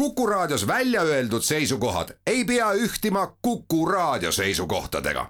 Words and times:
Kuku 0.00 0.26
Raadios 0.26 0.66
välja 0.66 1.02
öeldud 1.02 1.42
seisukohad 1.42 2.08
ei 2.26 2.44
pea 2.44 2.72
ühtima 2.72 3.36
Kuku 3.42 3.86
Raadio 3.86 4.32
seisukohtadega. 4.32 5.26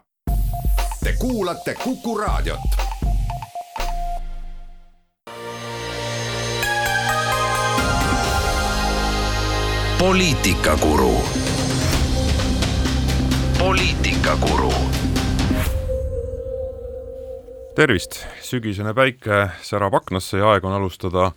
Te 1.05 1.13
kuulate 1.19 1.75
Kuku 1.75 2.19
Raadiot. 2.19 2.61
poliitikakuru. 9.99 11.23
poliitikakuru. 13.59 14.73
tervist, 17.75 18.27
sügisene 18.41 18.95
päike 18.95 19.49
särab 19.63 19.95
aknasse 19.95 20.39
ja 20.39 20.51
aeg 20.51 20.65
on 20.65 20.73
alustada 20.73 21.33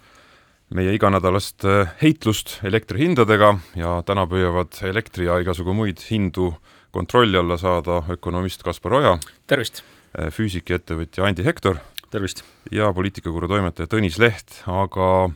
meie 0.74 0.94
iganädalast 0.96 1.66
äh, 1.70 1.90
heitlust 2.02 2.58
elektrihindadega 2.66 3.54
ja 3.78 3.98
täna 4.06 4.26
püüavad 4.30 4.80
elektri 4.90 5.28
ja 5.28 5.38
igasugu 5.42 5.74
muid 5.78 6.02
hindu 6.10 6.54
kontrolli 6.94 7.38
alla 7.38 7.58
saada 7.62 8.02
ökonomist 8.10 8.64
Kaspar 8.66 8.98
Oja. 9.00 9.18
tervist! 9.48 9.84
Äh, 10.18 10.32
füüsikaettevõtja 10.34 11.28
Andi 11.28 11.46
Hektor. 11.46 11.78
tervist! 12.10 12.44
ja 12.72 12.90
poliitikakuru 12.94 13.48
toimetaja 13.48 13.90
Tõnis 13.92 14.18
Leht, 14.22 14.64
aga 14.66 15.30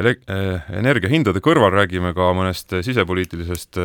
ele-, 0.00 0.16
äh, 0.32 0.72
energiahindade 0.80 1.44
kõrval 1.44 1.74
räägime 1.76 2.14
ka 2.16 2.32
mõnest 2.36 2.80
sisepoliitilisest 2.80 3.76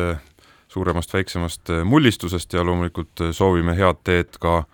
suuremast-väiksemast 0.72 1.70
mullistusest 1.84 2.56
ja 2.56 2.64
loomulikult 2.64 3.28
soovime 3.36 3.76
head 3.76 4.00
teed 4.04 4.40
ka 4.40 4.64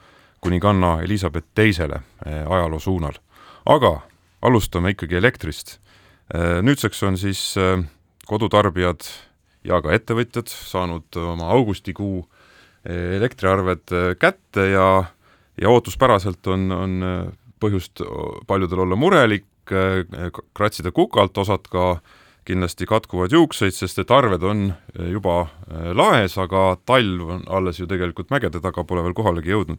kuninganna 0.43 1.01
Elizabeth 1.03 1.51
Teisele 1.55 2.01
ajaloo 2.27 2.81
suunal. 2.81 3.19
aga 3.67 4.01
alustame 4.43 4.91
ikkagi 4.95 5.17
elektrist 5.17 5.79
nüüdseks 6.63 7.03
on 7.03 7.19
siis 7.21 7.55
äh, 7.61 7.83
kodutarbijad 8.29 9.05
ja 9.67 9.81
ka 9.83 9.93
ettevõtjad 9.95 10.51
saanud 10.51 11.19
oma 11.19 11.51
augustikuu 11.57 12.23
äh, 12.23 13.19
elektriarved 13.19 13.95
kätte 14.21 14.69
ja, 14.73 14.89
ja 15.61 15.73
ootuspäraselt 15.73 16.47
on, 16.47 16.71
on 16.73 16.99
põhjust 17.63 18.03
paljudel 18.47 18.83
olla 18.83 18.97
murelik, 18.99 19.47
kratsida 19.63 20.91
kukalt, 20.91 21.39
osad 21.39 21.69
ka 21.71 22.01
kindlasti 22.43 22.89
katkuvad 22.91 23.31
juukseid, 23.31 23.71
sest 23.77 24.01
et 24.03 24.11
arved 24.11 24.43
on 24.43 24.65
juba 25.07 25.45
laes, 25.95 26.35
aga 26.43 26.73
talv 26.83 27.29
on 27.37 27.45
alles 27.47 27.79
ju 27.79 27.87
tegelikult 27.87 28.33
mägede 28.35 28.59
taga, 28.59 28.83
pole 28.83 29.05
veel 29.07 29.15
kohalegi 29.15 29.55
jõudnud. 29.55 29.79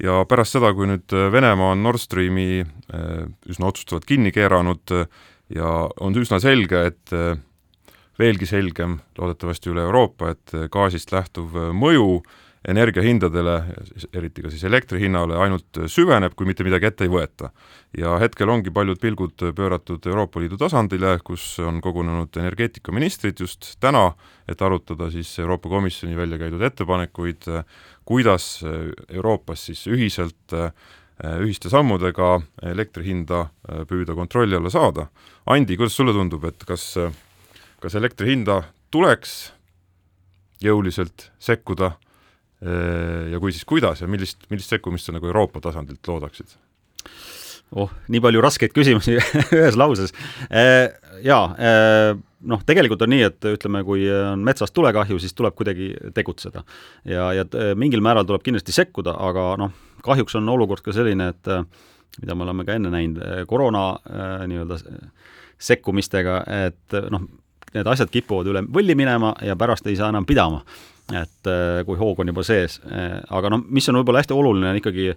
ja 0.00 0.22
pärast 0.24 0.56
seda, 0.56 0.72
kui 0.72 0.88
nüüd 0.88 1.12
Venemaa 1.12 1.74
on 1.76 1.84
Nord 1.84 2.00
Streami 2.00 2.64
üsna 3.52 3.68
otsustavalt 3.68 4.08
kinni 4.08 4.32
keeranud, 4.32 4.96
ja 5.56 5.72
on 6.00 6.16
üsna 6.18 6.40
selge, 6.42 6.86
et 6.92 7.16
äh, 7.16 7.34
veelgi 8.20 8.48
selgem 8.48 9.00
loodetavasti 9.18 9.72
üle 9.72 9.84
Euroopa, 9.88 10.32
et 10.36 10.56
äh, 10.56 10.68
gaasist 10.72 11.12
lähtuv 11.14 11.56
äh, 11.58 11.74
mõju 11.76 12.22
energiahindadele, 12.62 13.56
eriti 14.14 14.44
ka 14.44 14.50
siis 14.52 14.62
elektri 14.68 15.00
hinnale, 15.02 15.34
ainult 15.42 15.80
süveneb, 15.90 16.36
kui 16.38 16.46
mitte 16.46 16.62
midagi 16.62 16.86
ette 16.86 17.08
ei 17.08 17.10
võeta. 17.10 17.50
ja 17.98 18.12
hetkel 18.22 18.48
ongi 18.48 18.70
paljud 18.70 19.00
pilgud 19.02 19.34
pööratud 19.56 20.06
Euroopa 20.06 20.40
Liidu 20.40 20.56
tasandile, 20.60 21.16
kus 21.26 21.58
on 21.58 21.80
kogunenud 21.82 22.38
energeetikaministrid 22.38 23.42
just 23.42 23.74
täna, 23.82 24.12
et 24.46 24.62
arutada 24.62 25.10
siis 25.10 25.34
Euroopa 25.42 25.68
Komisjoni 25.68 26.16
välja 26.16 26.38
käidud 26.38 26.62
ettepanekuid, 26.62 27.50
kuidas 28.06 28.62
Euroopas 29.10 29.66
siis 29.66 29.82
ühiselt 29.90 30.54
ühiste 31.22 31.70
sammudega 31.70 32.40
elektri 32.72 33.06
hinda 33.06 33.44
äh, 33.46 33.84
püüda 33.88 34.16
kontrolli 34.18 34.58
alla 34.58 34.70
saada. 34.72 35.08
Andi, 35.50 35.76
kuidas 35.78 35.96
sulle 35.98 36.14
tundub, 36.16 36.44
et 36.48 36.64
kas, 36.66 36.88
äh, 36.98 37.12
kas 37.82 37.94
elektri 37.98 38.32
hinda 38.32 38.62
tuleks 38.92 39.52
jõuliselt 40.62 41.30
sekkuda 41.42 41.96
ja 42.62 43.38
kui, 43.42 43.50
siis 43.50 43.64
kuidas 43.66 43.98
ja 43.98 44.06
millist, 44.06 44.44
millist 44.46 44.70
sekkumist 44.70 45.08
sa 45.08 45.12
nagu 45.16 45.26
Euroopa 45.26 45.58
tasandilt 45.64 46.06
loodaksid? 46.06 46.52
oh, 47.74 47.90
nii 48.06 48.20
palju 48.22 48.42
raskeid 48.44 48.70
küsimusi 48.76 49.16
ühes 49.58 49.74
lauses. 49.80 50.14
Jaa, 51.26 51.40
noh, 52.52 52.62
tegelikult 52.68 53.02
on 53.02 53.10
nii, 53.10 53.24
et 53.26 53.48
ütleme, 53.50 53.82
kui 53.82 54.04
on 54.14 54.44
metsas 54.46 54.70
tulekahju, 54.70 55.18
siis 55.18 55.34
tuleb 55.34 55.56
kuidagi 55.58 55.90
tegutseda. 56.14 56.62
ja, 57.10 57.32
ja 57.34 57.48
mingil 57.74 58.04
määral 58.04 58.28
tuleb 58.28 58.46
kindlasti 58.46 58.76
sekkuda, 58.76 59.16
aga 59.18 59.48
noh, 59.58 59.74
kahjuks 60.02 60.36
on 60.38 60.48
olukord 60.52 60.84
ka 60.84 60.94
selline, 60.94 61.30
et 61.32 61.50
äh, 61.50 61.64
mida 62.20 62.36
me 62.36 62.46
oleme 62.46 62.66
ka 62.68 62.76
enne 62.78 62.92
näinud, 62.92 63.22
äh, 63.22 63.44
koroona 63.48 63.84
äh, 63.92 64.34
nii-öelda 64.50 64.78
sekkumistega, 65.62 66.42
et 66.66 66.96
noh, 67.14 67.28
need 67.72 67.88
asjad 67.88 68.10
kipuvad 68.12 68.50
üle 68.50 68.64
võlli 68.66 68.96
minema 68.98 69.32
ja 69.46 69.54
pärast 69.56 69.86
ei 69.86 69.96
saa 69.96 70.10
enam 70.12 70.26
pidama. 70.28 70.64
et 71.12 71.48
kui 71.84 71.98
hoog 71.98 72.20
on 72.22 72.30
juba 72.30 72.44
sees, 72.46 72.78
aga 73.28 73.50
noh, 73.50 73.60
mis 73.68 73.88
on 73.90 73.98
võib-olla 73.98 74.20
hästi 74.22 74.32
oluline, 74.32 74.68
on 74.70 74.78
ikkagi 74.78 75.08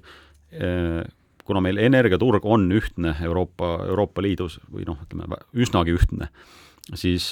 kuna 1.46 1.62
meil 1.62 1.78
energiaturg 1.78 2.46
on 2.46 2.66
ühtne 2.74 3.14
Euroopa, 3.24 3.70
Euroopa 3.86 4.24
Liidus 4.26 4.58
või 4.74 4.84
noh, 4.88 4.98
ütleme 5.06 5.38
üsnagi 5.54 5.94
ühtne, 5.96 6.32
siis 6.98 7.30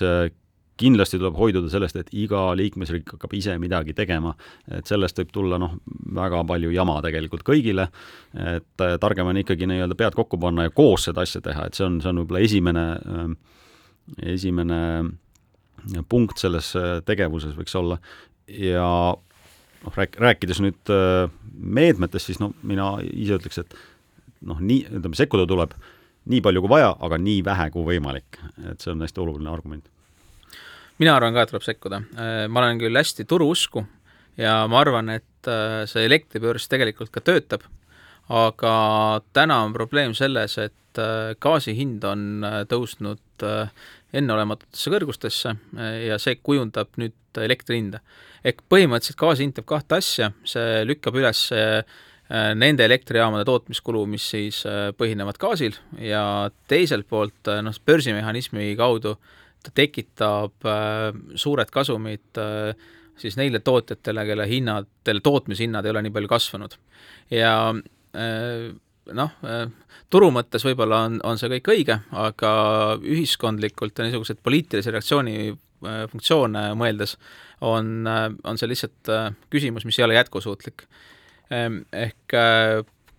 kindlasti 0.79 1.19
tuleb 1.22 1.38
hoiduda 1.38 1.69
sellest, 1.72 1.97
et 2.01 2.09
iga 2.17 2.41
liikmesriik 2.57 3.13
hakkab 3.16 3.34
ise 3.38 3.56
midagi 3.61 3.94
tegema, 3.97 4.34
et 4.73 4.89
sellest 4.89 5.19
võib 5.22 5.34
tulla 5.35 5.59
noh, 5.61 5.75
väga 6.16 6.41
palju 6.50 6.72
jama 6.73 6.97
tegelikult 7.06 7.45
kõigile, 7.47 7.88
et 8.34 8.85
äh, 8.85 8.95
targem 9.01 9.29
on 9.29 9.41
ikkagi 9.44 9.69
nii-öelda 9.69 9.97
pead 10.00 10.17
kokku 10.17 10.39
panna 10.41 10.67
ja 10.67 10.73
koos 10.73 11.07
seda 11.09 11.25
asja 11.25 11.44
teha, 11.45 11.67
et 11.69 11.78
see 11.78 11.85
on, 11.85 12.00
see 12.01 12.09
on 12.09 12.23
võib-olla 12.23 12.44
esimene, 12.47 12.85
äh, 12.97 13.62
esimene 14.33 14.81
punkt 16.09 16.41
selles 16.41 16.73
äh, 16.79 16.97
tegevuses 17.06 17.53
võiks 17.57 17.78
olla. 17.78 18.00
Ja 18.50 18.89
noh, 19.13 19.95
rääk-, 19.95 20.17
rääkides 20.19 20.59
nüüd 20.63 20.94
meetmetest, 21.53 22.31
siis 22.31 22.41
no 22.41 22.51
mina 22.66 22.95
ise 23.13 23.38
ütleks, 23.38 23.62
et 23.62 23.78
noh, 24.44 24.57
nii, 24.59 24.88
ütleme, 24.89 25.16
sekkuda 25.16 25.45
tuleb 25.47 25.78
nii 26.33 26.41
palju 26.44 26.63
kui 26.63 26.72
vaja, 26.72 26.94
aga 27.03 27.19
nii 27.19 27.41
vähe 27.45 27.69
kui 27.72 27.85
võimalik. 27.94 28.39
et 28.72 28.81
see 28.81 28.91
on 28.95 29.03
hästi 29.03 29.22
oluline 29.22 29.51
argument 29.51 29.92
mina 31.01 31.15
arvan 31.17 31.35
ka, 31.35 31.43
et 31.43 31.53
tuleb 31.53 31.65
sekkuda. 31.65 32.01
Äh, 32.17 32.33
ma 32.51 32.63
olen 32.63 32.81
küll 32.81 32.99
hästi 32.99 33.25
turuusku 33.29 33.85
ja 34.39 34.63
ma 34.69 34.81
arvan, 34.83 35.11
et 35.13 35.49
äh, 35.49 35.83
see 35.89 36.05
elektribörs 36.07 36.69
tegelikult 36.71 37.13
ka 37.13 37.23
töötab, 37.25 37.65
aga 38.33 38.75
täna 39.35 39.63
on 39.65 39.75
probleem 39.75 40.15
selles, 40.17 40.57
et 40.61 41.01
äh, 41.01 41.33
gaasi 41.41 41.75
hind 41.77 42.05
on 42.07 42.45
tõusnud 42.69 43.21
enneolematutesse 44.13 44.91
kõrgustesse 44.93 45.51
ja 46.05 46.15
see 46.21 46.37
kujundab 46.39 46.93
nüüd 47.01 47.41
elektri 47.41 47.79
hinda. 47.79 47.99
ehk 48.45 48.61
põhimõtteliselt 48.69 49.19
gaasi 49.19 49.43
hind 49.43 49.55
teeb 49.57 49.65
kahte 49.67 49.97
asja, 49.97 50.29
see 50.45 50.83
lükkab 50.85 51.17
üles 51.17 51.41
nende 52.29 52.85
elektrijaamade 52.85 53.43
tootmiskulu, 53.49 54.05
mis 54.07 54.23
siis 54.29 54.61
põhinevad 54.97 55.39
gaasil 55.41 55.75
ja 55.99 56.51
teiselt 56.71 57.09
poolt 57.09 57.49
noh, 57.65 57.79
börsimehhanismi 57.89 58.69
kaudu 58.79 59.17
äh, 59.17 59.42
ta 59.63 59.74
tekitab 59.75 60.68
äh, 60.68 61.09
suured 61.40 61.72
kasumid 61.74 62.40
äh, 62.41 62.74
siis 63.19 63.38
neile 63.40 63.62
tootjatele, 63.63 64.25
kelle 64.28 64.47
hinnad, 64.50 64.90
kelle 65.06 65.24
tootmishinnad 65.24 65.85
ei 65.85 65.94
ole 65.94 66.03
nii 66.06 66.16
palju 66.16 66.31
kasvanud. 66.31 66.78
ja 67.31 67.53
äh, 67.72 68.74
noh, 69.13 69.31
turu 70.12 70.29
mõttes 70.31 70.63
võib-olla 70.63 71.01
on, 71.09 71.18
on 71.28 71.40
see 71.40 71.51
kõik 71.57 71.74
õige, 71.74 71.97
aga 72.16 72.51
ühiskondlikult 73.03 74.00
ja 74.00 74.06
niisuguseid 74.07 74.40
poliitilise 74.44 74.94
reaktsiooni 74.96 75.51
funktsioone 75.84 76.62
mõeldes 76.80 77.18
on, 77.68 78.07
on 78.07 78.59
see 78.59 78.69
lihtsalt 78.72 79.12
küsimus, 79.51 79.84
mis 79.84 80.00
ei 80.00 80.06
ole 80.06 80.16
jätkusuutlik. 80.16 80.85
Ehk 81.51 82.38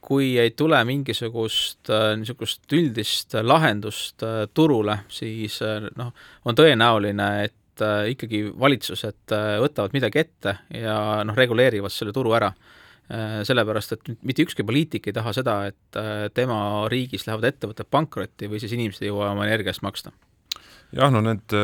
kui 0.05 0.35
ei 0.41 0.53
tule 0.57 0.79
mingisugust 0.87 1.91
äh, 1.93 2.13
niisugust 2.21 2.73
üldist 2.77 3.37
lahendust 3.41 4.25
äh, 4.27 4.45
turule, 4.55 5.01
siis 5.13 5.61
äh, 5.65 5.89
noh, 5.99 6.13
on 6.45 6.59
tõenäoline, 6.59 7.29
et 7.49 7.61
ikkagi 8.07 8.45
valitsused 8.55 9.33
võtavad 9.59 9.95
midagi 9.97 10.21
ette 10.21 10.53
ja 10.79 11.25
noh, 11.27 11.35
reguleerivad 11.35 11.91
selle 11.91 12.13
turu 12.15 12.31
ära. 12.39 12.53
Sellepärast, 13.45 13.97
et 13.97 14.13
mitte 14.23 14.45
ükski 14.47 14.63
poliitik 14.65 15.09
ei 15.11 15.17
taha 15.17 15.33
seda, 15.35 15.57
et 15.67 15.99
tema 16.39 16.59
riigis 16.89 17.27
lähevad 17.27 17.49
ettevõtted 17.49 17.89
pankrotti 17.91 18.47
või 18.49 18.63
siis 18.63 18.77
inimesed 18.77 19.03
ei 19.03 19.11
jõua 19.11 19.33
oma 19.33 19.49
energia 19.49 19.75
eest 19.75 19.83
maksta. 19.83 20.15
jah, 20.95 21.11
no 21.11 21.19
need 21.27 21.57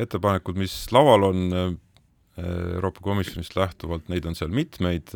ettepanekud, 0.00 0.56
mis 0.56 0.78
laual 0.96 1.28
on 1.28 1.44
Euroopa 2.40 3.04
Komisjonist 3.04 3.52
lähtuvalt, 3.60 4.08
neid 4.08 4.24
on 4.24 4.40
seal 4.40 4.48
mitmeid, 4.48 5.12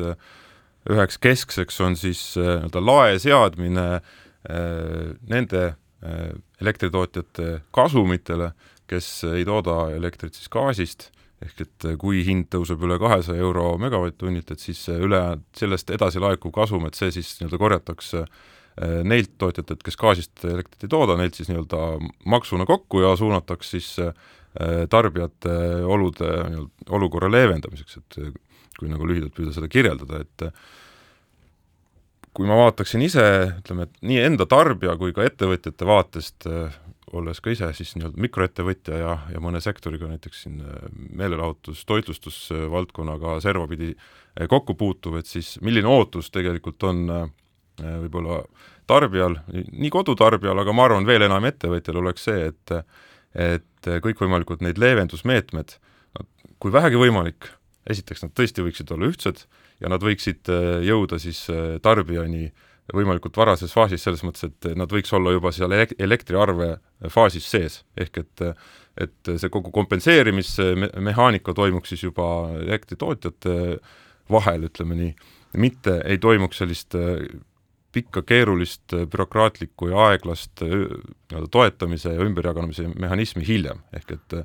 üheks 0.91 1.19
keskseks 1.21 1.79
on 1.83 1.95
siis 1.99 2.21
äh, 2.37 2.57
nii-öelda 2.57 2.83
lae 2.83 3.17
seadmine 3.21 3.87
äh, 3.95 5.11
nende 5.29 5.65
äh, 5.69 6.31
elektritootjate 6.61 7.59
kasumitele, 7.75 8.51
kes 8.89 9.09
ei 9.31 9.45
tooda 9.47 9.87
elektrit 9.95 10.35
siis 10.37 10.51
gaasist, 10.51 11.09
ehk 11.43 11.63
et 11.65 11.87
kui 11.99 12.21
hind 12.27 12.49
tõuseb 12.51 12.83
üle 12.83 12.97
kahesaja 13.01 13.41
euro 13.43 13.73
megavatt-tunnilt, 13.81 14.51
et 14.53 14.63
siis 14.63 14.81
üle, 14.91 15.21
sellest 15.57 15.91
edasi 15.91 16.21
laekuv 16.23 16.53
kasum, 16.55 16.85
et 16.87 16.99
see 16.99 17.11
siis 17.15 17.33
nii-öelda 17.39 17.59
korjatakse 17.59 18.25
neilt 19.05 19.35
tootjatelt, 19.37 19.83
kes 19.85 19.97
gaasist 20.01 20.45
elektrit 20.49 20.87
ei 20.87 20.89
tooda, 20.89 21.13
neilt 21.19 21.35
siis 21.37 21.51
nii-öelda 21.51 21.81
maksuna 22.31 22.65
kokku 22.65 23.03
ja 23.03 23.11
suunatakse 23.19 23.75
siis 23.75 23.91
tarbijate 24.89 25.57
olude, 25.83 26.31
olukorra 26.95 27.29
leevendamiseks, 27.29 27.99
et 27.99 28.17
kui 28.79 28.91
nagu 28.91 29.07
lühidalt 29.09 29.35
püüda 29.35 29.53
seda 29.55 29.69
kirjeldada, 29.71 30.23
et 30.23 30.47
kui 32.33 32.49
ma 32.49 32.57
vaataksin 32.63 33.03
ise, 33.05 33.25
ütleme, 33.59 33.85
et 33.85 33.99
nii 34.01 34.23
enda 34.31 34.47
tarbija 34.49 34.95
kui 34.97 35.13
ka 35.13 35.25
ettevõtjate 35.27 35.85
vaatest 35.85 36.47
olles 37.13 37.39
ka 37.45 37.53
ise 37.53 37.69
siis 37.77 37.91
nii-öelda 37.93 38.21
mikroettevõtja 38.25 38.97
ja, 38.97 39.11
ja 39.29 39.41
mõne 39.43 39.61
sektoriga, 39.61 40.09
näiteks 40.09 40.45
siin 40.47 40.63
meelelahutus, 41.13 41.83
toitlustusvaldkonnaga 41.85 43.37
servapidi 43.43 43.91
äh, 43.93 44.23
kokku 44.49 44.75
puutuv, 44.75 45.19
et 45.19 45.29
siis 45.29 45.55
milline 45.61 45.89
ootus 45.89 46.31
tegelikult 46.33 46.83
on 46.89 47.03
äh, 47.13 47.25
võib-olla 48.05 48.41
tarbijal, 48.89 49.37
nii 49.53 49.91
kodutarbijal, 49.93 50.59
aga 50.59 50.75
ma 50.75 50.87
arvan, 50.87 51.07
veel 51.07 51.27
enam 51.27 51.45
ettevõtjal 51.49 52.01
oleks 52.03 52.29
see, 52.29 52.51
et 52.51 52.77
et 53.33 53.87
kõikvõimalikud 54.05 54.61
neid 54.61 54.77
leevendusmeetmed, 54.77 55.71
kui 56.61 56.71
vähegi 56.71 56.99
võimalik, 57.01 57.47
esiteks 57.89 58.23
nad 58.23 58.33
tõesti 58.37 58.63
võiksid 58.65 58.91
olla 58.95 59.09
ühtsed 59.11 59.45
ja 59.83 59.89
nad 59.91 60.03
võiksid 60.03 60.49
jõuda 60.85 61.19
siis 61.19 61.45
tarbijani 61.83 62.45
äh, 62.47 62.69
võimalikult 62.91 63.37
varases 63.39 63.71
faasis, 63.73 64.03
selles 64.03 64.23
mõttes, 64.25 64.49
et 64.49 64.73
nad 64.75 64.91
võiks 64.91 65.13
olla 65.15 65.31
juba 65.31 65.53
seal 65.55 65.71
elektriarve 65.73 66.75
faasis 67.13 67.47
sees, 67.49 67.83
ehk 67.97 68.23
et 68.25 68.47
et 68.93 69.29
see 69.41 69.49
kogu 69.49 69.71
kompenseerimismehaanika 69.73 71.55
toimuks 71.57 71.89
siis 71.89 72.03
juba 72.03 72.25
elektritootjate 72.59 73.55
vahel, 74.29 74.67
ütleme 74.67 74.97
nii, 74.99 75.15
mitte 75.57 75.95
ei 76.05 76.19
toimuks 76.21 76.61
sellist 76.61 76.93
pikka 77.93 78.21
keerulist 78.21 78.93
bürokraatlikku 78.93 79.89
ja 79.89 80.11
aeglast 80.11 80.61
nii-öelda 80.61 81.49
toetamise 81.49 82.13
ja 82.13 82.27
ümberjagamise 82.27 82.85
mehhanismi 82.93 83.47
hiljem, 83.47 83.81
ehk 83.97 84.13
et 84.19 84.37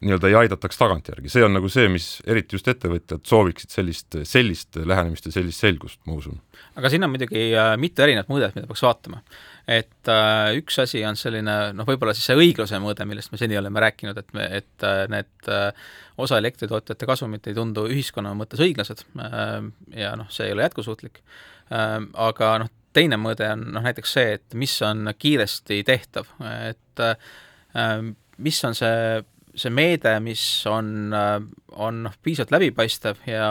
nii-öelda 0.00 0.30
ei 0.30 0.36
aidataks 0.44 0.78
tagantjärgi, 0.80 1.28
see 1.32 1.42
on 1.44 1.52
nagu 1.56 1.68
see, 1.72 1.88
mis 1.92 2.06
eriti 2.28 2.56
just 2.56 2.68
ettevõtjad 2.70 3.24
sooviksid 3.28 3.72
sellist, 3.74 4.16
sellist 4.28 4.78
lähenemist 4.78 5.26
ja 5.28 5.34
sellist 5.34 5.60
selgust, 5.60 6.00
ma 6.08 6.16
usun. 6.16 6.38
aga 6.78 6.90
siin 6.92 7.04
on 7.04 7.12
muidugi 7.12 7.42
äh, 7.50 7.72
mitu 7.80 8.04
erinevat 8.06 8.30
mõõdet, 8.32 8.56
mida 8.56 8.70
peaks 8.70 8.84
vaatama. 8.86 9.20
et 9.68 10.12
äh, 10.12 10.54
üks 10.60 10.80
asi 10.80 11.02
on 11.04 11.18
selline 11.20 11.56
noh, 11.76 11.88
võib-olla 11.88 12.14
siis 12.16 12.30
see 12.30 12.38
õigluse 12.38 12.80
mõõde, 12.80 13.04
millest 13.10 13.34
me 13.34 13.40
seni 13.42 13.58
oleme 13.60 13.82
rääkinud, 13.84 14.18
et 14.22 14.32
me, 14.36 14.48
et 14.62 14.86
äh, 14.88 15.04
need 15.12 15.52
äh, 15.52 15.92
osa 16.20 16.40
elektritootjate 16.40 17.08
kasumit 17.10 17.50
ei 17.50 17.58
tundu 17.58 17.84
ühiskonna 17.90 18.32
mõttes 18.38 18.62
õiglased 18.64 19.04
äh, 19.20 19.56
ja 20.00 20.14
noh, 20.20 20.30
see 20.32 20.48
ei 20.48 20.56
ole 20.56 20.64
jätkusuutlik 20.68 21.20
äh,, 21.20 21.98
aga 22.30 22.54
noh, 22.64 22.72
teine 22.96 23.20
mõõde 23.20 23.52
on 23.52 23.68
noh, 23.76 23.84
näiteks 23.84 24.16
see, 24.16 24.38
et 24.38 24.58
mis 24.58 24.72
on 24.86 25.12
kiiresti 25.18 25.82
tehtav, 25.86 26.30
et 26.70 27.04
äh, 27.04 28.00
mis 28.40 28.64
on 28.64 28.74
see 28.76 29.20
see 29.54 29.72
meede, 29.74 30.14
mis 30.24 30.42
on, 30.70 31.10
on 31.10 32.04
noh, 32.06 32.14
piisavalt 32.22 32.54
läbipaistev 32.54 33.24
ja 33.28 33.50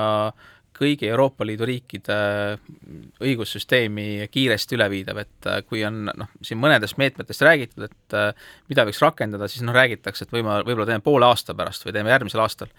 kõigi 0.80 1.10
Euroopa 1.10 1.44
Liidu 1.44 1.68
riikide 1.68 2.16
õigussüsteemi 3.20 4.30
kiiresti 4.32 4.78
üleviidav, 4.78 5.20
et 5.26 5.50
kui 5.68 5.84
on 5.88 6.06
noh, 6.08 6.32
siin 6.46 6.62
mõnedest 6.62 7.00
meetmetest 7.02 7.44
räägitud, 7.44 7.90
et 7.90 8.18
mida 8.72 8.86
võiks 8.88 9.02
rakendada, 9.04 9.50
siis 9.52 9.66
noh, 9.68 9.76
räägitakse, 9.76 10.26
et 10.26 10.36
võima, 10.36 10.62
võib-olla 10.64 10.88
teeme 10.88 11.04
poole 11.04 11.28
aasta 11.28 11.56
pärast 11.58 11.84
või 11.84 11.98
teeme 11.98 12.14
järgmisel 12.16 12.46
aastal. 12.46 12.72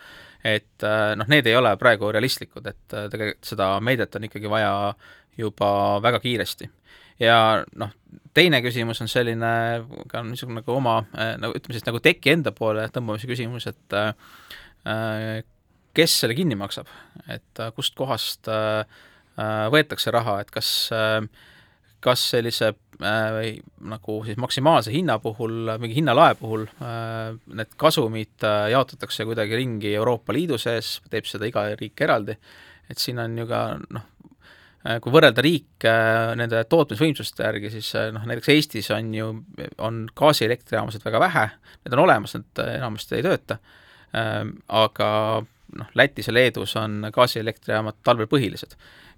Et 0.45 0.87
noh, 1.17 1.29
need 1.29 1.47
ei 1.47 1.57
ole 1.59 1.75
praegu 1.81 2.11
realistlikud, 2.13 2.67
et 2.67 2.95
tegelikult 3.13 3.45
seda 3.45 3.73
meedet 3.85 4.15
on 4.17 4.25
ikkagi 4.29 4.51
vaja 4.51 4.73
juba 5.39 5.71
väga 6.03 6.21
kiiresti. 6.23 6.71
Ja 7.21 7.37
noh, 7.77 7.93
teine 8.35 8.63
küsimus 8.65 9.03
on 9.05 9.11
selline 9.13 9.53
ka 10.09 10.23
niisugune 10.25 10.63
nagu 10.63 10.73
oma 10.73 11.03
nagu 11.13 11.53
ütleme 11.53 11.77
siis 11.77 11.85
nagu 11.85 12.01
teki 12.01 12.33
enda 12.33 12.55
poole 12.57 12.87
tõmbamise 12.95 13.29
küsimus, 13.29 13.69
et 13.69 13.97
äh, 14.01 15.43
kes 15.97 16.17
selle 16.23 16.37
kinni 16.39 16.59
maksab, 16.59 16.91
et 17.29 17.63
äh, 17.63 17.73
kust 17.77 17.97
kohast 17.99 18.51
äh, 18.51 18.85
võetakse 19.73 20.13
raha, 20.15 20.41
et 20.43 20.53
kas 20.55 20.71
äh, 20.95 21.23
kas 22.01 22.23
sellise 22.33 22.73
äh, 22.73 23.41
nagu 23.93 24.21
siis 24.27 24.39
maksimaalse 24.41 24.95
hinna 24.95 25.19
puhul, 25.23 25.75
mingi 25.83 25.99
hinnalae 26.01 26.37
puhul 26.41 26.67
äh, 26.69 27.35
need 27.53 27.77
kasumid 27.81 28.47
äh, 28.47 28.71
jaotatakse 28.75 29.27
kuidagi 29.29 29.59
ringi 29.61 29.95
Euroopa 29.95 30.37
Liidu 30.37 30.59
sees, 30.61 30.99
teeb 31.11 31.29
seda 31.29 31.49
iga 31.51 31.69
riik 31.75 32.07
eraldi, 32.07 32.39
et 32.91 32.99
siin 32.99 33.21
on 33.23 33.37
ju 33.39 33.47
ka 33.51 33.65
noh, 33.91 34.09
Äh, 34.81 34.97
kui 35.05 35.13
võrrelda 35.13 35.43
riike 35.45 35.91
äh, 35.93 36.31
nende 36.41 36.63
tootmisvõimsuste 36.73 37.45
järgi, 37.45 37.69
siis 37.75 37.91
äh, 38.01 38.07
noh, 38.17 38.23
näiteks 38.25 38.49
Eestis 38.55 38.87
on 38.97 39.11
ju, 39.13 39.27
on 39.85 40.07
gaasielektrijaamasid 40.17 41.05
väga 41.05 41.21
vähe, 41.21 41.43
need 41.85 41.97
on 41.97 42.01
olemas, 42.07 42.33
need 42.39 42.63
enamasti 42.65 43.19
ei 43.19 43.27
tööta, 43.27 43.59
aga 44.81 45.11
noh, 45.77 45.91
Lätis 46.01 46.31
ja 46.31 46.35
Leedus 46.35 46.73
on 46.81 47.11
gaasielektrijaamad 47.13 48.01
talvel 48.03 48.27
põhilised. 48.31 48.73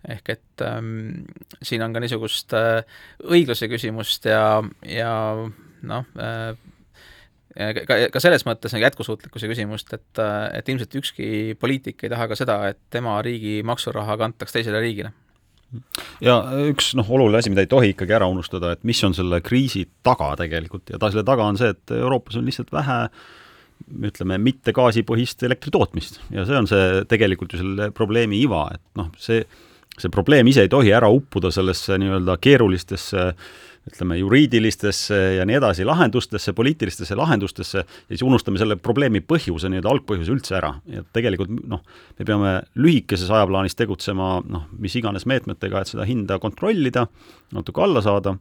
Ehk 0.08 0.34
et 0.34 0.64
ähm, 0.66 1.24
siin 1.62 1.82
on 1.84 1.94
ka 1.94 2.02
niisugust 2.02 2.54
äh, 2.58 2.82
õigluse 3.22 3.68
küsimust 3.70 4.26
ja, 4.30 4.62
ja 4.88 5.14
noh 5.86 6.06
äh,, 6.18 6.52
ka, 7.86 7.98
ka 8.12 8.22
selles 8.22 8.46
mõttes 8.48 8.72
nagu 8.74 8.86
jätkusuutlikkuse 8.86 9.50
küsimust, 9.50 9.92
et, 9.94 10.22
et 10.56 10.70
ilmselt 10.72 10.96
ükski 11.02 11.26
poliitik 11.60 12.04
ei 12.04 12.12
taha 12.12 12.30
ka 12.30 12.38
seda, 12.38 12.58
et 12.72 12.80
tema 12.92 13.18
riigi 13.24 13.60
maksuraha 13.66 14.16
kantaks 14.20 14.56
teisele 14.56 14.80
riigile. 14.82 15.12
Ja 16.20 16.36
üks 16.68 16.90
noh, 16.98 17.08
oluline 17.08 17.40
asi, 17.40 17.50
mida 17.52 17.64
ei 17.64 17.70
tohi 17.70 17.94
ikkagi 17.94 18.12
ära 18.12 18.26
unustada, 18.28 18.74
et 18.74 18.82
mis 18.88 18.98
on 19.06 19.14
selle 19.16 19.40
kriisi 19.44 19.86
taga 20.04 20.34
tegelikult 20.40 20.92
ja 20.92 21.00
ta 21.00 21.08
selle 21.12 21.24
taga 21.28 21.46
on 21.48 21.60
see, 21.60 21.72
et 21.72 21.94
Euroopas 21.96 22.36
on 22.40 22.48
lihtsalt 22.48 22.72
vähe 22.74 22.98
ütleme, 24.08 24.36
mitte 24.38 24.74
gaasipõhist 24.76 25.42
elektritootmist 25.48 26.20
ja 26.32 26.44
see 26.46 26.58
on 26.60 26.68
see 26.70 27.02
tegelikult 27.10 27.56
ju 27.56 27.62
selle 27.62 27.88
probleemi 27.96 28.42
iva, 28.44 28.66
et 28.76 28.84
noh, 29.00 29.08
see, 29.20 29.42
see 29.98 30.12
probleem 30.12 30.48
ise 30.48 30.64
ei 30.64 30.72
tohi 30.72 30.92
ära 30.94 31.10
uppuda 31.12 31.50
sellesse 31.52 31.98
nii-öelda 32.00 32.38
keerulistesse 32.40 33.32
ütleme, 33.82 34.14
juriidilistesse 34.20 35.16
ja 35.36 35.46
nii 35.48 35.56
edasi 35.58 35.84
lahendustesse, 35.84 36.52
poliitilistesse 36.54 37.16
lahendustesse 37.18 37.80
ja 37.82 38.12
siis 38.12 38.22
unustame 38.22 38.60
selle 38.60 38.76
probleemi 38.78 39.20
põhjuse, 39.26 39.70
nii-öelda 39.72 39.90
algpõhjuse 39.90 40.34
üldse 40.34 40.54
ära. 40.58 40.76
ja 40.86 41.02
tegelikult 41.12 41.50
noh, 41.66 41.82
me 42.18 42.26
peame 42.28 42.52
lühikeses 42.78 43.30
ajaplaanis 43.30 43.74
tegutsema 43.78 44.36
noh, 44.46 44.68
mis 44.78 44.94
iganes 44.96 45.26
meetmetega, 45.26 45.82
et 45.82 45.90
seda 45.90 46.06
hinda 46.06 46.38
kontrollida, 46.42 47.08
natuke 47.52 47.82
alla 47.82 48.04
saada 48.06 48.36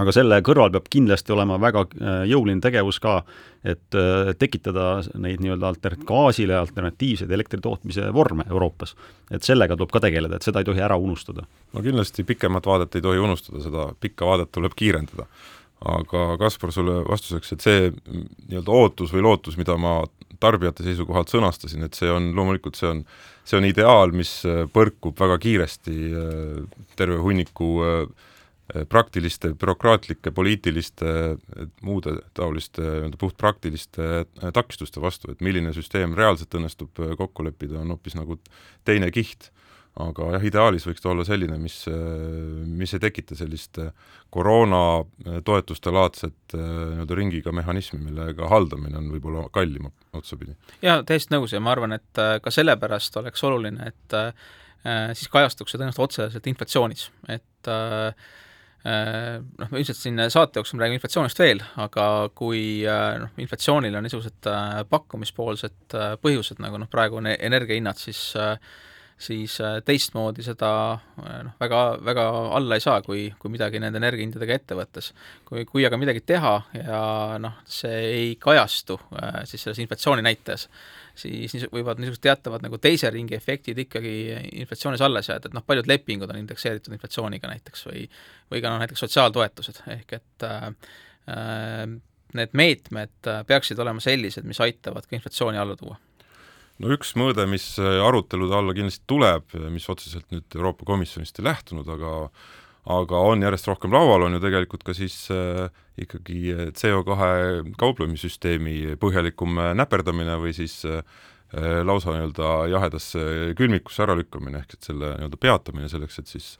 aga 0.00 0.12
selle 0.14 0.38
kõrval 0.44 0.72
peab 0.72 0.86
kindlasti 0.92 1.34
olema 1.34 1.58
väga 1.60 1.84
äh, 1.84 2.20
jõuline 2.30 2.62
tegevus 2.64 2.98
ka, 3.02 3.18
et 3.64 3.96
äh, 3.98 4.32
tekitada 4.40 5.02
neid 5.20 5.42
nii-öelda 5.44 5.68
alter-, 5.68 5.98
gaasile 6.08 6.56
alternatiivseid 6.56 7.32
elektritootmise 7.36 8.08
vorme 8.16 8.46
Euroopas. 8.48 8.94
et 9.30 9.44
sellega 9.44 9.76
tuleb 9.76 9.92
ka 9.92 10.00
tegeleda, 10.00 10.36
et 10.36 10.46
seda 10.46 10.62
ei 10.62 10.68
tohi 10.68 10.80
ära 10.80 10.96
unustada. 10.96 11.44
no 11.72 11.82
kindlasti 11.84 12.24
pikemat 12.24 12.66
vaadet 12.66 12.96
ei 12.96 13.04
tohi 13.04 13.20
unustada, 13.20 13.60
seda 13.64 13.90
pikka 14.00 14.26
vaadet 14.26 14.52
tuleb 14.52 14.72
kiirendada. 14.76 15.26
aga 15.84 16.38
Kaspar, 16.38 16.72
sulle 16.72 17.02
vastuseks, 17.04 17.52
et 17.52 17.60
see 17.60 17.92
nii-öelda 18.48 18.72
ootus 18.72 19.12
või 19.12 19.26
lootus, 19.28 19.58
mida 19.58 19.76
ma 19.76 20.00
tarbijate 20.40 20.82
seisukohalt 20.86 21.30
sõnastasin, 21.30 21.84
et 21.84 21.94
see 21.94 22.10
on 22.10 22.32
loomulikult, 22.34 22.78
see 22.78 22.88
on, 22.88 23.04
see 23.44 23.58
on 23.60 23.68
ideaal, 23.68 24.14
mis 24.16 24.40
äh, 24.48 24.64
põrkub 24.72 25.20
väga 25.20 25.36
kiiresti 25.42 25.96
terve 26.96 27.20
hunniku 27.20 27.74
äh, 27.84 28.30
praktiliste, 28.88 29.52
bürokraatlike, 29.58 30.32
poliitiliste, 30.34 31.08
muude 31.84 32.16
taoliste 32.36 32.82
nii-öelda 32.82 33.18
puhtpraktiliste 33.20 34.04
äh, 34.22 34.52
takistuste 34.54 35.00
vastu, 35.02 35.32
et 35.32 35.42
milline 35.44 35.74
süsteem 35.76 36.14
reaalselt 36.16 36.54
õnnestub 36.56 37.02
äh, 37.02 37.16
kokku 37.18 37.44
leppida, 37.44 37.80
on 37.82 37.92
hoopis 37.92 38.16
nagu 38.18 38.38
teine 38.88 39.10
kiht. 39.12 39.50
aga 40.00 40.30
jah, 40.32 40.44
ideaalis 40.48 40.86
võiks 40.88 41.02
ta 41.04 41.10
olla 41.10 41.24
selline, 41.28 41.58
mis, 41.60 41.74
mis 42.64 42.94
ei 42.96 43.00
tekita 43.00 43.36
sellist 43.36 43.76
koroona 44.32 45.04
toetuste 45.44 45.92
laadset 45.92 46.54
nii-öelda 46.56 47.18
ringiga 47.18 47.52
mehhanismi, 47.52 47.98
millega 48.00 48.48
haldamine 48.48 48.96
on 48.96 49.10
võib-olla 49.12 49.42
kallim 49.52 49.90
otsapidi. 50.16 50.56
jaa, 50.80 51.02
täiesti 51.04 51.36
nõus 51.36 51.52
ja 51.52 51.60
ma 51.60 51.74
arvan, 51.74 51.92
et 51.92 52.22
ka 52.40 52.54
sellepärast 52.56 53.20
oleks 53.20 53.44
oluline, 53.44 53.92
et 53.92 54.16
siis 55.12 55.28
kajastuks 55.28 55.76
see 55.76 55.82
tõenäoliselt 55.82 56.06
otseselt 56.06 56.48
inflatsioonis, 56.48 57.10
et 57.28 57.68
äh, 57.68 58.08
Äh, 58.12 58.14
noh, 58.84 59.68
me 59.70 59.80
ilmselt 59.80 59.98
siin 59.98 60.22
saate 60.32 60.58
jooksul 60.58 60.80
räägime 60.82 60.98
inflatsioonist 60.98 61.38
veel, 61.38 61.60
aga 61.82 62.06
kui 62.34 62.82
äh, 62.88 63.18
noh, 63.22 63.34
inflatsioonil 63.42 63.94
on 63.98 64.06
niisugused 64.06 64.48
äh, 64.50 64.80
pakkumispoolsed 64.90 65.98
põhjused, 66.22 66.62
nagu 66.62 66.80
noh, 66.82 66.90
praegu 66.90 67.20
on 67.20 67.30
energiahinnad, 67.32 68.00
siis 68.00 68.32
siis 69.22 69.54
teistmoodi 69.86 70.42
seda 70.42 70.68
noh, 71.20 71.52
väga, 71.60 71.82
väga 72.02 72.24
alla 72.58 72.74
ei 72.74 72.82
saa, 72.82 72.96
kui, 73.06 73.28
kui 73.38 73.52
midagi 73.54 73.78
nende 73.78 74.00
energiahindadega 74.00 74.56
ette 74.56 74.74
võttes. 74.74 75.12
kui, 75.46 75.62
kui 75.68 75.84
aga 75.86 76.00
midagi 76.00 76.24
teha 76.26 76.56
ja 76.74 77.02
noh, 77.38 77.60
see 77.62 78.00
ei 78.08 78.32
kajastu 78.42 78.98
siis 79.46 79.62
selles 79.62 79.78
inflatsiooni 79.84 80.26
näitajas, 80.26 80.66
siis 81.14 81.54
niisu-, 81.56 81.70
võivad 81.72 82.00
niisugused 82.00 82.22
teatavad 82.24 82.64
nagu 82.64 82.78
teise 82.82 83.10
ringi 83.12 83.36
efektid 83.36 83.78
ikkagi 83.84 84.14
inflatsioonis 84.62 85.02
alles 85.04 85.28
jääda, 85.28 85.50
et 85.50 85.56
noh, 85.56 85.64
paljud 85.66 85.90
lepingud 85.90 86.30
on 86.30 86.40
indekseeritud 86.40 86.94
inflatsiooniga 86.94 87.50
näiteks 87.50 87.84
või 87.90 88.06
või 88.52 88.62
ka 88.62 88.72
noh, 88.72 88.80
näiteks 88.82 89.04
sotsiaaltoetused, 89.06 89.84
ehk 89.96 90.16
et 90.20 90.48
äh 90.48 92.00
need 92.32 92.54
meetmed 92.56 93.28
peaksid 93.46 93.80
olema 93.82 94.00
sellised, 94.02 94.46
mis 94.48 94.60
aitavad 94.64 95.06
ka 95.08 95.16
inflatsiooni 95.18 95.60
alla 95.60 95.76
tuua. 95.78 95.98
No 96.82 96.90
üks 96.94 97.12
mõõde, 97.20 97.44
mis 97.50 97.66
arutelude 97.78 98.56
alla 98.56 98.74
kindlasti 98.74 99.04
tuleb, 99.10 99.52
mis 99.70 99.86
otseselt 99.92 100.32
nüüd 100.32 100.56
Euroopa 100.56 100.88
Komisjonist 100.88 101.38
ei 101.38 101.46
lähtunud, 101.50 101.88
aga 101.92 102.14
aga 102.90 103.18
on 103.30 103.42
järjest 103.44 103.68
rohkem 103.70 103.92
laual, 103.94 104.26
on 104.26 104.36
ju 104.36 104.40
tegelikult 104.42 104.82
ka 104.86 104.94
siis 104.96 105.14
äh, 105.30 105.68
ikkagi 106.02 106.72
CO2 106.78 107.74
kauplemissüsteemi 107.78 108.96
põhjalikum 109.02 109.60
äh, 109.62 109.70
näperdamine 109.78 110.34
või 110.42 110.54
siis 110.56 110.80
äh, 110.88 111.04
lausa 111.84 112.16
nii-öelda 112.16 112.66
jahedasse 112.72 113.54
külmikusse 113.58 114.02
äralükkamine, 114.06 114.64
ehk 114.64 114.74
et 114.74 114.90
selle 114.90 115.14
nii-öelda 115.14 115.38
peatamine 115.38 115.88
selleks, 115.92 116.18
et 116.18 116.34
siis 116.34 116.50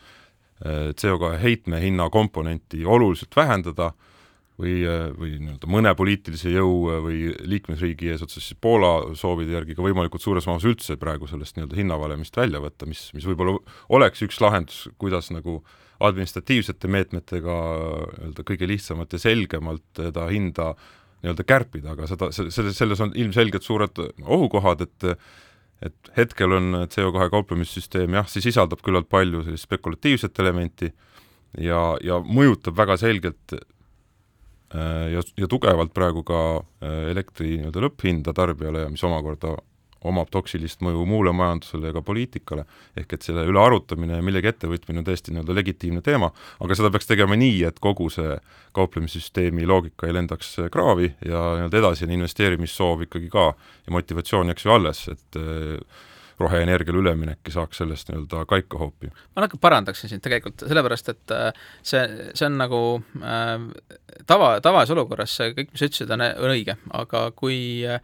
äh, 0.63 0.93
CO2 0.95 1.35
heitme 1.43 1.83
hinna 1.83 2.07
komponenti 2.13 2.85
oluliselt 2.87 3.35
vähendada 3.37 3.91
või, 4.63 4.79
äh, 4.87 5.11
või 5.19 5.35
nii-öelda 5.41 5.75
mõne 5.75 5.95
poliitilise 5.99 6.55
jõu 6.55 6.75
äh, 6.93 7.03
või 7.03 7.21
liikmesriigi 7.51 8.15
eesotsas 8.15 8.47
siis 8.47 8.63
Poola 8.63 9.17
soovide 9.19 9.57
järgi 9.57 9.75
ka 9.75 9.83
võimalikult 9.83 10.23
suures 10.23 10.47
mahus 10.47 10.71
üldse 10.71 10.95
praegu 11.01 11.27
sellest 11.27 11.59
nii-öelda 11.59 11.83
hinnavalemist 11.83 12.37
välja 12.37 12.63
võtta, 12.63 12.87
mis, 12.87 13.09
mis 13.17 13.27
võib-olla 13.27 13.59
oleks 13.91 14.23
üks 14.23 14.39
lahendus, 14.45 14.85
kuidas 15.03 15.33
nagu 15.35 15.59
äh, 15.65 15.79
administratiivsete 16.09 16.91
meetmetega 16.91 17.59
nii-öelda 18.17 18.45
kõige 18.49 18.69
lihtsamalt 18.71 19.15
ja 19.15 19.23
selgemalt 19.23 19.87
seda 19.99 20.27
hinda 20.31 20.73
nii-öelda 21.23 21.47
kärpida, 21.47 21.95
aga 21.95 22.09
seda, 22.11 22.31
selles, 22.35 22.77
selles 22.77 23.03
on 23.05 23.15
ilmselgelt 23.19 23.67
suured 23.67 24.05
ohukohad, 24.23 24.87
et 24.89 25.17
et 25.83 26.11
hetkel 26.17 26.53
on 26.55 26.85
CO2 26.87 27.29
kauplemissüsteem 27.33 28.15
jah, 28.15 28.29
see 28.31 28.45
sisaldab 28.45 28.85
küllalt 28.87 29.09
palju 29.11 29.43
sellist 29.43 29.67
spekulatiivset 29.67 30.39
elementi 30.39 30.93
ja, 31.59 31.81
ja 32.05 32.21
mõjutab 32.23 32.77
väga 32.79 32.97
selgelt 33.01 33.57
äh, 33.57 35.09
ja, 35.17 35.25
ja 35.39 35.49
tugevalt 35.51 35.91
praegu 35.97 36.23
ka 36.27 36.43
äh, 36.61 37.11
elektri 37.11 37.57
nii-öelda 37.57 37.83
lõpphinda 37.87 38.35
tarbijale 38.37 38.87
ja 38.87 38.93
mis 38.93 39.03
omakorda 39.09 39.57
omab 40.09 40.31
toksilist 40.35 40.83
mõju 40.85 41.05
muule 41.09 41.33
majandusele 41.37 41.91
ja 41.91 41.97
ka 41.97 42.03
poliitikale, 42.07 42.65
ehk 42.99 43.17
et 43.17 43.27
selle 43.27 43.45
üle 43.49 43.61
arutamine 43.63 44.19
ja 44.19 44.25
millegi 44.25 44.51
ettevõtmine 44.53 45.03
on 45.03 45.09
tõesti 45.09 45.35
nii-öelda 45.35 45.57
legitiimne 45.59 46.05
teema, 46.05 46.33
aga 46.61 46.79
seda 46.79 46.93
peaks 46.95 47.11
tegema 47.11 47.39
nii, 47.39 47.63
et 47.71 47.83
kogu 47.83 48.09
see 48.13 48.37
kauplemissüsteemi 48.77 49.67
loogika 49.69 50.09
ei 50.09 50.17
lendaks 50.17 50.57
kraavi 50.73 51.13
ja 51.27 51.45
nii-öelda 51.59 51.83
edasine 51.83 52.17
investeerimissoov 52.19 53.07
ikkagi 53.09 53.31
ka 53.33 53.53
ja 53.53 53.95
motivatsioon 53.95 54.53
jääks 54.53 54.67
ju 54.67 54.75
alles, 54.75 55.05
et 55.13 55.41
äh, 55.41 56.01
roheenergiale 56.43 56.99
üleminek 57.03 57.51
saaks 57.53 57.81
sellest 57.83 58.11
nii-öelda 58.11 58.45
kaikahoopi. 58.51 59.11
ma 59.37 59.45
natuke 59.45 59.61
parandaksin 59.61 60.11
sind 60.11 60.25
tegelikult, 60.25 60.65
sellepärast 60.69 61.13
et 61.13 61.35
äh, 61.35 61.49
see, 61.83 62.03
see 62.35 62.49
on 62.49 62.59
nagu 62.61 62.83
äh, 63.21 63.55
tava, 64.27 64.55
tavases 64.65 64.95
olukorras 64.97 65.37
see 65.39 65.53
kõik, 65.57 65.73
mis 65.73 65.83
sa 65.83 65.91
ütlesid, 65.91 66.15
on 66.17 66.53
õige, 66.53 66.77
aga 67.03 67.25
kui 67.37 67.59
äh, 67.89 68.01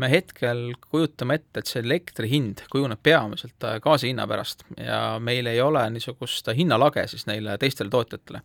me 0.00 0.08
hetkel 0.10 0.70
kujutame 0.90 1.36
ette, 1.38 1.60
et 1.60 1.70
see 1.70 1.82
elektri 1.84 2.30
hind 2.30 2.64
kujuneb 2.72 3.00
peamiselt 3.04 3.66
äh, 3.66 3.78
gaasi 3.82 4.10
hinna 4.10 4.26
pärast 4.30 4.64
ja 4.76 5.18
meil 5.22 5.48
ei 5.50 5.60
ole 5.62 5.82
niisugust 5.94 6.50
hinnalage 6.56 7.06
siis 7.10 7.26
neile 7.28 7.56
teistele 7.60 7.92
tootjatele, 7.92 8.42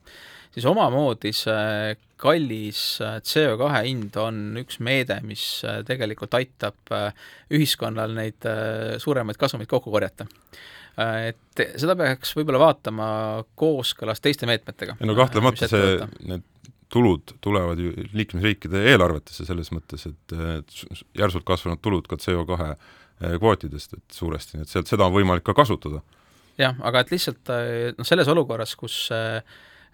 siis 0.56 0.68
omamoodi 0.70 1.32
see 1.36 1.96
kallis 2.22 2.84
äh, 3.04 3.18
CO2 3.24 3.72
hind 3.88 4.20
on 4.22 4.62
üks 4.62 4.80
meede, 4.84 5.20
mis 5.28 5.46
äh, 5.68 5.82
tegelikult 5.88 6.36
aitab 6.38 6.96
ühiskonnal 7.54 8.16
neid 8.16 8.48
suuremaid 9.02 9.40
kasumeid 9.40 9.70
kokku 9.72 9.94
korjata. 9.94 10.28
Et 10.96 11.60
seda 11.76 11.92
peaks 12.00 12.30
võib-olla 12.38 12.62
vaatama 12.62 13.08
kooskõlas 13.60 14.22
teiste 14.24 14.48
meetmetega. 14.48 14.96
no 15.04 15.16
kahtlemata 15.18 15.68
see, 15.68 15.98
need 16.24 16.46
tulud 16.92 17.36
tulevad 17.44 17.80
ju 17.82 17.94
liikmesriikide 18.14 18.84
eelarvetesse 18.92 19.46
selles 19.48 19.72
mõttes, 19.74 20.08
et 20.10 20.36
järsult 21.18 21.46
kasvanud 21.48 21.82
tulud 21.84 22.08
ka 22.10 22.20
CO2 22.22 22.58
eh, 22.66 23.38
kvootidest, 23.40 23.98
et 23.98 24.20
suuresti, 24.20 24.58
nii 24.58 24.68
et 24.68 24.74
sealt, 24.74 24.92
seda 24.92 25.08
on 25.08 25.16
võimalik 25.16 25.46
ka 25.46 25.56
kasutada. 25.58 26.02
jah, 26.62 26.76
aga 26.88 27.04
et 27.04 27.16
lihtsalt 27.16 27.54
eh, 27.56 27.94
noh, 27.98 28.08
selles 28.08 28.30
olukorras, 28.32 28.76
kus 28.80 29.08
äh, 29.16 29.42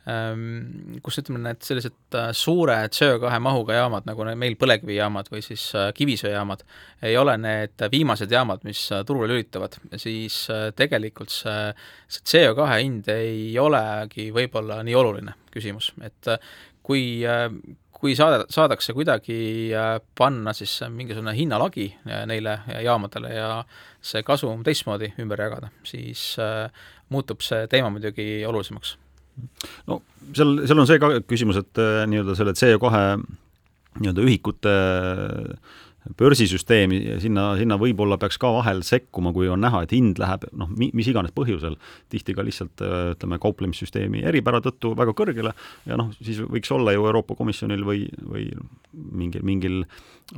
Ehm, 0.09 0.95
kus 1.05 1.19
ütleme, 1.21 1.43
need 1.43 1.59
sellised 1.61 2.15
suure 2.33 2.77
CO2 2.89 3.37
mahuga 3.43 3.75
jaamad, 3.77 4.07
nagu 4.09 4.25
meil 4.39 4.55
põlevkivijaamad 4.57 5.29
või 5.29 5.43
siis 5.45 5.67
kivisöejaamad, 5.93 6.63
ei 7.05 7.13
ole 7.21 7.35
need 7.37 7.83
viimased 7.93 8.33
jaamad, 8.33 8.65
mis 8.65 8.81
turule 9.05 9.29
lülitavad, 9.29 9.77
siis 10.01 10.39
tegelikult 10.77 11.29
see, 11.35 11.69
see 12.09 12.25
CO2 12.33 12.65
hind 12.71 13.11
ei 13.13 13.53
olegi 13.61 14.31
võib-olla 14.33 14.79
nii 14.87 14.97
oluline 14.97 15.37
küsimus, 15.53 15.91
et 16.01 16.33
kui 16.83 17.03
kui 18.01 18.15
saada, 18.17 18.47
saadakse 18.49 18.95
kuidagi 18.97 19.35
panna 20.17 20.55
siis 20.57 20.79
mingisugune 20.89 21.35
hinnalagi 21.37 21.91
neile 22.25 22.55
jaamadele 22.81 23.33
ja 23.35 23.49
see 24.01 24.23
kasum 24.25 24.63
teistmoodi 24.65 25.11
ümber 25.21 25.43
jagada, 25.45 25.69
siis 25.85 26.33
muutub 27.11 27.45
see 27.45 27.67
teema 27.69 27.91
muidugi 27.93 28.41
olulisemaks. 28.47 28.95
No 29.87 30.01
seal, 30.35 30.63
seal 30.67 30.81
on 30.81 30.89
see 30.89 30.99
ka 31.01 31.11
küsimus, 31.27 31.59
et 31.61 31.81
äh, 31.81 32.03
nii-öelda 32.09 32.35
selle 32.37 32.53
CO2 32.57 32.91
nii-öelda 34.01 34.25
ühikute 34.25 34.73
äh, 34.73 35.77
börsisüsteemi, 36.17 36.99
sinna, 37.21 37.51
sinna 37.59 37.77
võib-olla 37.79 38.17
peaks 38.21 38.39
ka 38.41 38.49
vahel 38.55 38.81
sekkuma, 38.85 39.33
kui 39.35 39.49
on 39.51 39.61
näha, 39.61 39.83
et 39.85 39.93
hind 39.93 40.19
läheb 40.21 40.47
noh, 40.57 40.69
mi-, 40.73 40.89
mis 40.97 41.09
iganes 41.11 41.33
põhjusel, 41.35 41.77
tihti 42.09 42.33
ka 42.37 42.45
lihtsalt 42.45 42.81
äh, 42.85 43.11
ütleme, 43.13 43.37
kauplemissüsteemi 43.41 44.23
eripära 44.31 44.63
tõttu 44.65 44.95
väga 44.97 45.13
kõrgele 45.17 45.53
ja 45.85 45.99
noh, 46.01 46.09
siis 46.21 46.41
võiks 46.41 46.73
olla 46.73 46.95
ju 46.95 47.05
Euroopa 47.05 47.37
Komisjonil 47.37 47.85
või, 47.85 48.07
või 48.25 48.47
mingil, 48.91 49.45
mingil 49.45 49.77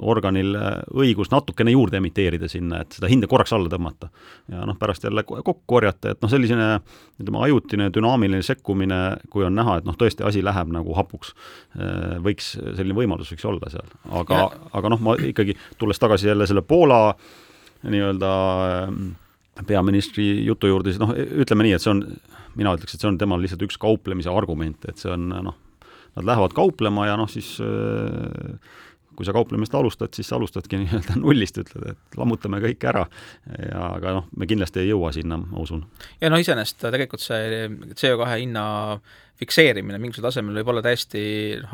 organil 0.02 0.56
äh, 0.58 0.80
õigus 0.98 1.30
natukene 1.32 1.74
juurde 1.74 2.00
emiteerida 2.00 2.48
sinna, 2.50 2.82
et 2.84 2.96
seda 2.98 3.10
hinda 3.12 3.28
korraks 3.30 3.54
alla 3.54 3.70
tõmmata. 3.70 4.10
ja 4.52 4.66
noh, 4.68 4.78
pärast 4.80 5.04
jälle 5.06 5.24
kokku 5.28 5.56
korjata, 5.70 6.14
et 6.14 6.22
noh, 6.24 6.32
selline 6.32 6.70
ütleme, 7.22 7.42
ajutine 7.46 7.90
dünaamiline 7.94 8.42
sekkumine, 8.46 9.00
kui 9.30 9.46
on 9.46 9.56
näha, 9.56 9.78
et 9.80 9.88
noh, 9.88 9.98
tõesti 10.00 10.26
asi 10.28 10.44
läheb 10.44 10.72
nagu 10.74 10.96
hapuks, 10.98 11.34
äh, 11.78 12.18
võiks, 12.24 12.54
selline 12.58 12.98
võimalus 12.98 13.34
võiks 13.34 13.48
olla 13.50 13.72
seal. 13.74 13.90
aga, 14.22 14.46
aga 14.74 14.94
noh, 14.96 15.04
ma 15.04 15.18
ikkagi, 15.32 15.58
tulles 15.78 16.02
tagasi 16.02 16.32
jälle 16.32 16.48
selle 16.50 16.66
Poola 16.66 17.16
nii-öelda 17.84 18.32
äh, 18.70 19.66
peaministri 19.68 20.46
jutu 20.48 20.72
juurde, 20.72 20.94
siis 20.94 21.02
noh, 21.02 21.14
ütleme 21.14 21.68
nii, 21.68 21.76
et 21.78 21.84
see 21.84 21.94
on, 21.94 22.06
mina 22.58 22.74
ütleks, 22.78 22.96
et 22.96 23.04
see 23.04 23.12
on 23.12 23.20
temal 23.22 23.42
lihtsalt 23.44 23.62
üks 23.68 23.78
kauplemise 23.82 24.32
argument, 24.34 24.90
et 24.90 24.98
see 24.98 25.12
on 25.14 25.30
noh, 25.30 25.60
nad 26.18 26.26
lähevad 26.26 26.54
kauplema 26.58 27.08
ja 27.10 27.18
noh, 27.20 27.30
siis 27.30 27.56
äh, 27.62 28.58
kui 29.18 29.28
sa 29.28 29.36
kauplemist 29.36 29.76
alustad, 29.78 30.14
siis 30.16 30.30
sa 30.30 30.38
alustadki 30.40 30.78
nii-öelda 30.84 31.18
nullist, 31.22 31.60
ütled, 31.64 31.94
et 31.94 32.18
lammutame 32.20 32.62
kõik 32.64 32.88
ära 32.90 33.06
ja 33.58 33.90
aga 33.98 34.18
noh, 34.20 34.30
me 34.38 34.48
kindlasti 34.50 34.84
ei 34.84 34.92
jõua 34.92 35.14
sinna, 35.16 35.40
ma 35.42 35.60
usun. 35.64 35.86
ja 36.22 36.32
no 36.32 36.40
iseenesest 36.42 36.88
tegelikult 36.88 37.24
see 37.24 37.68
CO2 37.94 38.32
hinna 38.38 38.66
fikseerimine 39.40 40.00
mingisugusel 40.02 40.30
tasemel 40.30 40.60
võib 40.62 40.72
olla 40.74 40.84
täiesti 40.86 41.24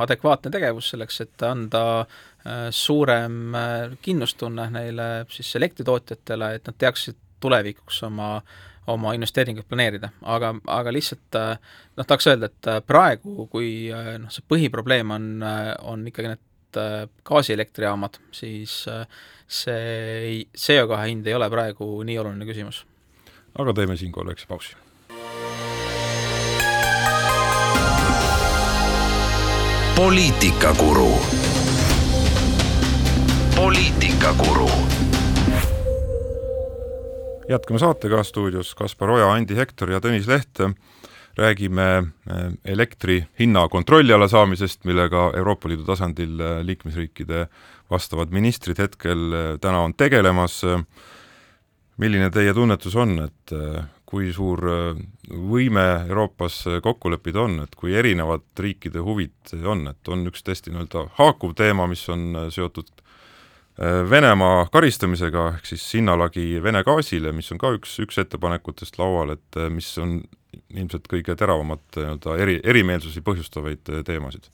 adekvaatne 0.05 0.51
tegevus 0.53 0.93
selleks, 0.93 1.21
et 1.25 1.45
anda 1.45 1.83
äh, 2.01 2.69
suurem 2.75 3.55
äh, 3.55 3.97
kindlustunne 4.05 4.69
neile 4.73 5.09
siis 5.33 5.51
elektritootjatele, 5.59 6.53
et 6.57 6.69
nad 6.69 6.79
teaksid 6.79 7.19
tulevikuks 7.43 8.03
oma 8.09 8.39
oma 8.89 9.11
investeeringuid 9.13 9.67
planeerida, 9.69 10.07
aga, 10.33 10.55
aga 10.73 10.91
lihtsalt 10.95 11.35
äh, 11.37 11.51
noh, 11.99 12.07
tahaks 12.07 12.25
öelda, 12.31 12.47
et 12.49 12.69
praegu, 12.89 13.45
kui 13.51 13.91
noh, 13.93 14.31
see 14.33 14.41
põhiprobleem 14.49 15.11
on, 15.13 15.27
on 15.91 16.07
ikkagi 16.09 16.31
need 16.31 16.41
Äh, 16.41 16.48
gaasielektrijaamad, 17.25 18.19
siis 18.31 18.83
äh, 18.87 19.07
see 19.47 20.45
CO2 20.57 21.01
hind 21.07 21.27
ei 21.27 21.33
ole 21.33 21.49
praegu 21.49 22.03
nii 22.05 22.19
oluline 22.21 22.45
küsimus. 22.45 22.85
aga 23.59 23.73
teeme 23.73 23.97
siinkohal 23.97 24.29
väikse 24.29 24.47
pausi. 24.47 24.75
poliitikakuru. 29.95 31.11
poliitikakuru. 33.55 34.69
jätkame 37.49 37.79
saatega 37.79 38.23
stuudios 38.23 38.75
Kaspar 38.75 39.09
Oja, 39.09 39.33
Andi 39.33 39.55
Hektor 39.55 39.91
ja 39.91 39.99
Tõnis 39.99 40.29
Leht 40.29 40.61
räägime 41.37 41.97
äh, 41.97 42.51
elektri 42.63 43.27
hinna 43.39 43.67
kontrolli 43.67 44.13
alla 44.13 44.27
saamisest, 44.27 44.83
millega 44.83 45.31
Euroopa 45.37 45.69
Liidu 45.69 45.83
tasandil 45.83 46.39
äh, 46.39 46.61
liikmesriikide 46.65 47.47
vastavad 47.89 48.31
ministrid 48.31 48.79
hetkel 48.79 49.33
äh, 49.33 49.57
täna 49.61 49.85
on 49.87 49.93
tegelemas. 49.93 50.61
milline 51.99 52.29
teie 52.31 52.53
tunnetus 52.55 52.93
on, 52.95 53.17
et 53.25 53.51
kui 54.07 54.29
suur 54.31 54.61
võime 55.27 55.83
Euroopas 56.07 56.61
kokku 56.79 57.09
leppida 57.11 57.41
on, 57.41 57.57
et 57.65 57.75
kui 57.75 57.91
erinevad 57.91 58.45
riikide 58.55 59.03
huvid 59.03 59.51
on, 59.67 59.81
et 59.91 60.07
on 60.07 60.23
üks 60.31 60.45
tõesti 60.47 60.71
nii-öelda 60.71 61.09
haakuv 61.17 61.57
teema, 61.59 61.89
mis 61.91 62.05
on 62.07 62.37
seotud 62.55 62.87
Venemaa 64.09 64.69
karistamisega, 64.71 65.43
ehk 65.57 65.67
siis 65.73 65.83
hinnalagi 65.99 66.63
Vene 66.63 66.85
gaasile, 66.87 67.35
mis 67.35 67.51
on 67.51 67.59
ka 67.59 67.73
üks, 67.75 67.97
üks 67.99 68.23
ettepanekutest 68.23 68.95
laual, 68.99 69.35
et 69.35 69.59
mis 69.75 69.91
on 69.99 70.21
ilmselt 70.73 71.09
kõige 71.09 71.35
teravamat 71.37 71.99
nii-öelda 71.99 72.37
eri, 72.41 72.57
erimeelsusi 72.63 73.21
põhjustavaid 73.25 73.91
äh, 73.93 74.01
teemasid. 74.05 74.49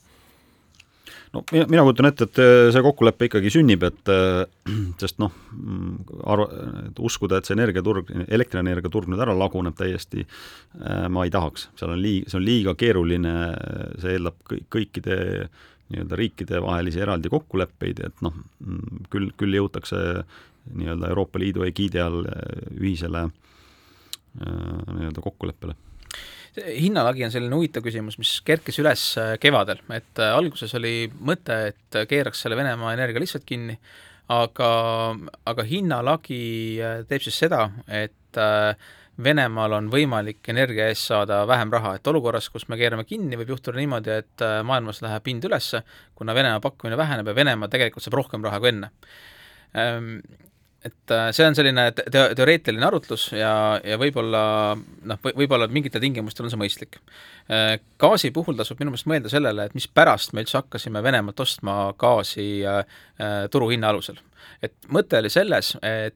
no 1.32 1.42
mina, 1.52 1.66
mina 1.72 1.84
kujutan 1.86 2.08
ette, 2.10 2.28
et 2.28 2.40
äh, 2.42 2.68
see 2.74 2.82
kokkulepe 2.84 3.28
ikkagi 3.28 3.52
sünnib, 3.52 3.86
et 3.88 4.12
äh, 4.12 4.44
sest 5.02 5.20
noh, 5.22 5.32
mm, 5.52 6.18
arva, 6.24 6.48
et 6.86 7.00
uskuda, 7.10 7.40
et 7.40 7.48
see 7.48 7.56
energiaturg, 7.56 8.12
elektrienergiaturg 8.26 9.12
nüüd 9.12 9.22
ära 9.24 9.36
laguneb 9.36 9.76
täiesti, 9.78 10.26
äh, 10.80 11.06
ma 11.12 11.26
ei 11.26 11.32
tahaks, 11.34 11.70
seal 11.80 11.94
on 11.96 12.02
liig-, 12.02 12.28
see 12.30 12.40
on 12.40 12.46
liiga 12.46 12.76
keeruline, 12.78 13.36
see 14.02 14.18
eeldab 14.18 14.58
kõikide 14.72 15.16
nii-öelda 15.86 16.18
riikide 16.18 16.60
vahelisi 16.64 16.98
eraldi 16.98 17.30
kokkuleppeid, 17.30 18.00
et 18.08 18.22
noh, 18.26 18.34
mm, 18.64 19.08
küll, 19.12 19.30
küll 19.38 19.54
jõutakse 19.54 19.98
nii-öelda 20.74 21.12
Euroopa 21.12 21.38
Liidu 21.38 21.62
egiidi 21.62 22.00
all 22.02 22.24
ühisele 22.74 23.28
nii-öelda 24.40 25.24
kokkuleppele. 25.24 25.76
Hinnalagi 26.56 27.26
on 27.26 27.32
selline 27.32 27.52
huvitav 27.52 27.84
küsimus, 27.84 28.16
mis 28.16 28.38
kerkis 28.46 28.78
üles 28.80 29.02
äh, 29.20 29.34
kevadel, 29.40 29.82
et 29.92 30.20
äh, 30.22 30.32
alguses 30.32 30.72
oli 30.78 31.10
mõte, 31.12 31.56
et 31.72 31.98
keeraks 32.08 32.40
selle 32.44 32.56
Venemaa 32.56 32.94
energia 32.96 33.20
lihtsalt 33.20 33.44
kinni, 33.48 33.76
aga, 34.32 34.70
aga 35.52 35.66
hinnalagi 35.68 36.38
äh, 36.80 37.02
teeb 37.10 37.26
siis 37.26 37.42
seda, 37.44 37.66
et 37.88 38.40
Venemaal 39.24 39.72
on 39.72 39.86
võimalik 39.88 40.44
energia 40.52 40.90
eest 40.92 41.08
saada 41.08 41.38
vähem 41.48 41.70
raha, 41.72 41.94
et 41.96 42.08
olukorras, 42.10 42.50
kus 42.52 42.66
me 42.68 42.76
keerame 42.76 43.06
kinni, 43.08 43.38
võib 43.40 43.54
juhtuda 43.54 43.80
niimoodi, 43.80 44.12
et 44.12 44.44
maailmas 44.68 45.00
läheb 45.04 45.30
hind 45.30 45.46
üles, 45.48 45.70
kuna 46.16 46.34
Venemaa 46.36 46.60
pakkumine 46.64 46.98
väheneb 47.00 47.30
ja 47.32 47.36
Venemaa 47.38 47.72
tegelikult 47.72 48.04
saab 48.04 48.18
rohkem 48.18 48.44
raha 48.44 48.60
kui 48.60 48.74
enne. 48.74 48.90
Ehm, 49.72 50.18
et 50.86 51.12
äh, 51.14 51.28
see 51.34 51.46
on 51.46 51.56
selline 51.58 51.88
te-, 51.96 52.24
teoreetiline 52.36 52.86
arutlus 52.86 53.28
ja, 53.34 53.52
ja 53.84 53.98
võib-olla 54.00 54.42
noh, 54.76 55.20
võib-olla 55.26 55.68
mingitel 55.72 56.02
tingimustel 56.02 56.46
on 56.46 56.52
see 56.52 56.60
mõistlik. 56.60 57.00
Äh, 57.50 57.76
gaasi 58.00 58.32
puhul 58.34 58.58
tasub 58.58 58.80
minu 58.80 58.92
meelest 58.92 59.10
mõelda 59.10 59.32
sellele, 59.32 59.66
et 59.66 59.76
mispärast 59.76 60.34
me 60.36 60.44
üldse 60.44 60.60
hakkasime 60.60 61.02
Venemaalt 61.04 61.42
ostma 61.44 61.78
gaasi 61.98 62.48
äh, 62.66 62.84
turuhinna 63.52 63.90
alusel. 63.92 64.20
et 64.62 64.76
mõte 64.92 65.20
oli 65.20 65.32
selles, 65.32 65.74
et 65.82 66.14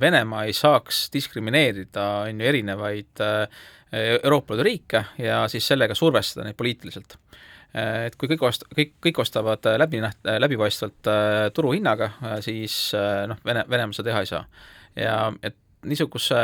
Venemaa 0.00 0.44
ei 0.46 0.52
saaks 0.54 1.08
diskrimineerida, 1.10 2.02
on 2.28 2.38
ju, 2.38 2.46
erinevaid 2.46 3.22
Euroopa 3.90 4.54
Liidu 4.54 4.66
riike 4.68 5.00
ja 5.18 5.40
siis 5.50 5.66
sellega 5.66 5.96
survestada 5.98 6.44
neid 6.46 6.54
poliitiliselt 6.54 7.16
et 7.76 8.16
kui 8.16 8.30
kõik 8.32 8.44
ost-, 8.48 8.66
kõik, 8.72 8.94
kõik 9.04 9.20
ostavad 9.24 9.66
äh, 9.68 9.76
läbi, 9.80 10.00
läbipaistvalt 10.24 11.10
äh, 11.10 11.40
turuhinnaga, 11.54 12.10
siis 12.44 12.78
noh, 13.28 13.40
Vene, 13.44 13.64
Venemaa 13.68 13.96
seda 13.96 14.10
teha 14.10 14.24
ei 14.24 14.30
saa. 14.30 14.44
ja 14.96 15.16
et 15.44 15.56
niisuguse 15.88 16.38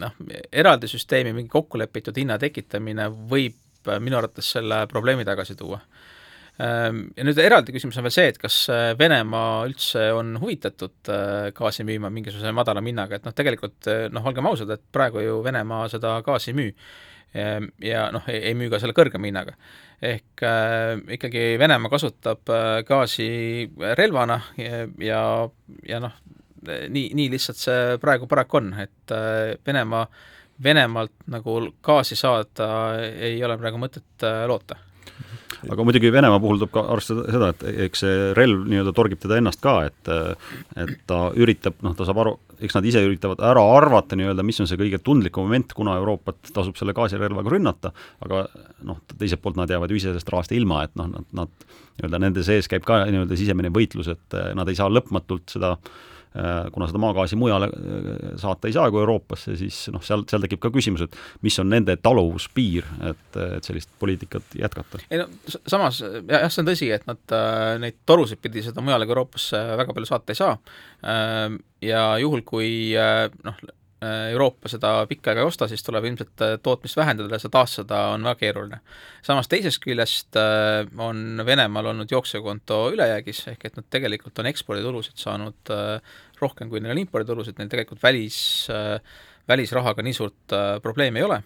noh, 0.00 0.14
eraldi 0.52 0.88
süsteemi 0.90 1.34
mingi 1.34 1.50
kokkulepitud 1.52 2.16
hinna 2.16 2.38
tekitamine 2.40 3.10
võib 3.30 3.90
minu 4.00 4.16
arvates 4.16 4.54
selle 4.54 4.86
probleemi 4.88 5.26
tagasi 5.28 5.56
tuua. 5.58 5.80
Ähm, 6.64 7.08
ja 7.18 7.26
nüüd 7.26 7.38
eraldi 7.42 7.74
küsimus 7.74 7.98
on 7.98 8.06
veel 8.06 8.14
see, 8.14 8.28
et 8.30 8.38
kas 8.40 8.56
Venemaa 8.98 9.66
üldse 9.68 10.06
on 10.16 10.38
huvitatud 10.40 11.10
gaasi 11.58 11.84
müüma 11.84 12.08
mingisuguse 12.14 12.54
madalama 12.54 12.88
hinnaga, 12.88 13.18
et 13.18 13.26
noh, 13.26 13.34
tegelikult 13.36 13.90
noh, 14.14 14.30
olgem 14.30 14.48
ausad, 14.48 14.70
et 14.70 14.86
praegu 14.94 15.20
ju 15.20 15.42
Venemaa 15.44 15.90
seda 15.92 16.14
gaasi 16.24 16.54
ei 16.54 16.60
müü 16.62 16.70
ja 17.34 18.06
noh, 18.14 18.28
ei 18.30 18.54
müü 18.54 18.70
ka 18.70 18.78
selle 18.82 18.94
kõrgema 18.96 19.28
hinnaga. 19.28 19.56
ehk 20.04 20.42
äh, 20.44 21.00
ikkagi 21.16 21.44
Venemaa 21.58 21.90
kasutab 21.90 22.50
äh, 22.52 22.82
gaasi 22.86 23.26
relvana 23.98 24.40
ja, 24.60 24.84
ja, 25.00 25.20
ja 25.88 26.00
noh, 26.02 26.14
nii, 26.64 27.10
nii 27.14 27.28
lihtsalt 27.32 27.60
see 27.60 27.98
praegu 28.02 28.28
paraku 28.30 28.60
on, 28.60 28.72
et 28.84 29.14
äh, 29.14 29.54
Venemaa, 29.66 30.06
Venemaalt 30.62 31.26
nagu 31.32 31.60
gaasi 31.82 32.16
saada 32.16 32.68
ei 33.02 33.40
ole 33.44 33.58
praegu 33.58 33.80
mõtet 33.82 34.26
äh, 34.26 34.44
loota 34.50 34.78
aga 35.70 35.84
muidugi 35.86 36.12
Venemaa 36.12 36.40
puhul 36.42 36.60
tuleb 36.60 36.72
ka 36.74 36.84
arvestada 36.92 37.24
seda, 37.32 37.50
et 37.54 37.84
eks 37.86 38.04
see 38.04 38.16
relv 38.36 38.66
nii-öelda 38.68 38.92
torgib 38.96 39.22
teda 39.22 39.38
ennast 39.40 39.62
ka, 39.64 39.78
et 39.88 40.10
et 40.80 40.98
ta 41.08 41.20
üritab, 41.40 41.78
noh, 41.86 41.94
ta 41.96 42.06
saab 42.08 42.20
aru, 42.24 42.34
eks 42.64 42.78
nad 42.78 42.88
ise 42.88 43.02
üritavad 43.04 43.42
ära 43.44 43.62
arvata 43.76 44.18
nii-öelda, 44.18 44.44
mis 44.46 44.60
on 44.62 44.70
see 44.70 44.80
kõige 44.80 45.00
tundlikum 45.04 45.46
moment, 45.48 45.74
kuna 45.76 45.98
Euroopat 46.00 46.52
tasub 46.54 46.78
selle 46.80 46.96
gaasirelvaga 46.96 47.52
rünnata, 47.52 47.92
aga 48.24 48.46
noh, 48.88 49.02
teiselt 49.18 49.42
poolt 49.44 49.60
nad 49.60 49.70
jäävad 49.70 49.92
ju 49.92 50.00
ise 50.00 50.10
sellest 50.10 50.32
rahast 50.32 50.56
ilma, 50.56 50.84
et 50.88 50.96
noh, 51.00 51.10
nad, 51.12 51.28
nad 51.36 51.68
nii-öelda 51.98 52.22
nende 52.26 52.46
sees 52.46 52.70
käib 52.70 52.86
ka 52.88 53.04
nii-öelda 53.06 53.38
sisemine 53.38 53.72
võitlus, 53.74 54.10
et 54.12 54.40
nad 54.56 54.68
ei 54.70 54.78
saa 54.78 54.90
lõpmatult 54.92 55.56
seda 55.56 55.76
Äh, 55.78 56.13
kuna 56.74 56.88
seda 56.90 57.00
maagaasi 57.02 57.38
mujale 57.38 57.68
äh, 57.70 58.32
saata 58.40 58.68
ei 58.68 58.74
saa 58.74 58.88
kui 58.90 59.02
Euroopasse, 59.02 59.54
siis 59.60 59.84
noh, 59.94 60.02
seal, 60.02 60.24
seal 60.30 60.42
tekib 60.44 60.62
ka 60.64 60.72
küsimus, 60.74 61.04
et 61.06 61.18
mis 61.46 61.58
on 61.62 61.70
nende 61.70 61.96
taluvuspiir, 62.02 62.88
et, 63.10 63.38
et 63.58 63.68
sellist 63.68 63.92
poliitikat 64.02 64.58
jätkata. 64.58 65.02
ei 65.10 65.22
no 65.22 65.28
samas 65.52 66.02
jah, 66.02 66.48
see 66.48 66.64
on 66.64 66.72
tõsi, 66.72 66.90
et 66.96 67.06
nad 67.10 67.36
äh, 67.38 67.76
neid 67.82 68.02
torusid 68.08 68.42
pidi 68.42 68.64
seda 68.66 68.82
mujale 68.84 69.06
kui 69.06 69.16
Euroopasse 69.16 69.62
väga 69.78 69.94
palju 69.94 70.10
saata 70.10 70.34
ei 70.34 70.42
saa 70.42 70.58
ja 71.84 72.04
juhul, 72.18 72.42
kui 72.48 72.68
noh, 73.44 73.64
Äh, 73.64 73.83
Euroopa 74.32 74.68
seda 74.68 74.90
pikka 75.08 75.30
aega 75.30 75.42
ei 75.44 75.48
osta, 75.48 75.68
siis 75.70 75.84
tuleb 75.86 76.06
ilmselt 76.08 76.42
äh, 76.44 76.54
tootmist 76.62 76.98
vähendada 76.98 77.36
ja 77.36 77.42
seda 77.42 77.60
taastada 77.60 78.00
on 78.14 78.26
väga 78.26 78.40
keeruline. 78.40 78.80
samas 79.24 79.48
teisest 79.48 79.80
küljest 79.84 80.38
äh, 80.40 80.82
on 80.98 81.42
Venemaal 81.46 81.92
olnud 81.92 82.10
jooksukonto 82.10 82.80
ülejäägis, 82.94 83.44
ehk 83.52 83.68
et 83.68 83.78
nad 83.78 83.88
tegelikult 83.90 84.38
on 84.42 84.50
eksporditulusid 84.50 85.20
saanud 85.20 85.72
rohkem, 86.40 86.68
kui 86.68 86.82
neil 86.82 86.96
on 86.96 87.02
imporditulusid, 87.04 87.58
neil 87.58 87.70
tegelikult 87.72 88.02
välis, 88.02 88.38
välisrahaga 89.48 90.02
nii 90.04 90.16
suurt 90.16 90.54
probleemi 90.82 91.22
ei 91.22 91.26
ole. 91.28 91.40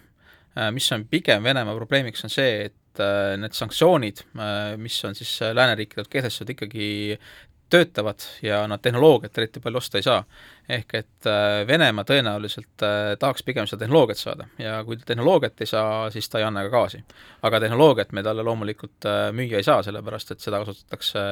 mis 0.73 0.91
on 0.91 1.05
pigem 1.07 1.43
Venemaa 1.43 1.75
probleemiks, 1.77 2.23
on 2.25 2.33
see, 2.33 2.65
et 2.65 3.03
need 3.39 3.55
sanktsioonid, 3.55 4.23
mis 4.81 4.97
on 5.05 5.15
siis 5.15 5.37
lääneriikidelt 5.55 6.09
kehtestatud, 6.11 6.55
ikkagi 6.55 6.89
töötavad 7.69 8.23
ja 8.41 8.67
nad 8.67 8.81
tehnoloogiat 8.81 9.37
eriti 9.37 9.59
palju 9.59 9.77
osta 9.77 9.97
ei 9.97 10.03
saa. 10.03 10.23
ehk 10.69 10.93
et 10.93 11.25
äh, 11.25 11.67
Venemaa 11.67 12.05
tõenäoliselt 12.05 12.83
äh, 12.85 13.15
tahaks 13.19 13.43
pigem 13.43 13.67
seda 13.67 13.83
tehnoloogiat 13.83 14.17
saada 14.17 14.45
ja 14.61 14.83
kui 14.85 14.97
ta 14.97 15.07
tehnoloogiat 15.09 15.61
ei 15.61 15.69
saa, 15.69 16.09
siis 16.13 16.29
ta 16.29 16.39
ei 16.39 16.45
anna 16.45 16.63
ka 16.67 16.69
gaasi. 16.69 17.03
aga 17.41 17.59
tehnoloogiat 17.59 18.11
me 18.11 18.23
talle 18.23 18.43
loomulikult 18.43 19.05
äh, 19.05 19.29
müüa 19.33 19.61
ei 19.61 19.65
saa, 19.65 19.83
sellepärast 19.83 20.31
et 20.31 20.39
seda 20.45 20.61
kasutatakse 20.63 21.25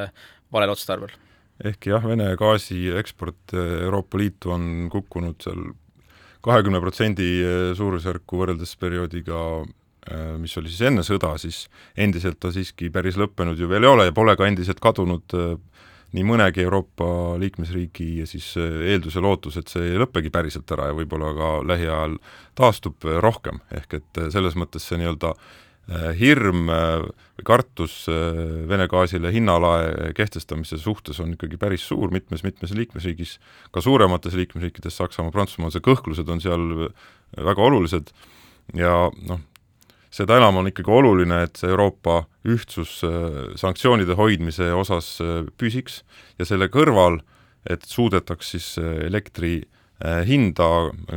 valel 0.54 0.74
otstarbel. 0.74 1.14
ehkki 1.64 1.90
jah, 1.90 2.08
Vene 2.08 2.36
gaasi 2.36 2.88
eksport 2.98 3.54
Euroopa 3.54 4.18
Liitu 4.18 4.52
on 4.52 4.90
kukkunud 4.92 5.42
seal 5.44 5.68
kahekümne 6.42 6.80
protsendi 6.80 7.28
suurusjärku 7.76 8.38
võrreldes 8.40 8.78
perioodiga 8.80 9.66
mis 10.38 10.54
oli 10.58 10.70
siis 10.72 10.86
enne 10.88 11.04
sõda, 11.04 11.34
siis 11.42 11.66
endiselt 11.98 12.40
ta 12.40 12.52
siiski 12.56 12.90
päris 12.90 13.18
lõppenud 13.20 13.60
ju 13.60 13.68
veel 13.68 13.84
ei 13.84 13.90
ole 13.90 14.06
ja 14.08 14.14
pole 14.16 14.38
ka 14.40 14.48
endiselt 14.48 14.80
kadunud 14.80 15.36
nii 16.16 16.24
mõnegi 16.28 16.64
Euroopa 16.64 17.36
liikmesriigi 17.42 18.26
siis 18.30 18.54
äh, 18.60 18.82
eeldus 18.94 19.18
ja 19.18 19.24
lootus, 19.24 19.58
et 19.60 19.72
see 19.72 19.92
ei 19.92 20.00
lõppegi 20.00 20.32
päriselt 20.34 20.72
ära 20.76 20.90
ja 20.92 20.98
võib-olla 20.98 21.34
ka 21.36 21.54
lähiajal 21.68 22.18
taastub 22.58 23.08
äh, 23.08 23.20
rohkem, 23.24 23.60
ehk 23.76 24.00
et 24.00 24.22
äh, 24.22 24.30
selles 24.34 24.56
mõttes 24.60 24.88
see 24.88 25.00
nii-öelda 25.02 25.36
hirm 26.20 26.66
või 26.68 27.46
kartus 27.48 27.94
Vene 28.68 28.90
gaasile 28.92 29.30
hinnalae 29.32 30.10
kehtestamise 30.18 30.76
suhtes 30.84 31.22
on 31.24 31.32
ikkagi 31.32 31.56
päris 31.56 31.86
suur 31.88 32.12
mitmes-mitmes 32.12 32.74
liikmesriigis, 32.76 33.38
ka 33.72 33.80
suuremates 33.80 34.36
liikmesriikides, 34.36 34.98
Saksamaa, 35.00 35.32
Prantsusmaa, 35.32 35.72
see 35.72 35.86
kõhklused 35.86 36.28
on 36.28 36.44
seal 36.44 36.90
väga 37.40 37.64
olulised. 37.70 38.12
Ja 38.76 39.08
noh, 39.30 39.40
seda 40.18 40.38
enam 40.40 40.62
on 40.62 40.70
ikkagi 40.70 40.94
oluline, 40.94 41.44
et 41.46 41.60
see 41.60 41.70
Euroopa 41.72 42.24
ühtsus 42.48 43.00
äh, 43.06 43.54
sanktsioonide 43.60 44.18
hoidmise 44.18 44.72
osas 44.74 45.18
äh, 45.24 45.44
püsiks 45.60 46.02
ja 46.40 46.48
selle 46.48 46.70
kõrval, 46.74 47.22
et 47.70 47.86
suudetaks 47.86 48.54
siis 48.56 48.70
äh, 48.82 49.06
elektri 49.08 49.60
hinda 50.28 50.66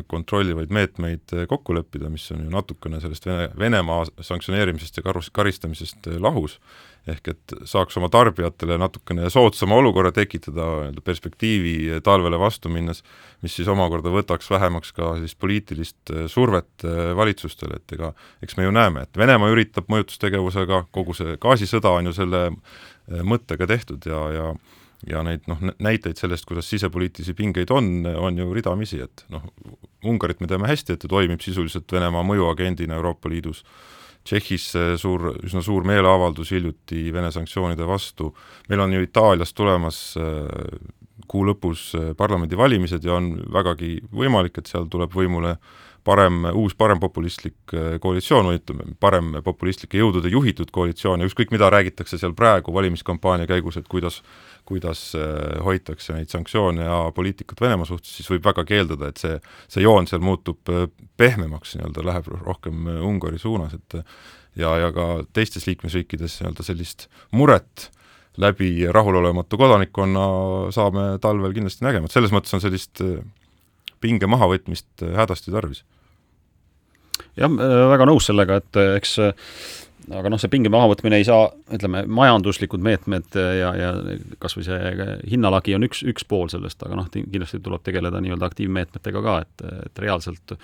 kontrollivaid 0.08 0.70
meetmeid 0.72 1.34
kokku 1.48 1.74
leppida, 1.76 2.08
mis 2.08 2.30
on 2.32 2.46
ju 2.46 2.52
natukene 2.52 3.00
sellest 3.02 3.26
Vene, 3.28 3.50
Venemaa 3.58 4.06
sanktsioneerimisest 4.24 4.96
ja 4.96 5.04
karus, 5.04 5.28
karistamisest 5.36 6.08
lahus, 6.16 6.56
ehk 7.08 7.30
et 7.32 7.54
saaks 7.68 7.96
oma 8.00 8.10
tarbijatele 8.12 8.76
natukene 8.80 9.30
soodsama 9.32 9.78
olukorra 9.80 10.12
tekitada 10.12 10.66
nii-öelda 10.66 11.04
perspektiivi 11.04 12.00
talvele 12.04 12.38
vastu 12.40 12.72
minnes, 12.72 13.02
mis 13.44 13.56
siis 13.56 13.68
omakorda 13.72 14.12
võtaks 14.12 14.50
vähemaks 14.52 14.92
ka 14.96 15.14
siis 15.20 15.36
poliitilist 15.40 16.12
äh, 16.12 16.26
survet 16.28 16.84
äh, 16.84 17.12
valitsustele, 17.16 17.80
et 17.80 17.96
ega 17.96 18.12
eks 18.44 18.56
me 18.58 18.68
ju 18.68 18.74
näeme, 18.74 19.06
et 19.06 19.20
Venemaa 19.20 19.52
üritab 19.52 19.88
mõjutustegevusega, 19.92 20.84
kogu 20.92 21.16
see 21.16 21.38
gaasisõda 21.40 21.94
on 21.96 22.10
ju 22.10 22.16
selle 22.16 22.44
äh, 22.50 23.24
mõttega 23.24 23.68
tehtud 23.70 24.06
ja, 24.08 24.26
ja 24.36 24.52
ja 25.08 25.22
neid 25.24 25.46
noh, 25.48 25.62
näiteid 25.80 26.18
sellest, 26.20 26.44
kuidas 26.48 26.68
sisepoliitilisi 26.70 27.34
pingeid 27.38 27.70
on, 27.72 28.06
on 28.10 28.38
ju 28.38 28.50
ridamisi, 28.54 29.00
et 29.04 29.24
noh, 29.32 29.46
Ungarit 30.04 30.40
me 30.40 30.48
teame 30.48 30.68
hästi, 30.68 30.94
et 30.94 31.02
ta 31.02 31.08
toimib 31.12 31.42
sisuliselt 31.44 31.92
Venemaa 31.92 32.24
mõjuagendina 32.24 32.96
Euroopa 32.96 33.28
Liidus. 33.28 33.64
Tšehhis 34.24 34.66
suur, 35.00 35.30
üsna 35.44 35.62
suur 35.64 35.84
meeleavaldus 35.88 36.50
hiljuti 36.52 37.06
Vene 37.12 37.30
sanktsioonide 37.32 37.86
vastu, 37.88 38.30
meil 38.68 38.84
on 38.84 38.92
ju 38.92 39.04
Itaaliast 39.04 39.56
tulemas 39.56 40.00
äh, 40.20 40.48
kuu 41.30 41.46
lõpus 41.48 41.92
parlamendivalimised 42.18 43.04
ja 43.06 43.16
on 43.16 43.32
vägagi 43.52 43.98
võimalik, 44.12 44.58
et 44.58 44.68
seal 44.70 44.88
tuleb 44.90 45.14
võimule 45.14 45.54
parem, 46.04 46.44
uus 46.56 46.74
parempopulistlik 46.78 47.74
koalitsioon 48.00 48.48
või 48.50 48.58
ütleme, 48.60 48.86
parempopulistlikke 49.00 50.00
jõudude 50.00 50.32
juhitud 50.32 50.72
koalitsioon 50.72 51.20
ja 51.20 51.28
ükskõik, 51.28 51.52
mida 51.54 51.68
räägitakse 51.70 52.18
seal 52.18 52.34
praegu 52.36 52.74
valimiskampaania 52.74 53.48
käigus, 53.50 53.76
et 53.76 53.88
kuidas 53.88 54.20
kuidas 54.70 55.04
hoitakse 55.66 56.14
neid 56.14 56.32
sanktsioone 56.32 56.86
ja 56.86 56.98
poliitikat 57.14 57.60
Venemaa 57.60 57.88
suhtes, 57.88 58.14
siis 58.16 58.30
võib 58.30 58.46
väga 58.46 58.64
keeldada, 58.68 59.10
et 59.10 59.20
see, 59.20 59.36
see 59.68 59.84
joon 59.84 60.06
seal 60.06 60.22
muutub 60.24 60.70
pehmemaks 61.20 61.74
nii-öelda, 61.76 62.06
läheb 62.06 62.30
rohkem 62.46 62.86
Ungari 63.10 63.42
suunas, 63.42 63.74
et 63.76 63.98
ja, 64.56 64.74
ja 64.78 64.90
ka 64.94 65.08
teistes 65.36 65.66
liikmesriikides 65.68 66.40
nii-öelda 66.40 66.66
sellist 66.66 67.08
muret 67.36 67.90
läbi 68.40 68.86
rahulolematu 68.92 69.58
kodanikkonna 69.58 70.26
saame 70.74 71.06
talvel 71.20 71.54
kindlasti 71.54 71.84
nägema, 71.84 72.08
et 72.08 72.14
selles 72.14 72.32
mõttes 72.34 72.54
on 72.56 72.62
sellist 72.62 73.02
äh, 73.04 73.18
pinge 74.00 74.28
mahavõtmist 74.30 75.04
äh, 75.04 75.14
hädasti 75.18 75.52
tarvis. 75.54 75.82
jah, 77.36 77.50
äh, 77.50 77.76
väga 77.92 78.08
nõus 78.08 78.30
sellega, 78.30 78.60
et 78.62 78.80
eks 79.00 79.18
aga 80.08 80.30
noh, 80.32 80.40
see 80.40 80.50
pinge 80.52 80.70
mahavõtmine 80.72 81.20
ei 81.20 81.26
saa, 81.26 81.48
ütleme, 81.74 82.02
majanduslikud 82.10 82.82
meetmed 82.84 83.36
ja, 83.36 83.70
ja 83.76 83.90
kas 84.42 84.56
või 84.58 84.66
see 84.66 85.08
hinnalagi 85.32 85.76
on 85.76 85.86
üks, 85.86 86.02
üks 86.08 86.26
pool 86.28 86.50
sellest, 86.52 86.82
aga 86.86 86.98
noh, 86.98 87.10
kindlasti 87.12 87.60
tuleb 87.62 87.84
tegeleda 87.86 88.22
nii-öelda 88.22 88.48
aktiivmeetmetega 88.50 89.24
ka, 89.26 89.36
et, 89.44 89.66
et 89.86 90.02
reaalselt 90.02 90.56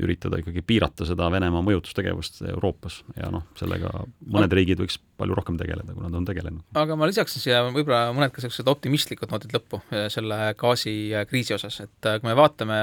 üritada 0.00 0.40
ikkagi 0.40 0.64
piirata 0.66 1.06
seda 1.08 1.30
Venemaa 1.32 1.62
mõjutustegevust 1.66 2.42
Euroopas 2.50 3.00
ja 3.16 3.30
noh, 3.32 3.46
sellega 3.58 3.92
mõned 4.26 4.58
riigid 4.58 4.82
võiks 4.82 5.00
palju 5.20 5.36
rohkem 5.38 5.58
tegeleda, 5.60 5.94
kui 5.94 6.04
nad 6.04 6.16
on 6.16 6.26
tegelenud. 6.28 6.64
aga 6.82 6.98
ma 6.98 7.08
lisaksin 7.10 7.44
siia 7.44 7.62
võib-olla 7.68 8.10
mõned 8.16 8.32
ka 8.34 8.40
niisugused 8.42 8.70
optimistlikud 8.72 9.32
noodid 9.32 9.54
lõppu 9.56 9.82
selle 10.12 10.38
gaasikriisi 10.60 11.56
osas, 11.56 11.80
et 11.86 12.10
kui 12.10 12.28
me 12.28 12.36
vaatame, 12.38 12.80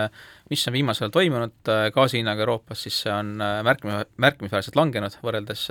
mis 0.52 0.68
on 0.70 0.78
viimasel 0.78 1.08
ajal 1.08 1.16
toimunud 1.20 1.74
gaasi 1.96 2.22
hinnaga 2.22 2.46
Euroopas, 2.46 2.84
siis 2.86 3.02
see 3.06 3.14
on 3.14 3.36
märkmi-, 3.38 4.04
märkimisväärselt 4.24 4.78
langenud 4.80 5.18
võrreldes 5.24 5.68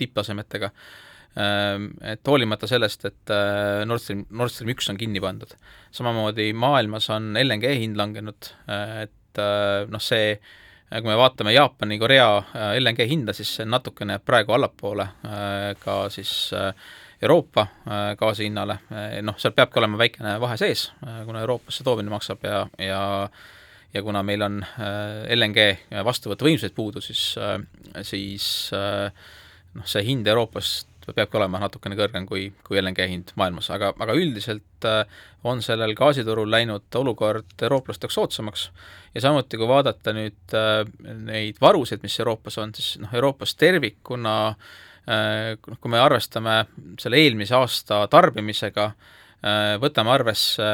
tipptasemetega 0.00 0.72
et 1.34 2.30
hoolimata 2.30 2.68
sellest, 2.70 3.08
et 3.08 3.32
Nord 3.88 4.02
Stream, 4.02 4.20
Nord 4.30 4.52
Stream 4.54 4.70
üks 4.70 4.86
on 4.92 4.98
kinni 5.00 5.22
pandud. 5.22 5.50
samamoodi 5.94 6.52
maailmas 6.54 7.08
on 7.10 7.32
LNG 7.40 7.74
hind 7.80 7.98
langenud, 7.98 8.52
et 9.02 9.42
noh, 9.90 10.02
see 10.02 10.36
kui 11.00 11.10
me 11.10 11.16
vaatame 11.18 11.52
Jaapani, 11.54 11.98
Korea 11.98 12.28
äh, 12.38 12.76
LNG 12.78 13.08
hinda, 13.08 13.32
siis 13.34 13.50
see 13.58 13.66
natukene 13.66 14.18
jääb 14.18 14.26
praegu 14.26 14.54
allapoole 14.54 15.06
äh, 15.26 15.72
ka 15.80 16.04
siis 16.12 16.52
äh, 16.54 16.70
Euroopa 17.24 17.62
gaasi 18.18 18.44
hinnale, 18.44 18.74
noh, 19.24 19.36
seal 19.40 19.54
peabki 19.56 19.78
olema 19.80 19.96
väikene 19.96 20.34
vahe 20.42 20.58
sees, 20.60 20.82
kuna 21.24 21.40
Euroopasse 21.40 21.84
toomine 21.86 22.10
maksab 22.12 22.42
ja, 22.44 22.58
ja 22.76 22.98
ja 23.94 24.02
kuna 24.04 24.20
meil 24.26 24.42
on 24.44 24.58
LNG 25.32 25.64
vastuvõtuvõimsuseid 26.04 26.74
puudu, 26.76 27.00
siis, 27.00 27.22
siis 28.04 28.48
noh, 28.74 29.86
see 29.88 30.04
hind 30.04 30.28
Euroopas 30.28 30.74
peabki 31.12 31.36
olema 31.36 31.60
natukene 31.60 31.96
kõrgem 31.98 32.26
kui, 32.28 32.46
kui 32.64 32.80
LNG 32.80 33.08
hind 33.10 33.32
maailmas, 33.40 33.68
aga, 33.74 33.92
aga 34.00 34.16
üldiselt 34.16 34.88
äh, 34.88 35.02
on 35.44 35.60
sellel 35.64 35.92
gaasiturul 35.98 36.50
läinud 36.50 36.98
olukord 37.00 37.66
eurooplasteks 37.66 38.16
soodsamaks. 38.16 38.68
Ja 39.14 39.24
samuti, 39.26 39.60
kui 39.60 39.68
vaadata 39.68 40.14
nüüd 40.16 40.56
äh, 40.56 40.80
neid 41.28 41.60
varusid, 41.62 42.02
mis 42.02 42.16
Euroopas 42.22 42.58
on, 42.62 42.72
siis 42.76 42.96
noh, 43.02 43.12
Euroopas 43.14 43.52
tervikuna 43.60 44.36
äh, 44.48 45.58
kui 45.60 45.92
me 45.92 46.00
arvestame 46.00 46.62
selle 47.00 47.20
eelmise 47.20 47.58
aasta 47.58 48.04
tarbimisega, 48.12 48.92
võtame 49.82 50.08
arvesse, 50.08 50.66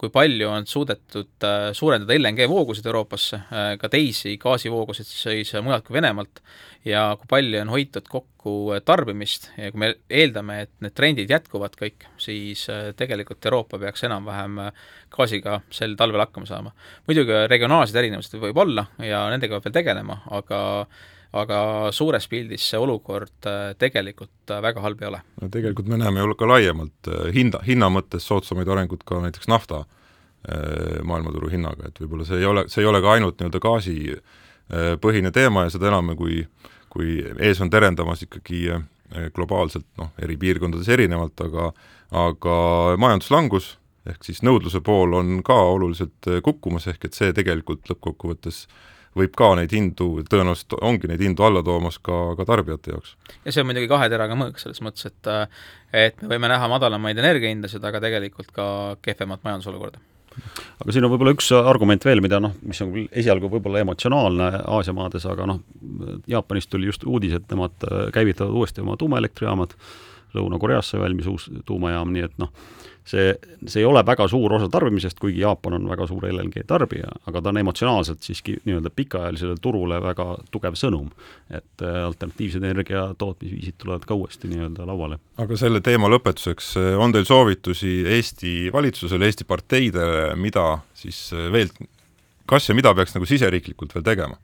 kui 0.00 0.08
palju 0.08 0.48
on 0.48 0.64
suudetud 0.68 1.44
suurendada 1.76 2.16
LNG 2.16 2.46
voogusid 2.48 2.86
Euroopasse, 2.88 3.40
ka 3.80 3.90
teisi 3.92 4.38
gaasivoogusid 4.40 5.10
siis 5.10 5.52
mujalt 5.60 5.84
kui 5.84 5.98
Venemaalt, 5.98 6.40
ja 6.84 7.04
kui 7.18 7.28
palju 7.28 7.60
on 7.62 7.72
hoitud 7.72 8.08
kokku 8.10 8.54
tarbimist 8.84 9.48
ja 9.56 9.70
kui 9.72 9.80
me 9.80 9.90
eeldame, 10.12 10.60
et 10.66 10.72
need 10.84 10.94
trendid 10.96 11.32
jätkuvad 11.32 11.76
kõik, 11.80 12.06
siis 12.20 12.66
äh, 12.72 12.90
tegelikult 12.96 13.44
Euroopa 13.48 13.80
peaks 13.80 14.04
enam-vähem 14.08 14.60
äh, 14.66 14.84
gaasiga 15.14 15.60
sel 15.72 15.96
talvel 15.98 16.24
hakkama 16.26 16.48
saama. 16.48 16.74
muidugi 17.08 17.44
regionaalsed 17.50 17.96
erinevused 17.96 18.36
võib 18.40 18.60
olla 18.66 18.86
ja 19.00 19.24
nendega 19.32 19.56
peab 19.56 19.68
veel 19.68 19.78
tegelema, 19.80 20.20
aga 20.36 20.60
aga 21.34 21.90
suures 21.92 22.28
pildis 22.30 22.68
see 22.70 22.78
olukord 22.78 23.48
äh, 23.50 23.72
tegelikult 23.78 24.54
väga 24.62 24.84
halb 24.84 25.02
ei 25.02 25.10
ole. 25.10 25.20
no 25.42 25.50
tegelikult 25.50 25.90
me 25.90 25.98
näeme 26.00 26.22
ju 26.22 26.38
ka 26.38 26.48
laiemalt 26.48 27.12
hinda, 27.34 27.62
hinna 27.66 27.90
mõttes 27.90 28.26
soodsamaid 28.28 28.70
arenguid 28.70 29.04
ka 29.06 29.20
näiteks 29.24 29.50
nafta 29.50 29.84
maailmaturu 30.44 31.48
hinnaga, 31.48 31.88
et 31.88 31.96
võib-olla 32.02 32.26
see 32.28 32.42
ei 32.42 32.44
ole, 32.44 32.66
see 32.68 32.82
ei 32.82 32.88
ole 32.90 32.98
ka 33.00 33.14
ainult 33.14 33.38
nii-öelda 33.40 33.60
gaasi 33.64 33.94
põhine 35.00 35.30
teema 35.32 35.62
ja 35.64 35.70
seda 35.72 35.88
enam, 35.88 36.10
kui 36.18 36.42
äh, 36.42 36.74
kui 36.94 37.18
ees 37.42 37.60
on 37.62 37.70
terendamas 37.72 38.22
ikkagi 38.26 38.68
globaalselt 39.34 39.86
noh, 40.00 40.12
eri 40.22 40.36
piirkondades 40.40 40.90
erinevalt, 40.94 41.38
aga 41.44 41.72
aga 42.14 42.56
majanduslangus, 43.00 43.72
ehk 44.06 44.26
siis 44.26 44.42
nõudluse 44.46 44.78
pool 44.86 45.16
on 45.18 45.40
ka 45.46 45.56
oluliselt 45.74 46.28
kukkumas, 46.46 46.86
ehk 46.92 47.08
et 47.08 47.16
see 47.16 47.32
tegelikult 47.34 47.88
lõppkokkuvõttes 47.90 48.64
võib 49.18 49.34
ka 49.38 49.50
neid 49.58 49.74
hindu, 49.74 50.08
tõenäoliselt 50.30 50.76
ongi 50.80 51.10
neid 51.10 51.22
hindu 51.22 51.46
alla 51.46 51.62
toomas 51.66 52.00
ka, 52.02 52.34
ka 52.38 52.46
tarbijate 52.48 52.94
jaoks. 52.94 53.14
ja 53.44 53.52
see 53.52 53.62
on 53.62 53.70
muidugi 53.70 53.90
kahe 53.90 54.08
teraga 54.12 54.38
mõõk 54.38 54.58
selles 54.62 54.82
mõttes, 54.84 55.06
et 55.10 55.30
et 55.94 56.22
me 56.22 56.34
võime 56.34 56.50
näha 56.50 56.68
madalamaid 56.70 57.18
energiahindasid, 57.22 57.84
aga 57.84 58.02
tegelikult 58.02 58.50
ka 58.54 58.66
kehvemat 59.02 59.46
majandusolukorda 59.46 60.02
aga 60.82 60.94
siin 60.94 61.06
on 61.06 61.12
võib-olla 61.12 61.34
üks 61.36 61.50
argument 61.54 62.04
veel, 62.06 62.22
mida 62.24 62.40
noh, 62.42 62.54
mis 62.66 62.80
on 62.82 62.90
küll 62.94 63.10
esialgu 63.22 63.50
võib-olla 63.52 63.84
emotsionaalne 63.84 64.48
Aasia 64.76 64.94
maades, 64.96 65.26
aga 65.30 65.46
noh, 65.50 65.60
Jaapanist 66.30 66.72
tuli 66.72 66.90
just 66.90 67.06
uudis, 67.06 67.36
et 67.38 67.46
nemad 67.52 67.86
käivitavad 68.14 68.54
uuesti 68.54 68.82
oma 68.84 68.98
tuumaelektrijaamad, 69.00 69.76
Lõuna-Koreas 70.34 70.88
sai 70.90 70.98
valmis 71.04 71.28
uus 71.30 71.46
tuumajaam, 71.66 72.10
nii 72.10 72.24
et 72.26 72.34
noh, 72.42 72.50
see, 73.04 73.34
see 73.66 73.82
ei 73.82 73.86
ole 73.86 74.02
väga 74.06 74.26
suur 74.28 74.52
osa 74.56 74.68
tarbimisest, 74.72 75.18
kuigi 75.20 75.42
Jaapan 75.42 75.76
on 75.78 75.88
väga 75.88 76.06
suur 76.08 76.24
LNG 76.28 76.64
tarbija, 76.68 77.10
aga 77.28 77.42
ta 77.42 77.52
on 77.52 77.60
emotsionaalselt 77.60 78.24
siiski 78.24 78.56
nii-öelda 78.64 78.92
pikaajalisele 78.96 79.58
turule 79.62 80.00
väga 80.02 80.26
tugev 80.54 80.78
sõnum. 80.80 81.10
et 81.50 81.82
äh, 81.82 82.00
alternatiivsed 82.04 82.64
energia 82.64 83.04
tootmisviisid 83.18 83.76
tulevad 83.78 84.06
ka 84.08 84.14
uuesti 84.14 84.48
nii-öelda 84.48 84.86
lauale. 84.88 85.18
aga 85.38 85.56
selle 85.56 85.80
teema 85.84 86.08
lõpetuseks, 86.08 86.70
äh, 86.80 86.94
on 86.98 87.12
teil 87.12 87.28
soovitusi 87.28 87.92
Eesti 88.16 88.72
valitsusele, 88.72 89.28
Eesti 89.28 89.44
parteidele, 89.44 90.32
mida 90.40 90.78
siis 90.94 91.28
äh, 91.36 91.50
veel, 91.52 91.68
kas 92.46 92.68
ja 92.68 92.74
mida 92.74 92.94
peaks 92.94 93.14
nagu 93.14 93.28
siseriiklikult 93.28 93.94
veel 93.94 94.08
tegema? 94.08 94.40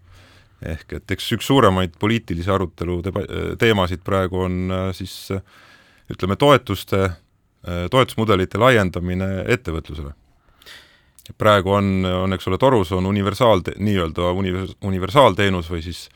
ehk 0.60 0.92
et 0.92 1.12
eks 1.16 1.30
üks 1.32 1.46
suuremaid 1.48 1.94
poliitilisi 1.96 2.50
arutelu 2.52 2.98
deba-, 3.00 3.24
teemasid 3.56 4.02
praegu 4.04 4.42
on 4.44 4.72
siis 4.92 5.30
ütleme, 6.12 6.36
toetuste 6.36 7.06
toetusmudelite 7.90 8.58
laiendamine 8.58 9.44
ettevõtlusele. 9.52 10.14
praegu 11.38 11.70
on, 11.70 12.04
on 12.04 12.32
eks 12.34 12.48
ole, 12.48 12.58
torus 12.58 12.90
on 12.92 13.06
universaal, 13.06 13.60
nii-öelda 13.78 14.32
univers-, 14.34 14.74
universaalteenus 14.82 15.68
või 15.70 15.82
siis 15.84 16.08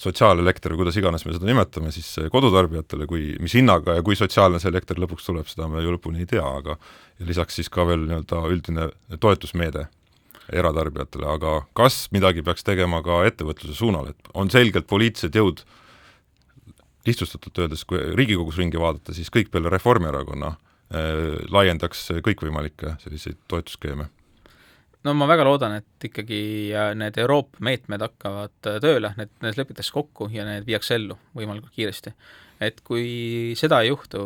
sotsiaalelekter 0.00 0.72
või 0.72 0.82
kuidas 0.82 0.96
iganes 0.96 1.24
me 1.24 1.32
seda 1.32 1.46
nimetame, 1.48 1.92
siis 1.92 2.08
kodutarbijatele, 2.32 3.06
kui, 3.06 3.36
mis 3.40 3.54
hinnaga 3.56 3.98
ja 3.98 4.04
kui 4.04 4.16
sotsiaalne 4.16 4.60
see 4.60 4.72
elekter 4.72 5.00
lõpuks 5.00 5.28
tuleb, 5.28 5.48
seda 5.48 5.68
me 5.68 5.84
ju 5.84 5.94
lõpuni 5.94 6.24
ei 6.24 6.28
tea, 6.28 6.44
aga 6.44 6.76
ja 6.76 7.28
lisaks 7.28 7.60
siis 7.60 7.72
ka 7.72 7.86
veel 7.88 8.06
nii-öelda 8.08 8.44
üldine 8.52 8.90
toetusmeede 9.20 9.86
eratarbijatele, 10.52 11.28
aga 11.30 11.60
kas 11.78 12.08
midagi 12.12 12.42
peaks 12.42 12.64
tegema 12.66 13.04
ka 13.06 13.22
ettevõtluse 13.28 13.76
suunal, 13.76 14.10
et 14.10 14.32
on 14.34 14.50
selgelt 14.50 14.88
poliitilised 14.90 15.36
jõud 15.36 15.62
äh, 15.62 15.79
lihtsustatult 17.10 17.64
öeldes, 17.64 17.84
kui 17.88 18.00
Riigikogus 18.14 18.60
ringi 18.60 18.80
vaadata, 18.80 19.14
siis 19.16 19.30
kõik 19.34 19.50
peale 19.52 19.72
Reformierakonna 19.72 20.54
äh, 20.54 21.36
laiendaks 21.52 22.08
kõikvõimalikke 22.24 22.96
selliseid 23.02 23.42
toetusskeeme 23.50 24.08
no 25.06 25.14
ma 25.16 25.28
väga 25.30 25.46
loodan, 25.46 25.78
et 25.80 26.08
ikkagi 26.10 26.40
äh, 26.76 26.92
need 26.98 27.18
Euroopa 27.20 27.62
meetmed 27.64 28.04
hakkavad 28.04 28.68
äh, 28.68 28.78
tööle, 28.82 29.12
need, 29.18 29.32
need 29.44 29.60
lepitakse 29.60 29.94
kokku 29.94 30.28
ja 30.32 30.44
need 30.48 30.66
viiakse 30.68 30.96
ellu 30.98 31.16
võimalikult 31.36 31.74
kiiresti. 31.76 32.14
et 32.60 32.82
kui 32.84 33.54
seda 33.56 33.80
ei 33.80 33.88
juhtu, 33.88 34.22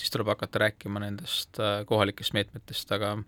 siis 0.00 0.12
tuleb 0.12 0.30
hakata 0.32 0.62
rääkima 0.64 1.02
nendest 1.02 1.60
kohalikest 1.88 2.32
meetmetest, 2.32 2.92
aga 2.96 3.18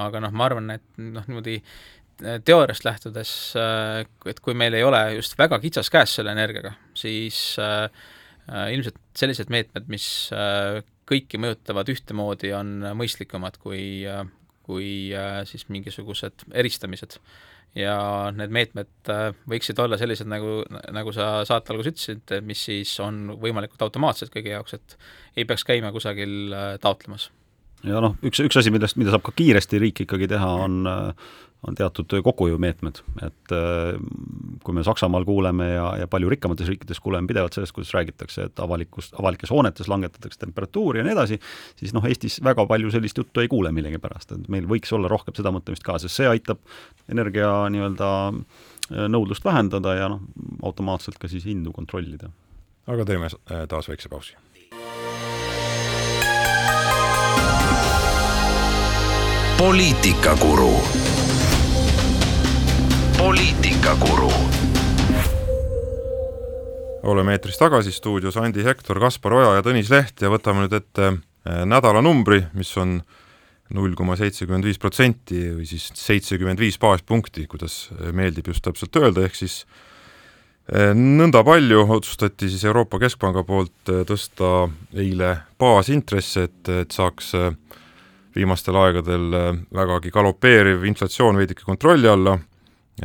aga 0.00 0.22
noh, 0.24 0.32
ma 0.32 0.46
arvan, 0.48 0.70
et 0.72 0.86
noh, 0.96 1.26
niimoodi 1.28 1.58
teooriast 2.46 2.84
lähtudes, 2.86 3.30
et 4.30 4.40
kui 4.40 4.54
meil 4.56 4.72
ei 4.78 4.84
ole 4.86 5.00
just 5.18 5.36
väga 5.36 5.58
kitsas 5.60 5.90
käes 5.92 6.14
selle 6.16 6.32
energiaga, 6.32 6.72
siis 6.96 7.58
äh, 7.60 7.88
ilmselt 8.50 8.98
sellised 9.18 9.52
meetmed, 9.52 9.88
mis 9.92 10.06
äh, 10.34 10.80
kõiki 11.08 11.40
mõjutavad 11.42 11.90
ühtemoodi, 11.92 12.52
on 12.56 12.74
mõistlikumad 12.98 13.58
kui, 13.62 14.02
äh, 14.08 14.24
kui 14.66 14.92
siis 15.48 15.68
mingisugused 15.72 16.46
eristamised. 16.54 17.20
ja 17.72 17.94
need 18.36 18.52
meetmed 18.52 19.08
võiksid 19.48 19.78
olla 19.80 19.96
sellised, 19.96 20.28
nagu, 20.28 20.58
nagu 20.92 21.12
sa 21.16 21.38
saate 21.48 21.72
alguses 21.72 21.94
ütlesid, 21.94 22.34
mis 22.44 22.66
siis 22.68 22.92
on 23.00 23.38
võimalikult 23.40 23.80
automaatsed 23.86 24.28
kõigi 24.34 24.52
jaoks, 24.52 24.74
et 24.76 24.96
ei 25.40 25.46
peaks 25.48 25.64
käima 25.64 25.88
kusagil 25.94 26.52
taotlemas 26.84 27.30
ja 27.88 28.02
noh, 28.04 28.18
üks, 28.22 28.42
üks 28.44 28.60
asi, 28.60 28.74
millest, 28.74 28.98
mida 29.00 29.14
saab 29.14 29.24
ka 29.26 29.34
kiiresti 29.36 29.80
riik 29.82 30.04
ikkagi 30.06 30.30
teha, 30.34 30.52
on 30.66 30.86
on 31.66 31.76
teatud 31.78 32.10
kokkuhoiumeetmed, 32.22 33.00
et 33.22 33.52
kui 34.64 34.74
me 34.74 34.82
Saksamaal 34.82 35.24
kuuleme 35.24 35.68
ja, 35.68 35.84
ja 36.00 36.08
palju 36.10 36.30
rikkamates 36.32 36.66
riikides 36.68 37.00
kuuleme 37.00 37.30
pidevalt 37.30 37.54
sellest, 37.54 37.74
kuidas 37.76 37.92
räägitakse, 37.94 38.48
et 38.50 38.62
avalikus, 38.62 39.12
avalikes 39.18 39.52
hoonetes 39.54 39.90
langetatakse 39.90 40.42
temperatuuri 40.42 41.00
ja 41.00 41.06
nii 41.06 41.14
edasi, 41.14 41.38
siis 41.78 41.94
noh, 41.94 42.06
Eestis 42.10 42.40
väga 42.44 42.66
palju 42.66 42.90
sellist 42.90 43.22
juttu 43.22 43.44
ei 43.44 43.50
kuule 43.52 43.70
millegipärast, 43.74 44.34
et 44.34 44.50
meil 44.52 44.66
võiks 44.66 44.90
olla 44.96 45.10
rohkem 45.12 45.38
seda 45.38 45.54
mõtlemist 45.54 45.86
ka, 45.86 46.00
sest 46.02 46.18
see 46.18 46.30
aitab 46.30 46.58
energia 47.12 47.52
nii-öelda 47.70 48.12
nõudlust 49.14 49.46
vähendada 49.46 49.94
ja 50.00 50.10
noh, 50.10 50.26
automaatselt 50.66 51.22
ka 51.22 51.30
siis 51.30 51.46
hindu 51.46 51.70
kontrollida. 51.72 52.34
aga 52.90 53.06
teeme 53.06 53.30
taas 53.70 53.86
väikse 53.88 54.10
pausi 54.10 54.34
poliitikakuru. 59.62 60.72
poliitikakuru. 63.18 64.30
oleme 67.02 67.32
eetris 67.32 67.58
tagasi, 67.58 67.92
stuudios 67.92 68.36
Andi 68.36 68.64
Hektor, 68.64 68.98
Kaspar 69.00 69.36
Oja 69.38 69.52
ja 69.54 69.62
Tõnis 69.62 69.92
Leht 69.94 70.18
ja 70.18 70.32
võtame 70.34 70.64
nüüd 70.64 70.74
ette 70.80 71.06
eh, 71.12 71.62
nädalanumbri, 71.70 72.40
mis 72.58 72.74
on 72.82 72.98
null 73.70 73.94
koma 73.94 74.18
seitsekümmend 74.18 74.66
viis 74.66 74.82
protsenti 74.82 75.44
või 75.52 75.68
siis 75.70 75.92
seitsekümmend 75.94 76.58
viis 76.58 76.80
baaspunkti, 76.82 77.46
kuidas 77.46 77.84
meeldib 78.10 78.50
just 78.50 78.66
täpselt 78.66 78.98
öelda, 78.98 79.28
ehk 79.28 79.38
siis 79.44 79.60
eh, 80.74 80.90
nõnda 80.90 81.44
palju 81.46 81.86
otsustati 82.00 82.50
siis 82.50 82.66
Euroopa 82.66 82.98
Keskpanga 83.06 83.46
poolt 83.46 83.94
eh, 83.94 84.02
tõsta 84.10 84.66
eile 84.90 85.36
baasintresse, 85.54 86.48
et, 86.50 86.74
et 86.82 86.98
saaks 86.98 87.36
viimastel 88.36 88.76
aegadel 88.80 89.36
äh, 89.36 89.50
vägagi 89.74 90.12
galopeeriv 90.12 90.86
inflatsioon 90.88 91.38
veidike 91.40 91.66
kontrolli 91.66 92.08
alla 92.08 92.38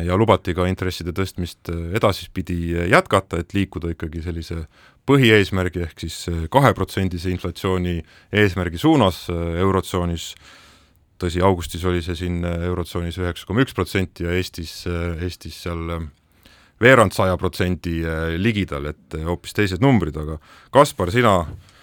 ja 0.03 0.17
lubati 0.19 0.53
ka 0.55 0.67
intresside 0.69 1.13
tõstmist 1.15 1.71
äh, 1.71 1.95
edaspidi 1.99 2.59
äh, 2.75 2.87
jätkata, 2.91 3.41
et 3.41 3.55
liikuda 3.55 3.91
ikkagi 3.95 4.23
sellise 4.25 4.65
põhieesmärgi 5.07 5.85
ehk 5.85 6.03
siis 6.03 6.17
kaheprotsendise 6.51 7.31
inflatsiooni 7.31 8.01
eesmärgi 8.35 8.79
suunas 8.81 9.21
Eurotsoonis, 9.31 10.33
tõsi, 11.15 11.39
augustis 11.39 11.85
oli 11.87 12.01
see 12.03 12.17
siin 12.19 12.41
Eurotsoonis 12.43 13.15
üheksa 13.21 13.47
koma 13.47 13.63
üks 13.63 13.75
protsenti 13.77 14.27
ja 14.27 14.35
Eestis, 14.35 14.81
Eestis 15.23 15.61
seal 15.63 15.95
veerand 16.83 17.15
saja 17.15 17.39
protsendi 17.39 18.01
ligidal, 18.35 18.91
et 18.91 19.15
hoopis 19.23 19.55
teised 19.55 19.79
numbrid, 19.79 20.19
aga 20.19 20.35
Kaspar, 20.75 21.15
sina 21.15 21.37
Äh, 21.47 21.73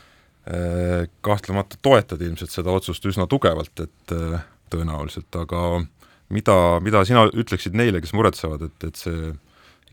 kahtlemata 1.25 1.79
toetad 1.83 2.21
ilmselt 2.21 2.53
seda 2.53 2.73
otsust 2.75 3.07
üsna 3.09 3.25
tugevalt, 3.31 3.81
et 3.81 4.13
äh, 4.13 4.43
tõenäoliselt, 4.73 5.33
aga 5.41 5.81
mida, 6.35 6.57
mida 6.85 7.05
sina 7.09 7.25
ütleksid 7.33 7.77
neile, 7.79 8.03
kes 8.05 8.13
muretsevad, 8.17 8.67
et, 8.69 8.89
et 8.91 9.01
see 9.01 9.33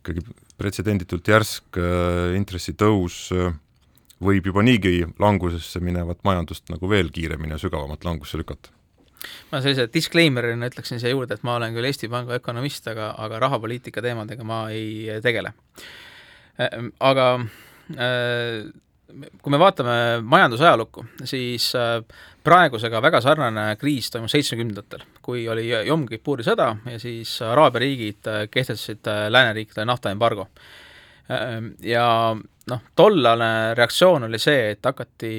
ikkagi 0.02 0.26
pretsedenditult 0.60 1.32
järsk 1.32 1.80
äh, 1.80 2.36
intressitõus 2.40 3.24
võib 4.22 4.52
juba 4.52 4.66
niigi 4.66 5.06
langusesse 5.22 5.82
minevat 5.82 6.20
majandust 6.28 6.68
nagu 6.70 6.90
veel 6.90 7.10
kiiremini 7.14 7.56
ja 7.56 7.62
sügavamat 7.62 8.06
langusse 8.06 8.38
lükata? 8.42 8.76
ma 9.52 9.60
sellise 9.62 9.86
disclaimer'ina 9.94 10.68
ütleksin 10.72 10.98
siia 11.00 11.12
juurde, 11.14 11.36
et 11.38 11.44
ma 11.46 11.56
olen 11.60 11.76
küll 11.76 11.86
Eesti 11.86 12.08
Panga 12.10 12.40
ökonomist, 12.40 12.88
aga, 12.90 13.12
aga 13.22 13.40
rahapoliitika 13.44 14.02
teemadega 14.02 14.46
ma 14.48 14.64
ei 14.74 15.20
tegele. 15.22 15.52
Aga 16.58 17.28
äh, 17.94 18.72
kui 19.42 19.52
me 19.52 19.60
vaatame 19.60 19.96
majandusajalukku, 20.24 21.06
siis 21.28 21.72
äh, 21.76 22.00
praegusega 22.44 23.02
väga 23.04 23.22
sarnane 23.22 23.66
kriis 23.80 24.12
toimus 24.12 24.34
seitsmekümnendatel, 24.36 25.04
kui 25.22 25.48
oli 25.50 25.68
Yom 25.88 26.06
Kippuri 26.10 26.46
sõda 26.46 26.72
ja 26.92 27.00
siis 27.02 27.34
Araabia 27.46 27.84
riigid 27.86 28.30
äh, 28.32 28.46
kehtestasid 28.52 29.08
äh, 29.12 29.26
lääneriikidele 29.34 29.88
naftaembargo. 29.90 30.48
Ja 31.88 32.06
noh, 32.68 32.80
tollane 32.98 33.52
reaktsioon 33.78 34.26
oli 34.28 34.40
see, 34.42 34.74
et 34.74 34.84
hakati 34.84 35.30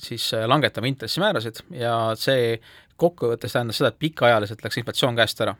siis 0.00 0.30
langetama 0.48 0.88
intressimäärasid 0.88 1.60
ja 1.76 2.14
see 2.16 2.54
kokkuvõttes 2.96 3.52
tähendas 3.52 3.76
seda, 3.82 3.90
et 3.92 3.98
pikaajaliselt 4.00 4.64
läks 4.64 4.80
inflatsioon 4.80 5.18
käest 5.18 5.42
ära 5.44 5.52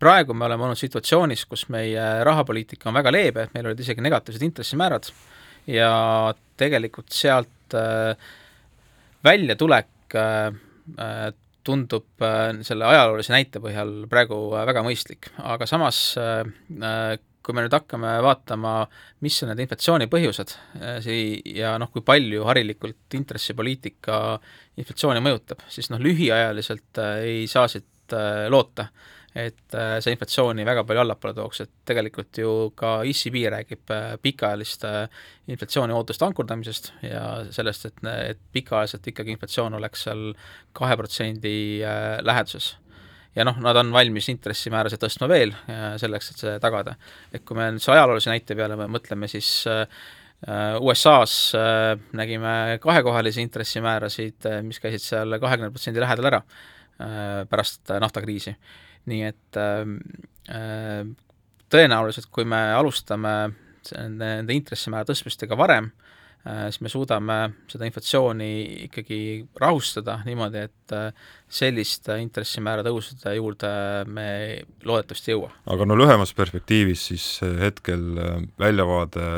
praegu 0.00 0.32
me 0.32 0.46
oleme 0.46 0.64
olnud 0.64 0.78
situatsioonis, 0.78 1.42
kus 1.50 1.66
meie 1.72 2.02
rahapoliitika 2.24 2.88
on 2.88 2.96
väga 2.96 3.12
leebe, 3.12 3.48
meil 3.52 3.66
olid 3.68 3.80
isegi 3.84 4.04
negatiivsed 4.04 4.44
intressimäärad 4.46 5.10
ja 5.70 6.34
tegelikult 6.60 7.12
sealt 7.14 7.76
äh, 7.76 8.16
väljatulek 9.24 10.16
äh, 10.18 10.54
äh, 10.98 11.26
tundub 11.64 12.20
selle 12.60 12.84
ajaloolise 12.84 13.32
näite 13.32 13.60
põhjal 13.64 14.02
praegu 14.12 14.36
väga 14.52 14.82
mõistlik, 14.84 15.30
aga 15.40 15.64
samas 15.64 16.10
kui 16.20 17.56
me 17.56 17.64
nüüd 17.64 17.72
hakkame 17.72 18.10
vaatama, 18.20 18.74
mis 19.24 19.38
on 19.40 19.48
need 19.48 19.62
inflatsiooni 19.64 20.10
põhjused 20.12 20.52
ja 21.56 21.70
noh, 21.80 21.88
kui 21.88 22.04
palju 22.04 22.44
harilikult 22.44 23.16
intressipoliitika 23.16 24.18
inflatsiooni 24.76 25.24
mõjutab, 25.24 25.64
siis 25.72 25.88
noh, 25.88 26.04
lühiajaliselt 26.04 27.00
ei 27.24 27.48
saa 27.48 27.64
siit 27.72 28.12
loota 28.52 28.90
et 29.34 29.74
äh, 29.74 29.96
see 29.98 30.14
inflatsiooni 30.14 30.62
väga 30.66 30.84
palju 30.86 31.02
allapoole 31.02 31.34
tooks, 31.34 31.64
et 31.64 31.70
tegelikult 31.90 32.38
ju 32.38 32.50
ka 32.78 33.00
ECB 33.08 33.40
räägib 33.56 33.90
äh, 33.90 34.12
pikaajalist 34.22 34.84
äh, 34.86 35.00
inflatsiooni 35.50 35.94
ootuste 35.96 36.26
ankurdamisest 36.28 36.92
ja 37.02 37.24
sellest, 37.54 37.88
et, 37.90 37.98
et 38.30 38.40
pikaajaliselt 38.54 39.10
ikkagi 39.10 39.34
inflatsioon 39.34 39.74
oleks 39.80 40.06
seal 40.06 40.28
kahe 40.74 40.96
protsendi 41.00 41.56
läheduses. 42.22 42.76
ja 43.34 43.44
noh, 43.44 43.58
nad 43.58 43.76
on 43.76 43.90
valmis 43.92 44.30
intressimäärasid 44.30 45.02
tõstma 45.02 45.26
veel 45.28 45.50
selleks, 45.98 46.30
et 46.30 46.44
see 46.44 46.54
tagada. 46.62 46.94
et 47.34 47.42
kui 47.42 47.58
me 47.58 47.72
nüüd 47.74 47.82
selle 47.82 47.98
ajaloolise 47.98 48.30
näite 48.30 48.54
peale 48.54 48.78
mõtleme, 48.78 49.26
siis 49.30 49.66
USA-s 50.78 51.56
nägime 52.14 52.78
kahekohalisi 52.82 53.42
intressimäärasid, 53.42 54.46
mis 54.62 54.78
käisid 54.78 55.02
seal 55.02 55.38
kahekümne 55.42 55.74
protsendi 55.74 56.02
lähedal 56.04 56.30
ära 56.30 56.42
pärast 57.50 57.90
naftakriisi 57.98 58.54
nii 59.10 59.26
et 59.26 59.58
ähm, 59.60 59.98
äh, 60.48 61.02
tõenäoliselt, 61.72 62.30
kui 62.32 62.46
me 62.48 62.60
alustame 62.76 63.34
nende 63.92 64.54
intressimäära 64.56 65.04
tõstmistega 65.10 65.56
varem 65.60 65.90
äh,, 66.46 66.66
siis 66.72 66.80
me 66.84 66.92
suudame 66.92 67.38
seda 67.70 67.88
inflatsiooni 67.88 68.50
ikkagi 68.86 69.18
rahustada 69.60 70.20
niimoodi, 70.24 70.64
et 70.70 70.94
äh, 70.96 71.26
sellist 71.48 72.08
intressimäära 72.16 72.84
tõusude 72.86 73.34
juurde 73.36 73.72
me 74.08 74.28
loodetavasti 74.84 75.32
ei 75.32 75.36
jõua. 75.36 75.52
aga 75.74 75.88
no 75.88 75.98
lühemas 76.00 76.32
perspektiivis 76.36 77.10
siis 77.12 77.28
hetkel 77.60 78.08
äh, 78.16 78.40
väljavaade 78.60 79.28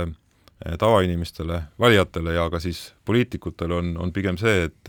tavainimestele, 0.81 1.59
valijatele 1.79 2.33
ja 2.33 2.47
ka 2.49 2.57
siis 2.65 2.95
poliitikutele 3.05 3.75
on, 3.77 3.91
on 4.01 4.13
pigem 4.13 4.39
see, 4.41 4.71
et 4.71 4.89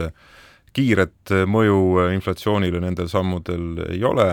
kiiret 0.74 1.34
mõju 1.50 2.08
inflatsioonile 2.14 2.80
nendel 2.80 3.10
sammudel 3.12 3.82
ei 3.90 4.00
ole 4.08 4.30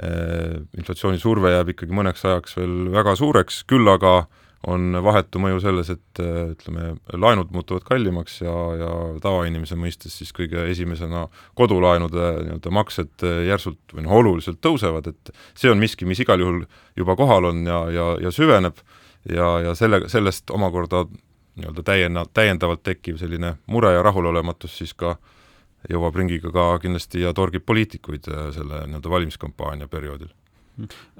inflatsioonisurve 0.00 1.50
jääb 1.52 1.74
ikkagi 1.74 1.92
mõneks 1.92 2.22
ajaks 2.24 2.56
veel 2.56 2.76
väga 2.94 3.12
suureks, 3.18 3.64
küll 3.68 3.88
aga 3.92 4.22
on 4.68 4.92
vahetu 5.04 5.40
mõju 5.40 5.60
selles, 5.62 5.88
et 5.94 6.20
äh, 6.20 6.50
ütleme, 6.52 6.92
laenud 7.16 7.52
muutuvad 7.54 7.84
kallimaks 7.86 8.40
ja, 8.42 8.54
ja 8.76 8.90
tavainimese 9.24 9.78
mõistes 9.80 10.18
siis 10.20 10.34
kõige 10.36 10.66
esimesena 10.68 11.26
kodulaenude 11.56 12.26
nii-öelda 12.44 12.74
maksed 12.76 13.24
äh, 13.24 13.40
järsult 13.48 13.94
või 13.94 14.04
noh, 14.04 14.18
oluliselt 14.20 14.60
tõusevad, 14.64 15.08
et 15.08 15.32
see 15.56 15.72
on 15.72 15.80
miski, 15.80 16.08
mis 16.08 16.20
igal 16.20 16.44
juhul 16.44 16.62
juba 16.98 17.16
kohal 17.16 17.48
on 17.52 17.64
ja, 17.64 17.80
ja, 17.94 18.06
ja 18.26 18.34
süveneb 18.34 18.84
ja, 19.32 19.48
ja 19.64 19.74
selle, 19.78 20.04
sellest 20.12 20.52
omakorda 20.52 21.06
nii-öelda 21.08 21.84
täiena-, 21.86 22.28
täiendavalt 22.36 22.84
tekkiv 22.84 23.16
selline 23.20 23.56
mure 23.66 23.94
ja 23.96 24.04
rahulolematus 24.04 24.76
siis 24.82 24.92
ka 24.92 25.16
äh, 25.16 25.39
jõuab 25.88 26.16
ringiga 26.20 26.52
ka 26.52 26.66
kindlasti 26.82 27.24
ja 27.24 27.32
torgib 27.36 27.64
poliitikuid 27.66 28.28
äh, 28.28 28.50
selle 28.56 28.84
nii-öelda 28.86 29.12
valimiskampaania 29.16 29.88
perioodil 29.88 30.32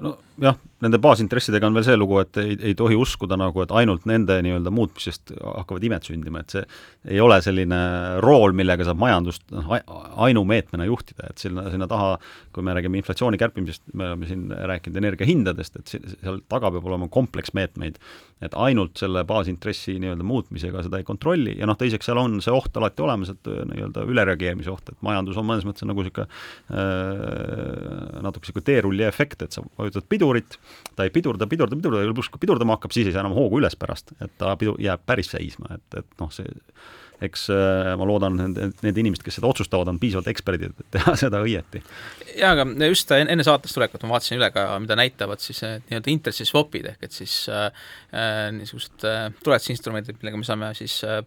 nojah, 0.01 0.57
nende 0.81 0.97
baasintressidega 1.01 1.67
on 1.67 1.75
veel 1.77 1.85
see 1.85 1.97
lugu, 1.99 2.17
et 2.23 2.39
ei, 2.41 2.55
ei 2.71 2.75
tohi 2.77 2.97
uskuda 2.97 3.37
nagu, 3.39 3.61
et 3.63 3.73
ainult 3.77 4.07
nende 4.09 4.39
nii-öelda 4.45 4.73
muutmisest 4.73 5.33
hakkavad 5.37 5.85
imed 5.87 6.07
sündima, 6.07 6.41
et 6.41 6.55
see 6.55 6.63
ei 7.13 7.21
ole 7.21 7.37
selline 7.45 7.81
rool, 8.25 8.55
millega 8.57 8.87
saab 8.87 9.01
majandust 9.01 9.45
noh, 9.53 9.69
ainumeetmena 10.25 10.87
juhtida, 10.89 11.29
et 11.29 11.43
sinna, 11.43 11.67
sinna 11.73 11.87
taha, 11.91 12.15
kui 12.55 12.65
me 12.65 12.75
räägime 12.77 13.01
inflatsiooni 13.01 13.39
kärpimisest, 13.41 13.85
me 13.93 14.09
oleme 14.09 14.29
siin 14.29 14.49
rääkinud 14.73 14.99
energiahindadest, 15.03 15.79
et 15.79 15.95
seal 15.95 16.41
taga 16.51 16.73
peab 16.73 16.89
olema 16.89 17.09
kompleks 17.11 17.53
meetmeid, 17.57 17.99
et 18.41 18.55
ainult 18.57 18.97
selle 18.97 19.21
baasintressi 19.29 19.99
nii-öelda 20.01 20.25
muutmisega 20.25 20.81
seda 20.85 20.97
ei 21.01 21.05
kontrolli 21.05 21.53
ja 21.59 21.67
noh, 21.69 21.77
teiseks 21.77 22.09
seal 22.09 22.17
on 22.17 22.39
see 22.41 22.53
oht 22.53 22.77
alati 22.79 23.05
olemas, 23.05 23.33
et 23.35 23.49
nii-öelda 23.69 24.07
ülereageerimise 24.09 24.73
oht, 24.73 24.89
et 24.89 24.97
majandus 25.05 25.37
on 25.37 25.45
mõnes 25.45 25.67
mõttes 25.67 25.85
nagu 25.85 26.01
niisugune 26.01 26.25
äh, 26.25 28.21
natuke 28.25 28.47
niisugune 28.47 28.65
teerulli 28.65 29.05
efekt, 29.05 29.45
et 29.51 29.59
sa 29.59 29.65
vajutad 29.77 30.07
pidurit, 30.09 30.57
ta 30.95 31.05
ei 31.07 31.13
pidurda, 31.13 31.47
pidurda, 31.51 31.77
pidurda 31.77 32.05
ja 32.05 32.09
lõpuks, 32.09 32.31
kui 32.31 32.41
pidurdama 32.41 32.77
hakkab, 32.77 32.95
siis 32.95 33.09
ei 33.09 33.15
saa 33.15 33.25
enam 33.25 33.35
hoogu 33.37 33.59
üles 33.59 33.77
pärast, 33.79 34.15
et 34.23 34.33
ta 34.41 34.55
pidu-, 34.59 34.79
jääb 34.81 35.03
päris 35.05 35.31
seisma, 35.35 35.75
et, 35.77 36.01
et 36.01 36.19
noh, 36.21 36.31
see 36.33 36.47
eks 37.21 37.43
äh, 37.53 37.91
ma 37.99 38.05
loodan, 38.09 38.37
need, 38.39 38.79
need 38.81 38.99
inimesed, 39.03 39.23
kes 39.25 39.37
seda 39.37 39.49
otsustavad, 39.51 39.89
on 39.91 39.99
piisavalt 40.01 40.29
eksperdid, 40.31 40.73
et 40.73 40.87
teha 40.95 41.13
seda 41.23 41.41
õieti. 41.45 41.83
jaa, 42.33 42.55
aga 42.55 42.65
just 42.89 43.13
enne 43.17 43.45
saatest 43.45 43.77
tulekut 43.77 44.05
ma 44.07 44.15
vaatasin 44.15 44.39
üle 44.39 44.49
ka, 44.55 44.65
mida 44.81 44.97
näitavad 44.97 45.43
siis 45.43 45.61
nii-öelda 45.61 46.13
intressiswap'id, 46.15 46.89
ehk 46.93 47.05
et 47.05 47.19
siis 47.19 47.43
äh, 47.53 47.69
niisugused 48.57 49.05
äh, 49.05 49.27
tuletisinstrumendid, 49.45 50.17
millega 50.21 50.41
me 50.41 50.47
saame 50.47 50.71
siis 50.77 50.97
äh, 51.05 51.21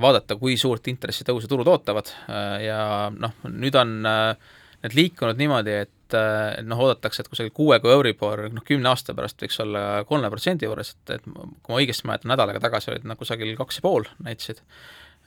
vaadata, 0.00 0.36
kui 0.38 0.58
suurt 0.60 0.92
intressitõusu 0.92 1.48
turud 1.50 1.70
ootavad 1.72 2.12
äh, 2.28 2.66
ja 2.68 2.82
noh, 3.10 3.40
nüüd 3.50 3.80
on 3.80 3.96
äh, 4.06 4.52
need 4.84 4.96
liikunud 4.98 5.40
niimoodi, 5.40 5.76
et 5.84 5.92
et 6.14 6.66
noh, 6.68 6.78
oodatakse, 6.84 7.24
et 7.24 7.30
kusagil 7.32 7.50
kuue 7.56 7.78
kui 7.82 7.90
Euribor 7.90 8.44
noh, 8.52 8.62
kümne 8.66 8.90
aasta 8.90 9.16
pärast 9.16 9.40
võiks 9.42 9.56
olla 9.64 10.04
kolme 10.06 10.28
protsendi 10.30 10.68
juures, 10.68 10.92
et, 10.94 11.16
et 11.16 11.24
kui 11.24 11.72
ma 11.72 11.80
õigesti 11.80 12.06
mäletan, 12.06 12.30
nädal 12.30 12.52
aega 12.52 12.62
tagasi 12.62 12.92
olid 12.92 13.08
nad 13.08 13.18
kusagil 13.18 13.54
kaks 13.58 13.80
ja 13.80 13.86
pool 13.86 14.06
näitasid 14.22 14.62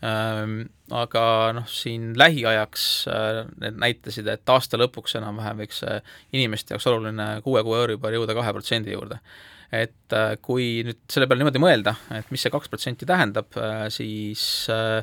ähm,. 0.06 0.70
Aga 0.94 1.22
noh, 1.58 1.66
siin 1.68 2.14
lähiajaks 2.16 2.86
äh, 3.12 3.42
need 3.60 3.82
näitasid, 3.82 4.30
et 4.32 4.54
aasta 4.54 4.80
lõpuks 4.80 5.18
enam-vähem 5.20 5.66
võiks 5.66 5.82
äh, 5.84 6.00
inimeste 6.38 6.76
jaoks 6.76 6.88
oluline 6.88 7.26
kuue 7.44 7.66
kuu 7.66 7.76
Euribor 7.82 8.16
jõuda 8.16 8.38
kahe 8.38 8.54
protsendi 8.56 8.96
juurde 8.96 9.20
et 9.74 10.16
äh, 10.16 10.36
kui 10.40 10.86
nüüd 10.88 11.00
selle 11.12 11.28
peale 11.28 11.44
niimoodi 11.44 11.60
mõelda, 11.60 11.98
et 12.16 12.30
mis 12.32 12.46
see 12.46 12.54
kaks 12.54 12.72
protsenti 12.72 13.08
tähendab, 13.10 13.52
äh, 13.60 13.88
siis 13.92 14.46
äh, 14.72 15.02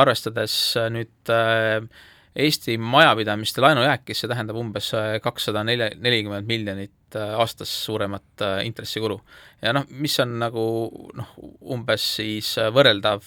arvestades 0.00 0.56
nüüd 0.90 1.30
äh, 1.30 1.84
Eesti 2.36 2.76
majapidamiste 2.78 3.62
laenujääk, 3.62 4.12
see 4.14 4.28
tähendab 4.30 4.58
umbes 4.60 4.92
äh, 4.94 5.16
kakssada 5.22 5.64
nelja, 5.66 5.88
nelikümmend 5.98 6.46
miljonit 6.46 7.16
äh, 7.18 7.32
aastas 7.42 7.72
suuremat 7.84 8.44
äh, 8.46 8.60
intressikulu. 8.66 9.18
ja 9.62 9.72
noh, 9.74 9.88
mis 9.90 10.14
on 10.22 10.36
nagu 10.38 10.62
noh, 11.18 11.32
umbes 11.74 12.06
siis 12.20 12.54
võrreldav 12.74 13.24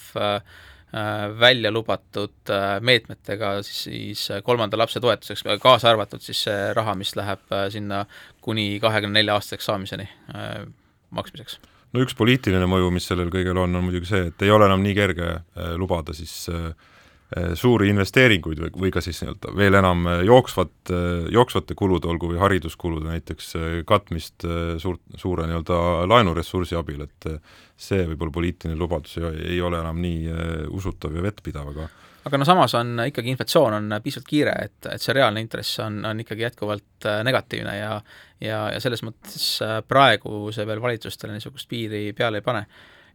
välja 1.38 1.72
lubatud 1.74 2.50
meetmetega 2.86 3.56
siis, 3.66 4.28
kolmanda 4.46 4.78
lapse 4.78 5.00
toetuseks, 5.02 5.42
kaasa 5.62 5.90
arvatud 5.90 6.22
siis 6.22 6.44
see 6.46 6.68
raha, 6.74 6.94
mis 6.94 7.16
läheb 7.18 7.50
sinna 7.74 8.04
kuni 8.40 8.78
kahekümne 8.82 9.18
nelja 9.18 9.34
aastaseks 9.34 9.66
saamiseni 9.66 10.06
maksmiseks 11.10 11.58
no 11.94 12.02
üks 12.04 12.14
poliitiline 12.14 12.68
mõju, 12.70 12.92
mis 12.94 13.10
sellel 13.10 13.32
kõigel 13.34 13.58
on, 13.58 13.74
on 13.74 13.88
muidugi 13.88 14.06
see, 14.06 14.28
et 14.30 14.46
ei 14.46 14.54
ole 14.54 14.70
enam 14.70 14.86
nii 14.86 14.94
kerge 14.94 15.32
lubada 15.82 16.14
siis 16.14 16.36
äh, 16.54 16.70
suuri 17.58 17.88
investeeringuid 17.90 18.60
või, 18.60 18.70
või 18.84 18.92
ka 18.94 19.02
siis 19.02 19.22
nii-öelda 19.22 19.54
veel 19.56 19.78
enam 19.80 20.06
eh, 20.10 20.22
jooksvat, 20.28 20.74
eh, 20.92 21.26
jooksvate 21.34 21.74
kulude, 21.78 22.08
olgu 22.10 22.30
või 22.30 22.38
hariduskulude 22.42 23.10
näiteks 23.10 23.52
katmist 23.88 24.46
suurt, 24.82 25.02
suure 25.18 25.48
nii-öelda 25.48 26.06
laenuressursi 26.10 26.78
abil, 26.78 27.04
et 27.08 27.28
see 27.76 28.04
võib-olla 28.06 28.34
poliitiline 28.34 28.78
lubadus 28.78 29.18
ei, 29.18 29.56
ei 29.56 29.60
ole 29.64 29.80
enam 29.80 29.98
nii 30.02 30.68
usutav 30.74 31.16
ja 31.16 31.24
vettpidav, 31.24 31.72
aga 31.74 31.88
aga 32.24 32.38
no 32.40 32.46
samas 32.48 32.72
on 32.78 33.02
ikkagi 33.04 33.34
inflatsioon 33.34 33.74
on 33.76 33.96
piisavalt 34.04 34.28
kiire, 34.28 34.54
et, 34.64 34.86
et 34.94 35.02
see 35.02 35.12
reaalne 35.12 35.42
intress 35.44 35.80
on, 35.84 35.98
on 36.08 36.22
ikkagi 36.22 36.46
jätkuvalt 36.46 37.08
negatiivne 37.26 37.76
ja 37.76 37.98
ja, 38.40 38.58
ja 38.72 38.80
selles 38.80 39.02
mõttes 39.04 39.44
praegu 39.88 40.48
see 40.52 40.66
veel 40.68 40.80
valitsustele 40.82 41.36
niisugust 41.36 41.68
piiri 41.68 42.06
peale 42.16 42.40
ei 42.40 42.46
pane 42.46 42.64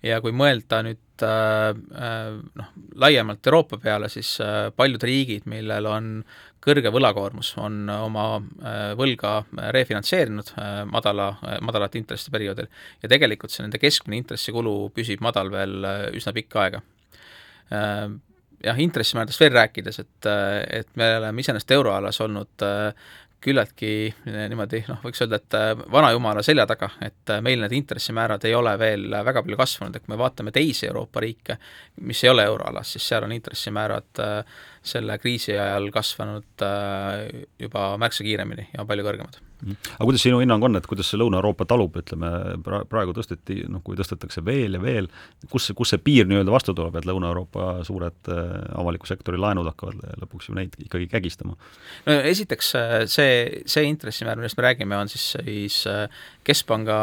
ja 0.06 0.20
kui 0.24 0.34
mõelda 0.36 0.82
nüüd 0.86 1.24
äh, 1.26 1.72
äh, 1.72 2.38
noh, 2.60 2.70
laiemalt 3.02 3.48
Euroopa 3.48 3.80
peale, 3.82 4.10
siis 4.12 4.36
äh, 4.44 4.70
paljud 4.76 5.04
riigid, 5.04 5.48
millel 5.52 5.90
on 5.90 6.14
kõrge 6.60 6.92
võlakoormus, 6.92 7.54
on 7.64 7.88
oma 7.88 8.24
võlga 9.00 9.30
refinantseerinud 9.72 10.50
madala, 10.92 11.30
madalate 11.64 11.96
intresside 12.02 12.34
perioodil 12.34 12.68
ja 13.00 13.10
tegelikult 13.14 13.54
see 13.54 13.64
nende 13.64 13.80
keskmine 13.80 14.20
intressikulu 14.20 14.74
püsib 14.92 15.24
madal 15.24 15.54
veel 15.54 15.88
üsna 16.20 16.34
pikka 16.36 16.66
aega. 16.66 16.82
Jah, 17.72 18.82
intressimääradest 18.84 19.40
veel 19.40 19.56
rääkides, 19.56 20.02
et, 20.04 20.30
et 20.82 20.92
me 21.00 21.08
oleme 21.22 21.46
iseenesest 21.46 21.72
euroalas 21.78 22.20
olnud 22.28 22.68
küllaltki 23.44 23.92
eh, 24.10 24.40
niimoodi 24.52 24.82
noh, 24.90 25.00
võiks 25.04 25.22
öelda, 25.24 25.40
et 25.40 25.58
eh, 25.58 25.70
vanajumala 25.92 26.44
selja 26.46 26.66
taga, 26.70 26.90
et 27.06 27.34
eh, 27.34 27.42
meil 27.46 27.64
need 27.64 27.76
intressimäärad 27.78 28.46
ei 28.50 28.56
ole 28.58 28.74
veel 28.80 29.08
väga 29.26 29.44
palju 29.46 29.60
kasvanud, 29.60 29.96
et 29.96 30.06
kui 30.06 30.14
me 30.14 30.20
vaatame 30.20 30.54
teisi 30.56 30.90
Euroopa 30.90 31.24
riike, 31.24 31.60
mis 32.08 32.24
ei 32.24 32.34
ole 32.34 32.46
euroalas, 32.50 32.96
siis 32.96 33.08
seal 33.08 33.28
on 33.28 33.36
intressimäärad 33.36 34.24
selle 34.84 35.18
kriisi 35.20 35.58
ajal 35.58 35.92
kasvanud 35.92 36.66
juba 37.60 37.92
märksa 38.02 38.26
kiiremini 38.26 38.70
ja 38.74 38.88
palju 38.88 39.06
kõrgemad 39.08 39.40
Mhm. 39.60 39.76
aga 40.00 40.06
kuidas 40.08 40.22
sinu 40.24 40.40
hinnang 40.40 40.64
on, 40.64 40.78
et 40.80 40.86
kuidas 40.88 41.10
see 41.12 41.20
Lõuna-Euroopa 41.20 41.66
talub, 41.68 41.98
ütleme, 42.00 42.30
pra-, 42.64 42.86
praegu 42.88 43.12
tõsteti, 43.16 43.66
noh, 43.68 43.82
kui 43.84 43.98
tõstetakse 44.00 44.44
veel 44.46 44.78
ja 44.78 44.80
veel, 44.80 45.10
kus 45.52 45.68
see, 45.68 45.76
kus 45.76 45.92
see 45.92 46.00
piir 46.04 46.30
nii-öelda 46.30 46.54
vastu 46.54 46.76
tuleb, 46.78 46.96
et 46.96 47.08
Lõuna-Euroopa 47.10 47.66
suured 47.88 48.32
äh, 48.32 48.46
avaliku 48.80 49.10
sektori 49.10 49.40
laenud 49.42 49.68
hakkavad 49.68 50.22
lõpuks 50.24 50.48
ju 50.48 50.56
neid 50.56 50.80
ikkagi 50.80 51.10
kägistama? 51.12 51.58
no 52.08 52.20
esiteks 52.32 52.72
see, 53.12 53.64
see 53.68 53.88
intressimäär, 53.90 54.40
millest 54.40 54.60
me 54.60 54.70
räägime, 54.70 54.96
on 54.96 55.12
siis, 55.12 55.34
siis 55.36 55.82
äh, 55.92 56.06
keskpanga 56.48 57.02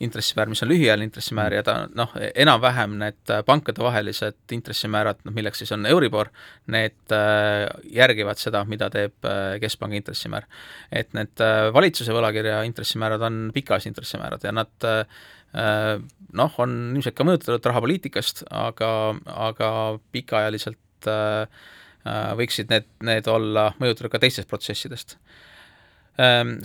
intressimäär, 0.00 0.48
mis 0.48 0.62
on 0.64 0.70
lühiajaline 0.70 1.08
intressimäär 1.10 1.54
ja 1.58 1.64
ta 1.64 1.74
noh, 1.96 2.12
enam-vähem 2.34 2.96
need 3.02 3.32
pankadevahelised 3.46 4.54
intressimäärad, 4.56 5.20
noh 5.26 5.34
milleks 5.36 5.60
siis 5.60 5.72
on 5.76 5.84
Euribor, 5.88 6.30
need 6.72 7.14
äh, 7.14 7.66
järgivad 7.92 8.40
seda, 8.40 8.62
mida 8.68 8.88
teeb 8.92 9.28
äh, 9.28 9.58
keskpanga 9.60 9.98
intressimäär. 10.00 10.48
et 10.92 11.12
need 11.16 11.44
äh, 11.44 11.68
valitsuse 11.74 12.16
võlakirja 12.16 12.62
intressimäärad 12.68 13.26
on 13.28 13.42
pikaajalised 13.54 13.92
intressimäärad 13.92 14.44
ja 14.44 14.54
nad 14.54 14.88
noh, 15.50 16.58
on 16.62 16.74
ilmselt 16.94 17.16
ka 17.18 17.24
mõjutatud 17.26 17.64
rahapoliitikast, 17.66 18.44
aga, 18.54 18.90
aga 19.34 19.70
pikaajaliselt 20.14 21.08
võiksid 22.38 22.70
need, 22.70 22.86
need 23.02 23.26
olla 23.26 23.72
mõjutatud 23.82 24.12
ka 24.12 24.20
teistest 24.22 24.48
protsessidest 24.48 25.16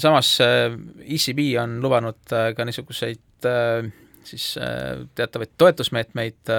samas 0.02 0.32
ECB 0.42 1.40
on 1.62 1.78
lubanud 1.84 2.34
äh, 2.34 2.50
ka 2.58 2.66
niisuguseid 2.68 3.48
äh, 3.50 3.88
siis 4.26 4.56
teatavaid 5.16 5.52
toetusmeetmeid 5.58 6.50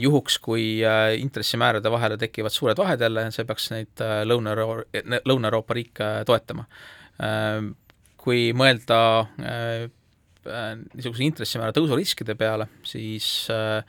juhuks, 0.00 0.38
kui 0.40 0.80
intressimäärade 1.20 1.90
vahele 1.92 2.16
tekivad 2.16 2.54
suured 2.54 2.78
vahed 2.80 3.02
jälle, 3.04 3.26
see 3.34 3.44
peaks 3.44 3.66
neid 3.74 4.00
Lõuna-Euro-, 4.30 4.86
Lõuna-Euroopa 5.28 5.76
riike 5.76 6.08
toetama. 6.24 6.64
Ehm, 7.26 7.72
kui 8.16 8.54
mõelda 8.56 9.00
niisuguse 10.94 11.26
intressimäära 11.26 11.76
tõusuriskide 11.76 12.38
peale, 12.40 12.70
siis 12.86 13.28
Äh, 13.50 13.84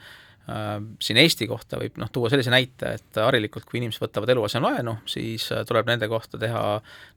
siin 0.99 1.19
Eesti 1.21 1.45
kohta 1.47 1.77
võib 1.79 1.99
noh, 2.01 2.09
tuua 2.13 2.29
sellise 2.31 2.51
näite, 2.51 2.95
et 2.97 3.19
harilikult, 3.21 3.65
kui 3.69 3.77
inimesed 3.79 4.01
võtavad 4.01 4.31
eluasemelaenu, 4.33 4.95
siis 5.09 5.45
äh, 5.53 5.61
tuleb 5.69 5.89
nende 5.89 6.09
kohta 6.11 6.39
teha 6.41 6.63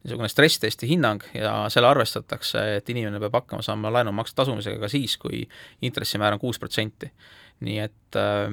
niisugune 0.05 0.29
stress-testi 0.29 0.89
hinnang 0.91 1.25
ja 1.37 1.55
seal 1.73 1.89
arvestatakse, 1.89 2.65
et 2.79 2.93
inimene 2.93 3.23
peab 3.23 3.41
hakkama 3.41 3.65
saama 3.65 3.93
laenumakse 3.95 4.37
tasumisega 4.37 4.83
ka 4.83 4.93
siis, 4.93 5.17
kui 5.21 5.41
intressimäär 5.89 6.37
on 6.37 6.43
kuus 6.43 6.61
protsenti. 6.61 7.11
nii 7.65 7.81
et 7.81 8.21
äh, 8.21 8.53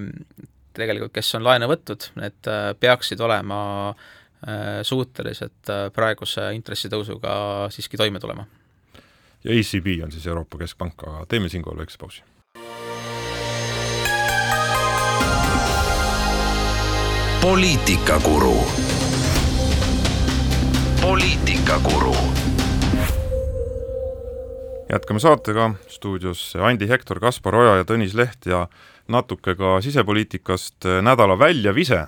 tegelikult, 0.77 1.13
kes 1.19 1.35
on 1.35 1.43
laene 1.43 1.67
võtnud, 1.67 2.07
need 2.21 2.51
peaksid 2.79 3.19
olema 3.21 3.61
suutelised 4.87 5.69
praeguse 5.93 6.47
intressitõusuga 6.57 7.33
siiski 7.69 7.99
toime 7.99 8.23
tulema. 8.23 8.47
ja 9.43 9.53
ECB 9.53 9.99
on 10.07 10.15
siis 10.15 10.25
Euroopa 10.27 10.63
Keskpank, 10.63 11.03
aga 11.03 11.25
teeme 11.29 11.49
siinkohal 11.51 11.83
väikse 11.83 11.99
pausi 12.01 12.23
poliitikakuru. 17.41 18.55
poliitikakuru. 21.01 22.15
jätkame 24.89 25.19
saatega, 25.19 25.73
stuudios 25.87 26.55
Andi 26.55 26.89
Hektor, 26.89 27.19
Kaspar 27.19 27.55
Oja 27.55 27.75
ja 27.75 27.83
Tõnis 27.83 28.13
Leht 28.13 28.45
ja 28.45 28.67
natuke 29.07 29.55
ka 29.55 29.81
sisepoliitikast 29.81 30.85
nädala 31.01 31.39
väljavise 31.39 32.03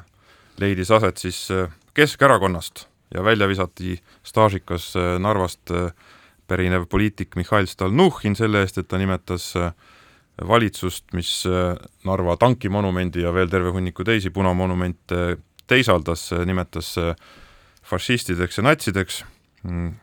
leidis 0.62 0.92
aset 0.92 1.18
siis 1.18 1.48
Keskerakonnast 1.94 2.86
ja 3.14 3.24
välja 3.24 3.48
visati 3.48 3.98
staažikas 4.24 4.94
Narvast 5.20 5.72
pärinev 6.48 6.86
poliitik 6.86 7.36
Mihhail 7.36 7.66
Stalnuhhin 7.66 8.36
selle 8.36 8.62
eest, 8.62 8.78
et 8.78 8.88
ta 8.88 9.02
nimetas 9.02 9.54
valitsust, 10.42 11.06
mis 11.14 11.44
äh, 11.46 11.76
Narva 12.08 12.36
tankimonumendi 12.42 13.24
ja 13.24 13.34
veel 13.34 13.52
terve 13.52 13.74
hunniku 13.76 14.06
teisi 14.08 14.32
punamonumente 14.34 15.38
teisaldas, 15.70 16.32
nimetas 16.46 16.96
äh, 16.98 17.14
fašistideks 17.86 18.58
ja 18.58 18.66
natsideks. 18.66 19.24
Mm, 19.64 19.94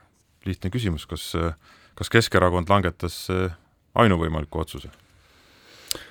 lihtne 0.46 0.70
küsimus, 0.72 1.06
kas, 1.10 1.32
äh, 1.34 1.54
kas 1.98 2.12
Keskerakond 2.12 2.70
langetas 2.70 3.26
ainuvõimaliku 3.94 4.62
otsuse? 4.62 4.92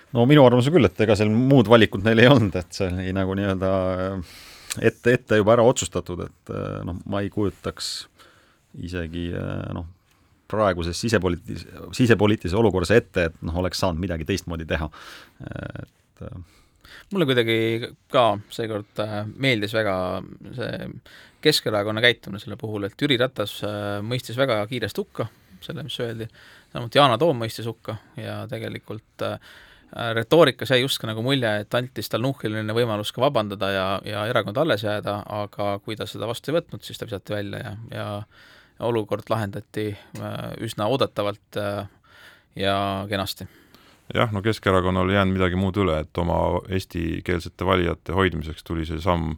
no 0.09 0.23
minu 0.25 0.41
arvamuse 0.41 0.71
küll, 0.73 0.87
et 0.87 1.01
ega 1.05 1.13
seal 1.15 1.29
muud 1.29 1.67
valikut 1.69 2.01
neil 2.01 2.23
ei 2.23 2.27
olnud, 2.27 2.55
et 2.57 2.73
see 2.73 2.87
oli 2.89 3.11
nagu 3.13 3.35
nii-öelda 3.37 3.69
ette, 4.81 5.13
ette 5.13 5.37
juba 5.37 5.53
ära 5.53 5.65
otsustatud, 5.69 6.23
et 6.25 6.51
noh, 6.85 6.97
ma 7.05 7.21
ei 7.21 7.29
kujutaks 7.29 7.91
isegi 8.89 9.27
noh, 9.77 9.85
praeguses 10.49 10.99
sisepoliitis-, 10.99 11.65
sisepoliitilises 11.95 12.57
olukorras 12.59 12.91
ette, 12.95 13.29
et 13.29 13.41
noh, 13.45 13.57
oleks 13.61 13.81
saanud 13.81 14.01
midagi 14.01 14.27
teistmoodi 14.29 14.67
teha. 14.69 14.89
et 15.45 16.25
mulle 17.13 17.25
kuidagi 17.29 17.89
ka 18.11 18.23
seekord 18.53 19.01
äh, 19.03 19.21
meeldis 19.37 19.73
väga 19.77 19.95
see 20.55 20.89
Keskerakonna 21.39 22.01
käitumine 22.03 22.41
selle 22.41 22.57
puhul, 22.59 22.83
et 22.83 22.99
Jüri 22.99 23.15
Ratas 23.19 23.61
äh, 23.63 24.01
mõistis 24.03 24.37
väga 24.37 24.59
kiiresti 24.67 25.01
hukka 25.01 25.29
selle, 25.63 25.83
mis 25.83 25.97
öeldi, 25.99 26.27
samuti 26.73 26.99
Yana 26.99 27.17
Toom 27.19 27.39
mõistis 27.39 27.67
hukka 27.67 27.95
ja 28.19 28.41
tegelikult 28.51 29.25
äh, 29.25 29.39
retoorikas 30.15 30.73
jäi 30.73 30.83
justkui 30.83 31.09
nagu 31.09 31.23
mulje, 31.25 31.49
et 31.63 31.75
anti 31.79 32.03
Stalnuhhinile 32.05 32.75
võimalus 32.75 33.11
ka 33.15 33.23
vabandada 33.23 33.71
ja, 33.73 33.87
ja 34.05 34.25
erakond 34.29 34.59
alles 34.61 34.85
jääda, 34.85 35.21
aga 35.39 35.71
kui 35.85 35.97
ta 35.99 36.07
seda 36.09 36.29
vastu 36.29 36.51
ei 36.51 36.59
võtnud, 36.59 36.83
siis 36.85 36.99
ta 36.99 37.07
visati 37.09 37.33
välja 37.33 37.63
ja, 37.63 37.73
ja 37.95 38.07
olukord 38.79 39.27
lahendati 39.29 39.91
üsna 40.63 40.87
oodatavalt 40.87 41.57
ja 42.55 42.75
kenasti. 43.09 43.47
Jah, 44.13 44.31
no 44.33 44.41
Keskerakonnal 44.41 45.09
ei 45.11 45.19
jäänud 45.19 45.35
midagi 45.37 45.57
muud 45.59 45.77
üle, 45.77 45.99
et 46.01 46.17
oma 46.17 46.39
eestikeelsete 46.73 47.65
valijate 47.67 48.15
hoidmiseks 48.17 48.65
tuli 48.65 48.87
see 48.89 49.01
samm 49.03 49.35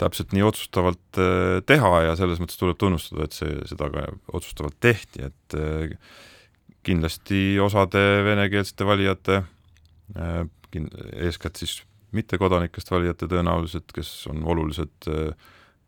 täpselt 0.00 0.32
nii 0.32 0.44
otsustavalt 0.46 1.20
äh, 1.20 1.60
teha 1.68 1.92
ja 2.06 2.16
selles 2.18 2.40
mõttes 2.42 2.58
tuleb 2.60 2.78
tunnustada, 2.80 3.26
et 3.28 3.36
see, 3.36 3.52
seda 3.68 3.90
ka 3.92 4.06
otsustavalt 4.32 4.78
tehti, 4.82 5.28
et 5.28 5.56
äh, 5.58 5.92
kindlasti 6.86 7.60
osade 7.62 8.00
venekeelsete 8.26 8.88
valijate, 8.88 9.42
äh, 10.16 10.42
eeskätt 11.28 11.60
siis 11.60 11.82
mittekodanikest 12.16 12.90
valijate 12.92 13.28
tõenäoliselt, 13.28 13.92
kes 13.94 14.08
on 14.32 14.40
olulised 14.48 15.12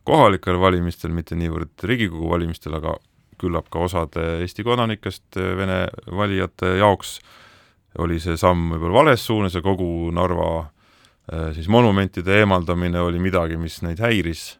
kohalikel 0.05 0.59
valimistel, 0.61 1.13
mitte 1.17 1.37
niivõrd 1.39 1.87
Riigikogu 1.89 2.31
valimistel, 2.31 2.77
aga 2.79 2.97
küllap 3.41 3.71
ka 3.73 3.83
osade 3.87 4.25
Eesti 4.45 4.65
kodanikest 4.65 5.37
Vene 5.37 5.87
valijate 6.07 6.77
jaoks 6.79 7.19
oli 8.03 8.21
see 8.23 8.37
samm 8.39 8.73
võib-olla 8.75 9.05
vales 9.05 9.27
suunas 9.27 9.55
ja 9.55 9.63
kogu 9.63 10.11
Narva 10.15 10.49
äh, 10.61 11.51
siis 11.57 11.69
monumentide 11.69 12.41
eemaldamine 12.41 13.01
oli 13.01 13.23
midagi, 13.23 13.59
mis 13.61 13.81
neid 13.87 14.03
häiris 14.03 14.55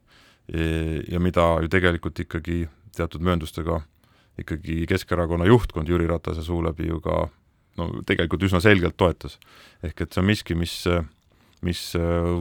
ja 0.45 1.21
mida 1.25 1.45
ju 1.65 1.71
tegelikult 1.73 2.19
ikkagi 2.21 2.67
teatud 2.93 3.23
mööndustega 3.25 3.79
ikkagi 4.39 4.85
Keskerakonna 4.91 5.47
juhtkond 5.49 5.89
Jüri 5.89 6.07
Ratase 6.11 6.43
suu 6.45 6.61
läbi 6.65 6.89
ju 6.89 7.01
ka 7.05 7.29
no 7.79 7.89
tegelikult 8.07 8.43
üsna 8.47 8.61
selgelt 8.63 8.97
toetas. 8.97 9.39
ehk 9.83 10.01
et 10.01 10.13
see 10.13 10.23
on 10.23 10.27
miski, 10.27 10.55
mis, 10.55 10.75
mis 11.65 11.81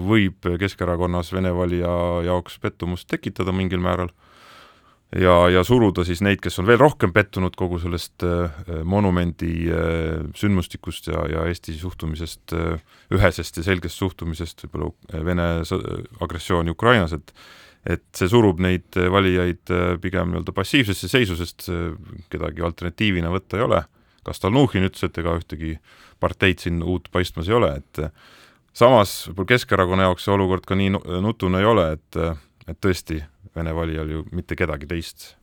võib 0.07 0.43
Keskerakonnas 0.59 1.32
Vene 1.34 1.53
valija 1.55 1.93
jaoks 2.28 2.59
pettumust 2.59 3.07
tekitada 3.11 3.55
mingil 3.55 3.82
määral 3.84 4.11
ja, 5.19 5.34
ja 5.51 5.63
suruda 5.65 6.05
siis 6.07 6.21
neid, 6.26 6.41
kes 6.43 6.57
on 6.61 6.67
veel 6.67 6.80
rohkem 6.82 7.13
pettunud 7.13 7.55
kogu 7.59 7.80
sellest 7.82 8.26
äh, 8.28 8.61
monumendi 8.88 9.51
äh, 9.69 10.24
sündmustikust 10.38 11.09
ja, 11.11 11.26
ja 11.30 11.47
Eesti 11.49 11.76
suhtumisest 11.78 12.55
äh,, 12.57 12.80
ühesest 13.13 13.59
ja 13.59 13.65
selgest 13.65 14.01
suhtumisest 14.01 14.65
võib-olla 14.65 14.91
äh, 15.13 15.26
Vene 15.26 15.49
agressiooni 16.24 16.74
Ukrainas, 16.74 17.15
et 17.17 17.36
et 17.84 18.05
see 18.15 18.30
surub 18.32 18.61
neid 18.63 18.95
valijaid 18.95 19.71
äh, 19.76 19.97
pigem 19.99 20.32
nii-öelda 20.32 20.53
passiivsesse 20.55 21.09
seisu, 21.11 21.36
sest 21.36 21.67
äh, 21.67 21.91
kedagi 22.32 22.63
alternatiivina 22.63 23.32
võtta 23.34 23.59
ei 23.59 23.67
ole. 23.67 23.84
ka 24.24 24.32
Stalnuhhin 24.32 24.88
ütles, 24.88 25.03
et 25.03 25.17
ega 25.19 25.34
ühtegi 25.36 25.74
parteid 26.24 26.61
siin 26.63 26.78
uut 26.80 27.09
paistmas 27.11 27.49
ei 27.49 27.57
ole, 27.57 27.74
et 27.82 27.99
samas 28.74 29.30
Keskerakonna 29.47 30.09
jaoks 30.09 30.26
see 30.26 30.34
olukord 30.34 30.65
ka 30.67 30.78
nii 30.78 30.95
nutune 31.24 31.61
ei 31.61 31.69
ole, 31.69 31.91
et, 31.97 32.19
et 32.67 32.80
tõesti 32.82 33.21
Vene 33.53 33.69
valijal 33.78 34.09
ju 34.09 34.24
mitte 34.34 34.55
kedagi 34.57 34.88
teist 34.89 35.36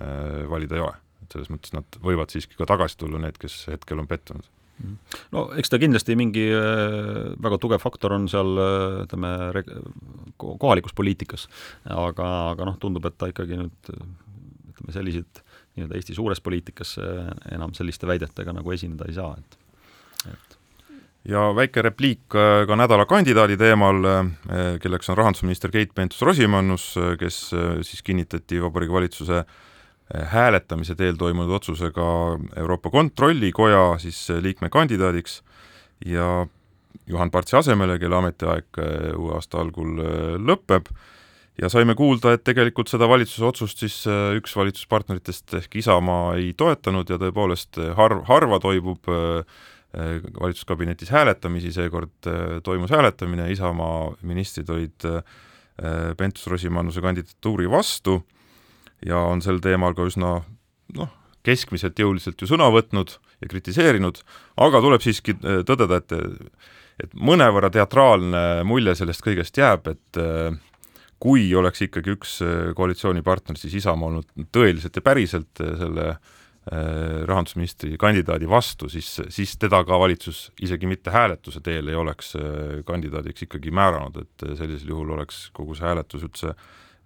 äh, 0.00 0.44
valida 0.48 0.78
ei 0.78 0.84
ole. 0.84 0.96
et 1.24 1.32
selles 1.32 1.50
mõttes 1.52 1.74
nad 1.76 1.96
võivad 2.04 2.32
siiski 2.32 2.56
ka 2.56 2.66
tagasi 2.68 2.96
tulla, 3.00 3.20
need, 3.20 3.36
kes 3.40 3.66
hetkel 3.72 4.00
on 4.00 4.08
pettunud 4.08 4.48
no 5.32 5.44
eks 5.60 5.70
ta 5.70 5.78
kindlasti 5.80 6.16
mingi 6.18 6.46
äh, 6.56 7.34
väga 7.44 7.60
tugev 7.60 7.84
faktor 7.84 8.16
on 8.16 8.26
seal 8.32 8.56
äh, 8.56 9.04
ütleme, 9.04 9.34
kohalikus 10.40 10.96
poliitikas, 10.96 11.46
aga, 11.84 12.30
aga 12.54 12.70
noh, 12.70 12.80
tundub, 12.80 13.04
et 13.08 13.18
ta 13.20 13.28
ikkagi 13.30 13.60
nüüd 13.60 13.92
ütleme, 13.92 14.96
selliseid 14.96 15.44
nii-öelda 15.76 16.00
Eesti 16.00 16.16
suures 16.16 16.40
poliitikas 16.44 16.96
enam 17.52 17.72
selliste 17.76 18.08
väidetega 18.08 18.54
nagu 18.56 18.72
esineda 18.74 19.08
ei 19.10 19.16
saa, 19.16 19.36
et 19.36 19.60
et 20.32 20.58
ja 21.28 21.44
väike 21.56 21.82
repliik 21.84 22.34
äh, 22.36 22.64
ka 22.68 22.76
nädala 22.76 23.06
kandidaadi 23.08 23.56
teemal, 23.60 24.00
äh, 24.04 24.26
kelleks 24.82 25.08
on 25.10 25.18
rahandusminister 25.18 25.72
Keit 25.72 25.94
Pentus-Rosimannus, 25.96 26.90
äh, 27.00 27.14
kes 27.20 27.38
siis 27.82 28.02
kinnitati 28.04 28.60
Vabariigi 28.62 28.92
Valitsuse 28.92 29.44
hääletamise 30.14 30.94
teel 30.94 31.16
toimunud 31.16 31.54
otsusega 31.56 32.06
Euroopa 32.60 32.90
Kontrollikoja 32.92 33.96
siis 33.98 34.28
liikme 34.40 34.68
kandidaadiks 34.68 35.38
ja 36.04 36.46
Juhan 37.06 37.30
Partsi 37.32 37.56
asemele, 37.56 37.96
kelle 37.98 38.18
ametiaeg 38.18 38.78
uue 39.16 39.32
aasta 39.34 39.62
algul 39.62 39.96
lõpeb, 40.44 40.90
ja 41.56 41.70
saime 41.72 41.96
kuulda, 41.96 42.34
et 42.36 42.44
tegelikult 42.44 42.92
seda 42.92 43.08
valitsuse 43.08 43.48
otsust 43.48 43.80
siis 43.80 43.96
üks 44.36 44.52
valitsuspartneritest 44.60 45.56
ehk 45.62 45.80
Isamaa 45.80 46.36
ei 46.36 46.52
toetanud 46.52 47.08
ja 47.08 47.18
tõepoolest 47.24 47.80
harv, 47.96 48.26
harva 48.28 48.60
toimub 48.60 49.08
Äh, 49.08 49.44
valitsuskabinetis 50.40 51.10
hääletamisi, 51.10 51.72
seekord 51.72 52.26
äh, 52.26 52.60
toimus 52.62 52.90
hääletamine, 52.90 53.50
Isamaa 53.52 54.14
ministrid 54.22 54.70
olid 54.70 55.06
äh, 55.08 55.22
Pentus-Rosimannuse 56.16 57.02
kandidatuuri 57.02 57.70
vastu 57.70 58.20
ja 59.06 59.18
on 59.18 59.42
sel 59.42 59.58
teemal 59.62 59.94
ka 59.94 60.06
üsna 60.06 60.36
noh, 60.94 61.14
keskmiselt 61.44 61.98
jõuliselt 61.98 62.40
ju 62.40 62.46
sõna 62.48 62.68
võtnud 62.72 63.16
ja 63.42 63.50
kritiseerinud, 63.50 64.20
aga 64.62 64.80
tuleb 64.80 65.02
siiski 65.02 65.34
tõdeda, 65.42 65.98
et 65.98 66.14
et 67.02 67.10
mõnevõrra 67.18 67.72
teatraalne 67.74 68.62
mulje 68.62 68.94
sellest 69.00 69.24
kõigest 69.26 69.58
jääb, 69.58 69.88
et 69.90 70.20
kui 71.18 71.48
oleks 71.58 71.82
ikkagi 71.88 72.14
üks 72.14 72.36
koalitsioonipartner, 72.78 73.58
siis 73.58 73.74
Isamaa 73.82 74.12
olnud 74.12 74.46
tõeliselt 74.54 74.94
ja 74.94 75.02
päriselt 75.02 75.58
selle 75.58 76.06
äh, 76.12 76.22
Äh, 76.22 76.42
rahandusministri 76.64 77.98
kandidaadi 78.00 78.48
vastu, 78.48 78.88
siis, 78.88 79.10
siis 79.28 79.52
teda 79.60 79.82
ka 79.84 79.98
valitsus 80.00 80.46
isegi 80.64 80.88
mitte 80.88 81.12
hääletuse 81.12 81.60
teel 81.60 81.90
ei 81.92 81.98
oleks 82.00 82.34
äh, 82.40 82.80
kandidaadiks 82.88 83.44
ikkagi 83.44 83.72
määranud, 83.74 84.16
et 84.22 84.46
äh, 84.48 84.56
sellisel 84.56 84.94
juhul 84.94 85.12
oleks 85.18 85.50
kogu 85.52 85.76
see 85.76 85.84
hääletus 85.84 86.24
üldse 86.24 86.54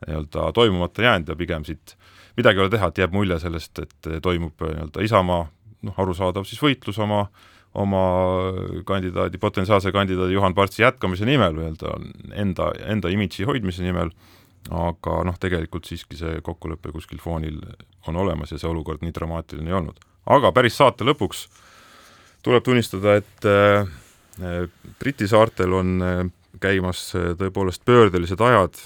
nii-öelda 0.07 0.53
toimumata 0.55 1.03
jäänud 1.03 1.33
ja 1.33 1.37
pigem 1.37 1.67
siit 1.67 1.97
midagi 2.39 2.61
ei 2.61 2.69
ole 2.69 2.71
teha, 2.71 2.91
et 2.93 3.03
jääb 3.03 3.17
mulje 3.17 3.41
sellest, 3.43 3.83
et 3.83 4.11
toimub 4.23 4.63
nii-öelda 4.63 5.03
Isamaa 5.03 5.49
noh, 5.83 6.03
arusaadav 6.05 6.47
siis 6.47 6.63
võitlus 6.63 7.03
oma 7.03 7.27
oma 7.79 8.03
kandidaadi, 8.89 9.39
potentsiaalse 9.39 9.93
kandidaadi 9.93 10.35
Juhan 10.35 10.55
Partsi 10.55 10.83
jätkamise 10.83 11.27
nimel, 11.29 11.53
nii-öelda 11.59 11.99
enda, 12.41 12.71
enda 12.87 13.11
imidži 13.13 13.45
hoidmise 13.47 13.85
nimel 13.85 14.15
aga 14.75 15.23
noh, 15.25 15.37
tegelikult 15.41 15.89
siiski 15.89 16.19
see 16.19 16.41
kokkulepe 16.45 16.93
kuskil 16.93 17.21
foonil 17.23 17.61
on 18.09 18.17
olemas 18.21 18.53
ja 18.53 18.61
see 18.61 18.69
olukord 18.69 19.03
nii 19.05 19.15
dramaatiline 19.15 19.71
ei 19.71 19.79
olnud. 19.81 20.01
aga 20.27 20.53
päris 20.53 20.77
saate 20.77 21.07
lõpuks 21.09 21.47
tuleb 22.45 22.65
tunnistada, 22.65 23.17
et 23.19 23.49
äh, 23.49 23.89
Briti 25.01 25.29
saartel 25.29 25.73
on 25.73 25.97
äh, 26.05 26.21
käimas 26.61 27.09
äh, 27.17 27.33
tõepoolest 27.39 27.85
pöördelised 27.89 28.41
ajad, 28.41 28.77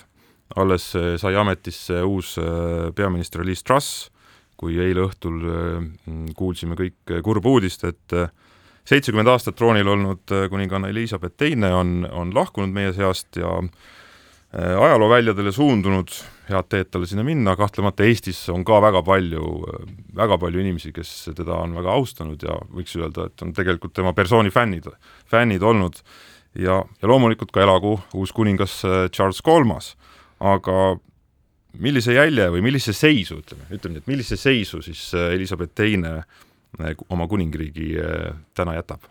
alles 0.56 0.92
äh, 0.96 1.16
sai 1.20 1.34
ametisse 1.36 2.02
uus 2.06 2.36
äh, 2.38 2.92
peaminister 2.94 3.44
Liz 3.44 3.62
Truss, 3.62 4.08
kui 4.56 4.78
eile 4.78 5.08
õhtul 5.08 5.42
äh, 5.50 5.90
kuulsime 6.38 6.78
kõik 6.78 7.18
kurba 7.26 7.56
uudist, 7.56 7.84
et 7.84 8.16
seitsekümmend 8.86 9.30
aastat 9.30 9.58
troonil 9.58 9.88
olnud 9.88 10.32
kuninganna 10.50 10.88
Elizabeth 10.90 11.36
Teine 11.38 11.70
on, 11.74 12.06
on 12.10 12.32
lahkunud 12.34 12.72
meie 12.74 12.94
seast 12.94 13.36
ja 13.38 13.60
Äh, 13.60 14.01
ajalooväljadele 14.52 15.52
suundunud, 15.52 16.12
head 16.50 16.68
teed 16.68 16.90
talle 16.92 17.06
sinna 17.08 17.24
minna, 17.24 17.54
kahtlemata 17.56 18.04
Eestis 18.04 18.42
on 18.52 18.64
ka 18.68 18.80
väga 18.84 19.00
palju, 19.06 19.44
väga 20.16 20.36
palju 20.40 20.60
inimesi, 20.60 20.92
kes 20.92 21.12
teda 21.36 21.56
on 21.62 21.72
väga 21.78 21.94
austanud 21.96 22.42
ja 22.44 22.58
võiks 22.72 22.92
öelda, 22.98 23.30
et 23.30 23.44
on 23.44 23.54
tegelikult 23.56 23.94
tema 23.96 24.12
persooni 24.16 24.52
fännid, 24.52 24.90
fännid 25.30 25.64
olnud 25.64 26.02
ja, 26.58 26.82
ja 26.84 27.08
loomulikult 27.08 27.54
ka 27.54 27.64
elagu 27.64 27.94
uus 28.12 28.34
kuningas 28.36 28.82
äh, 28.84 29.06
Charles 29.08 29.40
Kolmas. 29.42 29.94
aga 30.42 30.98
millise 31.78 32.12
jälje 32.12 32.48
või 32.50 32.64
millise 32.66 32.92
seisu, 32.92 33.38
ütleme, 33.40 33.68
ütleme 33.70 33.94
nii, 33.94 34.02
et 34.02 34.10
millise 34.10 34.36
seisu 34.36 34.82
siis 34.82 35.06
äh, 35.14 35.32
Elizabeth 35.36 35.72
Teine 35.74 36.22
oma 37.08 37.28
kuningriigi 37.28 37.94
täna 38.56 38.74
jätab? 38.78 39.04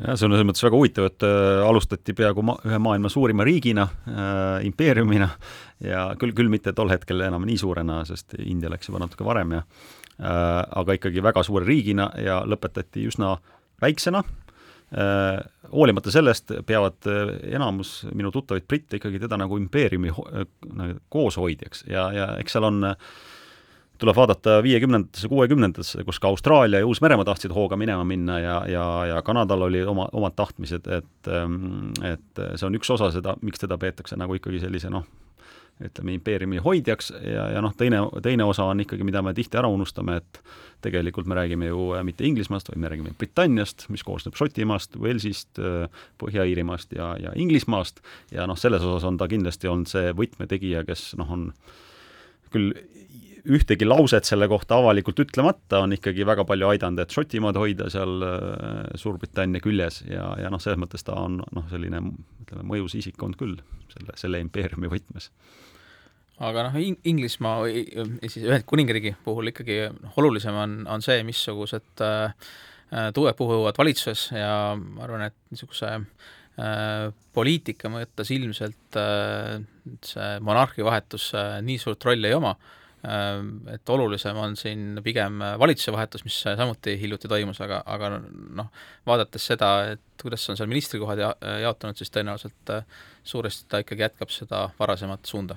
Jah, 0.00 0.16
see 0.16 0.26
on 0.26 0.34
selles 0.34 0.46
mõttes 0.48 0.64
väga 0.64 0.78
huvitav, 0.78 1.08
et 1.10 1.26
äh, 1.26 1.60
alustati 1.66 2.14
peaaegu 2.16 2.44
ma-, 2.46 2.58
ühe 2.66 2.80
maailma 2.82 3.10
suurima 3.12 3.46
riigina 3.46 3.86
äh,, 3.86 4.66
impeeriumina 4.68 5.30
ja 5.84 6.10
küll, 6.20 6.34
küll 6.36 6.52
mitte 6.52 6.74
tol 6.76 6.92
hetkel 6.92 7.22
enam 7.26 7.46
nii 7.48 7.58
suurena, 7.60 8.02
sest 8.08 8.36
India 8.40 8.72
läks 8.72 8.90
juba 8.90 9.02
natuke 9.04 9.26
varem 9.26 9.56
ja 9.58 9.62
äh, 9.62 10.60
aga 10.82 10.98
ikkagi 10.98 11.24
väga 11.24 11.44
suure 11.46 11.68
riigina 11.68 12.10
ja 12.20 12.40
lõpetati 12.48 13.06
üsna 13.10 13.36
väiksena. 13.82 14.24
Äh,, 14.90 15.40
hoolimata 15.72 16.10
sellest 16.10 16.50
peavad 16.66 17.06
äh, 17.06 17.36
enamus 17.54 18.00
minu 18.14 18.32
tuttavaid 18.34 18.66
britte 18.68 18.98
ikkagi 18.98 19.20
teda 19.22 19.38
nagu 19.38 19.58
impeeriumi 19.60 20.14
ho-, 20.16 20.26
äh, 20.34 20.96
kooshoidjaks 21.08 21.84
ja, 21.90 22.08
ja 22.14 22.32
eks 22.42 22.56
seal 22.56 22.66
on 22.66 22.88
äh, 22.88 23.12
tuleb 24.00 24.16
vaadata 24.16 24.58
viiekümnendatesse, 24.64 25.28
kuuekümnendatesse, 25.28 26.04
kus 26.08 26.20
ka 26.20 26.28
Austraalia 26.32 26.80
ja 26.80 26.88
Uus-Meremaa 26.88 27.26
tahtsid 27.28 27.52
hooga 27.54 27.76
minema 27.76 28.04
minna 28.04 28.38
ja, 28.40 28.58
ja, 28.68 28.84
ja 29.12 29.22
Kanadal 29.22 29.68
oli 29.68 29.82
oma, 29.84 30.08
omad 30.12 30.36
tahtmised, 30.36 30.88
et 30.88 31.32
ähm, 31.32 31.90
et 32.06 32.44
see 32.54 32.68
on 32.68 32.78
üks 32.78 32.90
osa 32.92 33.10
seda, 33.14 33.36
miks 33.44 33.62
teda 33.62 33.78
peetakse 33.80 34.16
nagu 34.20 34.36
ikkagi 34.38 34.62
sellise 34.62 34.92
noh, 34.92 35.04
ütleme, 35.84 36.14
impeeriumi 36.16 36.60
hoidjaks 36.64 37.10
ja, 37.24 37.46
ja 37.54 37.62
noh, 37.64 37.74
teine, 37.76 38.02
teine 38.24 38.44
osa 38.48 38.66
on 38.68 38.82
ikkagi, 38.84 39.04
mida 39.06 39.22
me 39.24 39.32
tihti 39.36 39.58
ära 39.60 39.68
unustame, 39.72 40.18
et 40.20 40.40
tegelikult 40.84 41.28
me 41.28 41.36
räägime 41.38 41.70
ju 41.70 41.90
äh, 41.96 42.04
mitte 42.06 42.24
Inglismaast, 42.28 42.70
vaid 42.72 42.80
me 42.80 42.90
räägime 42.92 43.14
Britanniast, 43.18 43.86
mis 43.92 44.04
koosneb 44.06 44.36
Šotimaast, 44.38 44.96
Walesist, 45.00 45.60
äh, 45.60 45.88
Põhja-Iirimaast 46.20 46.96
ja, 46.96 47.12
ja 47.20 47.34
Inglismaast, 47.36 48.00
ja 48.32 48.48
noh, 48.48 48.58
selles 48.60 48.84
osas 48.84 49.08
on 49.08 49.20
ta 49.20 49.28
kindlasti 49.30 49.70
olnud 49.70 49.90
see 49.90 50.12
võtmetegija, 50.16 50.84
kes 50.88 51.12
noh, 51.20 51.32
on 51.36 51.50
küll 52.50 52.72
ühtegi 53.48 53.86
lauset 53.86 54.28
selle 54.28 54.48
kohta 54.50 54.78
avalikult 54.80 55.20
ütlemata, 55.22 55.82
on 55.84 55.94
ikkagi 55.96 56.26
väga 56.26 56.44
palju 56.48 56.68
aidanud, 56.72 57.02
et 57.02 57.14
Šotimaad 57.14 57.58
hoida 57.60 57.88
seal 57.92 58.24
äh, 58.26 58.90
Suurbritannia 59.00 59.62
küljes 59.64 60.02
ja, 60.08 60.32
ja 60.40 60.52
noh, 60.52 60.62
selles 60.62 60.80
mõttes 60.80 61.06
ta 61.06 61.16
on 61.20 61.40
noh, 61.42 61.66
selline 61.70 62.02
ütleme, 62.44 62.66
mõjus 62.72 62.96
isik 63.00 63.22
olnud 63.22 63.40
küll 63.40 63.58
selle, 63.92 64.16
selle 64.20 64.42
impeeriumi 64.44 64.90
võtmes. 64.92 65.30
Aga 66.40 66.66
noh, 66.68 66.76
Inglismaa 66.80 67.60
või 67.66 67.84
siis 68.24 68.46
Ühendkuningriigi 68.46 69.14
puhul 69.24 69.52
ikkagi 69.52 69.82
noh, 69.92 70.16
olulisem 70.20 70.56
on, 70.56 70.76
on 70.88 71.04
see, 71.04 71.20
missugused 71.28 72.04
äh, 72.04 72.32
tuuled 73.14 73.36
puhuvad 73.38 73.78
valitsuses 73.78 74.30
ja 74.34 74.74
ma 74.76 75.04
arvan, 75.06 75.28
et 75.28 75.36
niisuguse 75.52 75.92
äh, 75.94 77.10
poliitika 77.36 77.92
mõttes 77.92 78.32
ilmselt 78.34 78.98
äh, 78.98 79.60
see 80.06 80.34
monarhi 80.44 80.84
vahetus 80.86 81.30
äh, 81.38 81.58
nii 81.64 81.78
suurt 81.82 82.08
rolli 82.08 82.30
ei 82.30 82.38
oma 82.38 82.56
et 83.00 83.88
olulisem 83.88 84.36
on 84.36 84.56
siin 84.60 85.00
pigem 85.04 85.40
valitsuse 85.58 85.92
vahetus, 85.94 86.24
mis 86.26 86.36
samuti 86.44 86.98
hiljuti 87.00 87.30
toimus, 87.32 87.60
aga, 87.64 87.80
aga 87.88 88.12
noh, 88.20 88.68
vaadates 89.08 89.46
seda, 89.52 89.70
et 89.94 90.04
kuidas 90.22 90.44
on 90.52 90.58
seal 90.58 90.68
ministrikohad 90.68 91.22
ja, 91.22 91.32
jaotunud, 91.64 91.96
siis 91.96 92.12
tõenäoliselt 92.12 92.74
äh, 92.74 93.02
suuresti 93.24 93.68
ta 93.68 93.80
ikkagi 93.84 94.06
jätkab 94.06 94.32
seda 94.34 94.68
varasemat 94.78 95.28
suunda. 95.28 95.56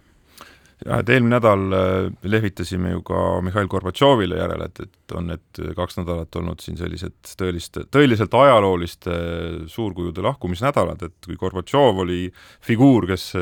Jah, 0.84 1.00
et 1.00 1.12
eelmine 1.14 1.38
nädal 1.38 1.78
äh, 1.78 2.08
lehvitasime 2.28 2.96
ju 2.96 3.04
ka 3.08 3.22
Mihhail 3.46 3.70
Gorbatšovile 3.72 4.40
järele, 4.40 4.68
et, 4.72 4.84
et 4.88 5.16
on 5.18 5.32
need 5.32 5.64
kaks 5.78 6.00
nädalat 6.00 6.40
olnud 6.40 6.64
siin 6.64 6.80
sellised 6.80 7.36
tõeliste, 7.40 7.88
tõeliselt 7.94 8.36
ajalooliste 8.40 9.14
äh, 9.14 9.64
suurkujude 9.72 10.24
lahkumisnädalad, 10.26 11.10
et 11.10 11.28
kui 11.28 11.40
Gorbatšov 11.40 12.06
oli 12.06 12.28
figuur, 12.64 13.12
kes 13.12 13.34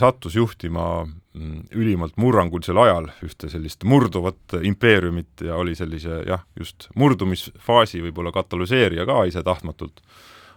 sattus 0.00 0.32
juhtima 0.32 1.02
mm, 1.04 1.66
ülimalt 1.76 2.14
murrangulisel 2.16 2.78
ajal 2.80 3.10
ühte 3.26 3.50
sellist 3.52 3.84
murduvat 3.84 4.54
impeeriumit 4.64 5.42
ja 5.44 5.58
oli 5.60 5.74
sellise 5.76 6.22
jah, 6.24 6.40
just 6.56 6.86
murdumisfaasi 6.96 8.00
võib-olla 8.06 8.32
katalüseerija 8.32 9.04
ka 9.04 9.18
ise 9.28 9.42
tahtmatult, 9.44 10.00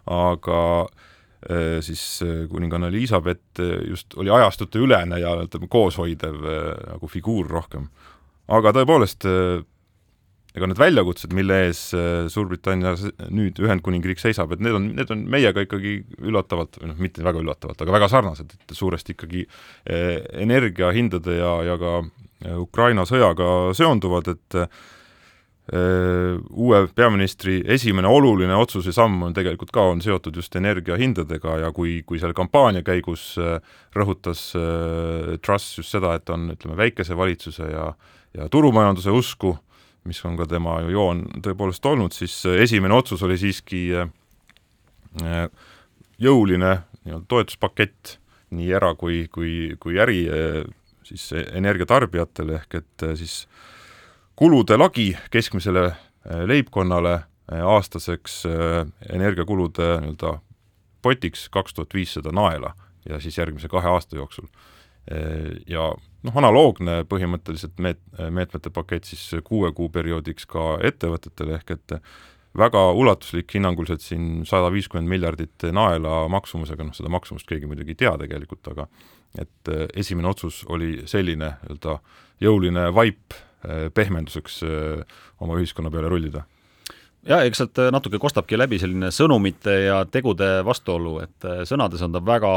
aga 0.07 0.61
äh, 0.85 1.03
Äh, 1.49 1.81
siis 1.81 2.21
äh, 2.25 2.47
kuninganna 2.49 2.87
Elizabeth 2.87 3.59
äh, 3.59 3.89
just 3.89 4.17
oli 4.17 4.31
ajastute 4.33 4.79
ülene 4.81 5.19
ja 5.21 5.35
ütleme, 5.43 5.67
kooshoidev 5.69 6.39
nagu 6.87 7.07
figuur 7.07 7.45
rohkem. 7.51 7.85
aga 8.47 8.71
tõepoolest, 8.73 9.25
ega 10.55 10.69
need 10.69 10.79
väljakutsed, 10.79 11.33
mille 11.35 11.57
ees 11.67 11.81
Suurbritannia 12.31 12.95
nüüd 13.33 13.59
Ühendkuningriik 13.63 14.21
seisab, 14.21 14.55
et 14.55 14.63
need 14.63 14.77
on, 14.77 14.89
need 14.95 15.11
on 15.11 15.25
meiega 15.31 15.65
ikkagi 15.65 15.97
üllatavalt, 16.23 16.79
või 16.81 16.91
noh, 16.91 16.99
mitte 17.03 17.25
väga 17.25 17.43
üllatavalt, 17.43 17.83
aga 17.83 17.95
väga 17.97 18.11
sarnased, 18.11 18.55
et 18.55 18.75
suuresti 18.75 19.15
ikkagi 19.15 19.45
energiahindade 20.45 21.39
ja, 21.41 21.55
ja 21.71 21.79
ka 21.81 21.95
Ukraina 22.61 23.07
sõjaga 23.07 23.49
seonduvad, 23.75 24.31
et 24.35 24.59
uue 25.65 26.79
peaministri 26.93 27.55
esimene 27.73 28.05
oluline 28.05 28.53
otsus 28.53 28.85
ja 28.85 28.93
samm 28.93 29.23
on 29.25 29.33
tegelikult 29.33 29.71
ka, 29.73 29.87
on 29.95 30.03
seotud 30.03 30.35
just 30.37 30.53
energiahindadega 30.55 31.55
ja 31.63 31.71
kui, 31.73 31.97
kui 32.05 32.21
seal 32.21 32.35
kampaania 32.37 32.85
käigus 32.85 33.31
rõhutas 33.95 34.51
Truss 35.41 35.79
just 35.81 35.95
seda, 35.95 36.13
et 36.19 36.29
on, 36.29 36.51
ütleme, 36.53 36.77
väikese 36.85 37.17
valitsuse 37.17 37.71
ja 37.71 37.89
ja 38.35 38.49
turumajanduse 38.51 39.13
usku, 39.15 39.55
mis 40.05 40.21
on 40.25 40.37
ka 40.37 40.45
tema 40.49 40.79
ju 40.85 40.93
joon 40.93 41.23
tõepoolest 41.41 41.85
olnud, 41.89 42.13
siis 42.13 42.37
esimene 42.45 42.93
otsus 42.93 43.23
oli 43.25 43.37
siiski 43.41 43.87
jõuline 46.21 46.71
nii-öelda 47.05 47.25
toetuspakett 47.27 48.17
nii 48.55 48.71
era- 48.77 48.95
kui, 48.95 49.25
kui, 49.31 49.75
kui 49.79 49.97
äri 49.99 50.25
siis 51.05 51.31
energiatarbijatele, 51.33 52.59
ehk 52.61 52.77
et 52.79 53.05
siis 53.17 53.45
äh, 53.45 53.75
kulude 54.35 54.77
lagi 54.77 55.17
keskmisele 55.31 55.85
äh, 55.85 55.95
leibkonnale 56.45 57.13
äh, 57.13 57.63
aastaseks 57.63 58.45
äh, 58.45 58.87
energiakulude 59.09 59.99
nii-öelda 60.03 60.39
potiks 61.01 61.49
kaks 61.49 61.73
tuhat 61.73 61.93
viissada 61.93 62.31
naela 62.31 62.73
ja 63.09 63.19
siis 63.19 63.37
järgmise 63.37 63.69
kahe 63.69 63.87
aasta 63.87 64.17
jooksul. 64.17 64.47
Ja 65.69 65.91
noh, 66.25 66.37
analoogne 66.41 67.03
põhimõtteliselt 67.09 67.81
meet-, 67.81 68.03
meetmete 68.33 68.71
pakett 68.73 69.09
siis 69.09 69.41
kuue 69.47 69.71
kuu 69.75 69.89
perioodiks 69.93 70.47
ka 70.49 70.75
ettevõtetele, 70.85 71.59
ehk 71.59 71.75
et 71.77 71.97
väga 72.55 72.81
ulatuslik, 72.95 73.49
hinnanguliselt 73.57 74.03
siin 74.03 74.45
sada 74.47 74.69
viiskümmend 74.73 75.11
miljardit 75.11 75.67
naela 75.75 76.23
maksumusega, 76.31 76.87
noh 76.87 76.95
seda 76.95 77.11
maksumust 77.11 77.47
keegi 77.49 77.67
muidugi 77.67 77.95
ei 77.95 78.03
tea 78.05 78.13
tegelikult, 78.21 78.71
aga 78.71 78.87
et 79.39 79.73
esimene 79.99 80.31
otsus 80.31 80.61
oli 80.71 81.01
selline 81.09 81.57
nii-öelda 81.57 81.99
jõuline 82.43 82.89
vaip 82.95 83.35
Äh, 83.65 83.89
pehmenduseks 83.93 84.59
äh, 84.63 85.01
oma 85.41 85.55
ühiskonna 85.57 85.89
peale 85.89 86.09
rullida 86.11 86.43
jaa, 87.25 87.43
eks 87.45 87.61
sealt 87.61 87.81
äh, 87.83 87.91
natuke 87.93 88.19
kostabki 88.21 88.57
läbi 88.57 88.79
selline 88.81 89.11
sõnumite 89.15 89.77
ja 89.85 90.01
tegude 90.09 90.49
vastuolu, 90.65 91.17
et 91.25 91.47
sõnades 91.69 92.03
on 92.05 92.15
ta 92.15 92.23
väga 92.25 92.51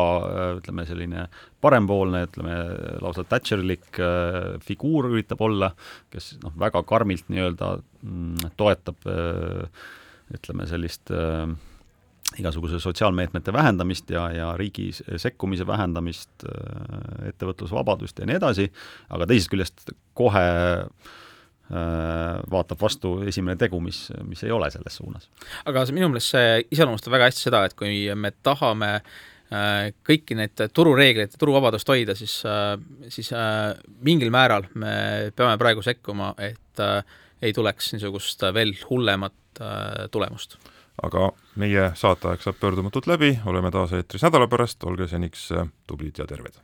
ütleme, 0.61 0.87
selline 0.89 1.29
parempoolne, 1.64 2.25
ütleme 2.29 2.59
lausa 3.03 3.27
Thatcherlik 3.29 4.01
figuur 4.64 5.11
üritab 5.12 5.41
olla, 5.45 5.73
kes 6.12 6.37
noh, 6.43 6.55
väga 6.59 6.85
karmilt 6.87 7.31
nii-öelda 7.33 7.73
mm, 7.79 8.53
toetab 8.61 9.09
ütleme, 10.35 10.66
sellist 10.69 11.12
äh, 11.14 11.47
igasuguse 12.39 12.81
sotsiaalmeetmete 12.83 13.53
vähendamist 13.53 14.11
ja, 14.11 14.27
ja 14.33 14.51
riigi 14.61 14.91
sekkumise 15.16 15.66
vähendamist, 15.66 16.45
äh, 16.45 17.31
ettevõtlusvabadust 17.33 18.21
ja 18.21 18.29
nii 18.29 18.39
edasi, 18.41 18.69
aga 19.14 19.29
teisest 19.31 19.53
küljest 19.53 19.95
kohe 20.19 20.45
äh, 20.45 21.16
vaatab 21.69 22.81
vastu 22.81 23.19
esimene 23.29 23.59
tegu, 23.61 23.81
mis, 23.85 24.07
mis 24.25 24.41
ei 24.47 24.53
ole 24.55 24.71
selles 24.73 24.95
suunas. 25.01 25.29
aga 25.69 25.83
see 25.85 25.97
minu 25.97 26.09
meelest 26.09 26.33
see 26.33 26.62
iseloomustab 26.77 27.12
väga 27.12 27.29
hästi 27.29 27.45
seda, 27.45 27.64
et 27.69 27.77
kui 27.77 28.07
me 28.16 28.33
tahame 28.47 28.95
äh, 28.97 29.91
kõiki 30.09 30.39
neid 30.39 30.64
turureegleid 30.73 31.37
ja 31.37 31.43
turuvabadust 31.43 31.93
hoida, 31.93 32.16
siis, 32.16 32.39
siis 33.12 33.31
mingil 34.05 34.33
määral 34.33 34.71
me 34.81 34.95
peame 35.37 35.61
praegu 35.61 35.85
sekkuma, 35.85 36.33
et 36.41 36.85
ei 37.43 37.53
tuleks 37.55 37.93
niisugust 37.95 38.49
veel 38.57 38.73
hullemat 38.89 39.62
tulemust 40.12 40.59
aga 41.03 41.31
meie 41.61 41.91
saateaeg 41.99 42.43
saab 42.43 42.59
pöördumatult 42.61 43.07
läbi, 43.11 43.33
oleme 43.47 43.71
taas 43.75 43.95
eetris 43.97 44.25
nädala 44.27 44.49
pärast, 44.51 44.83
olge 44.89 45.09
seniks 45.11 45.51
äh, 45.55 45.71
tublid 45.87 46.19
ja 46.19 46.27
terved! 46.27 46.59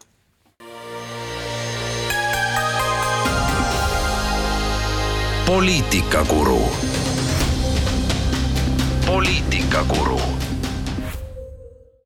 Poliitikakuru 5.47 6.61
poliitikakuru 9.07 10.21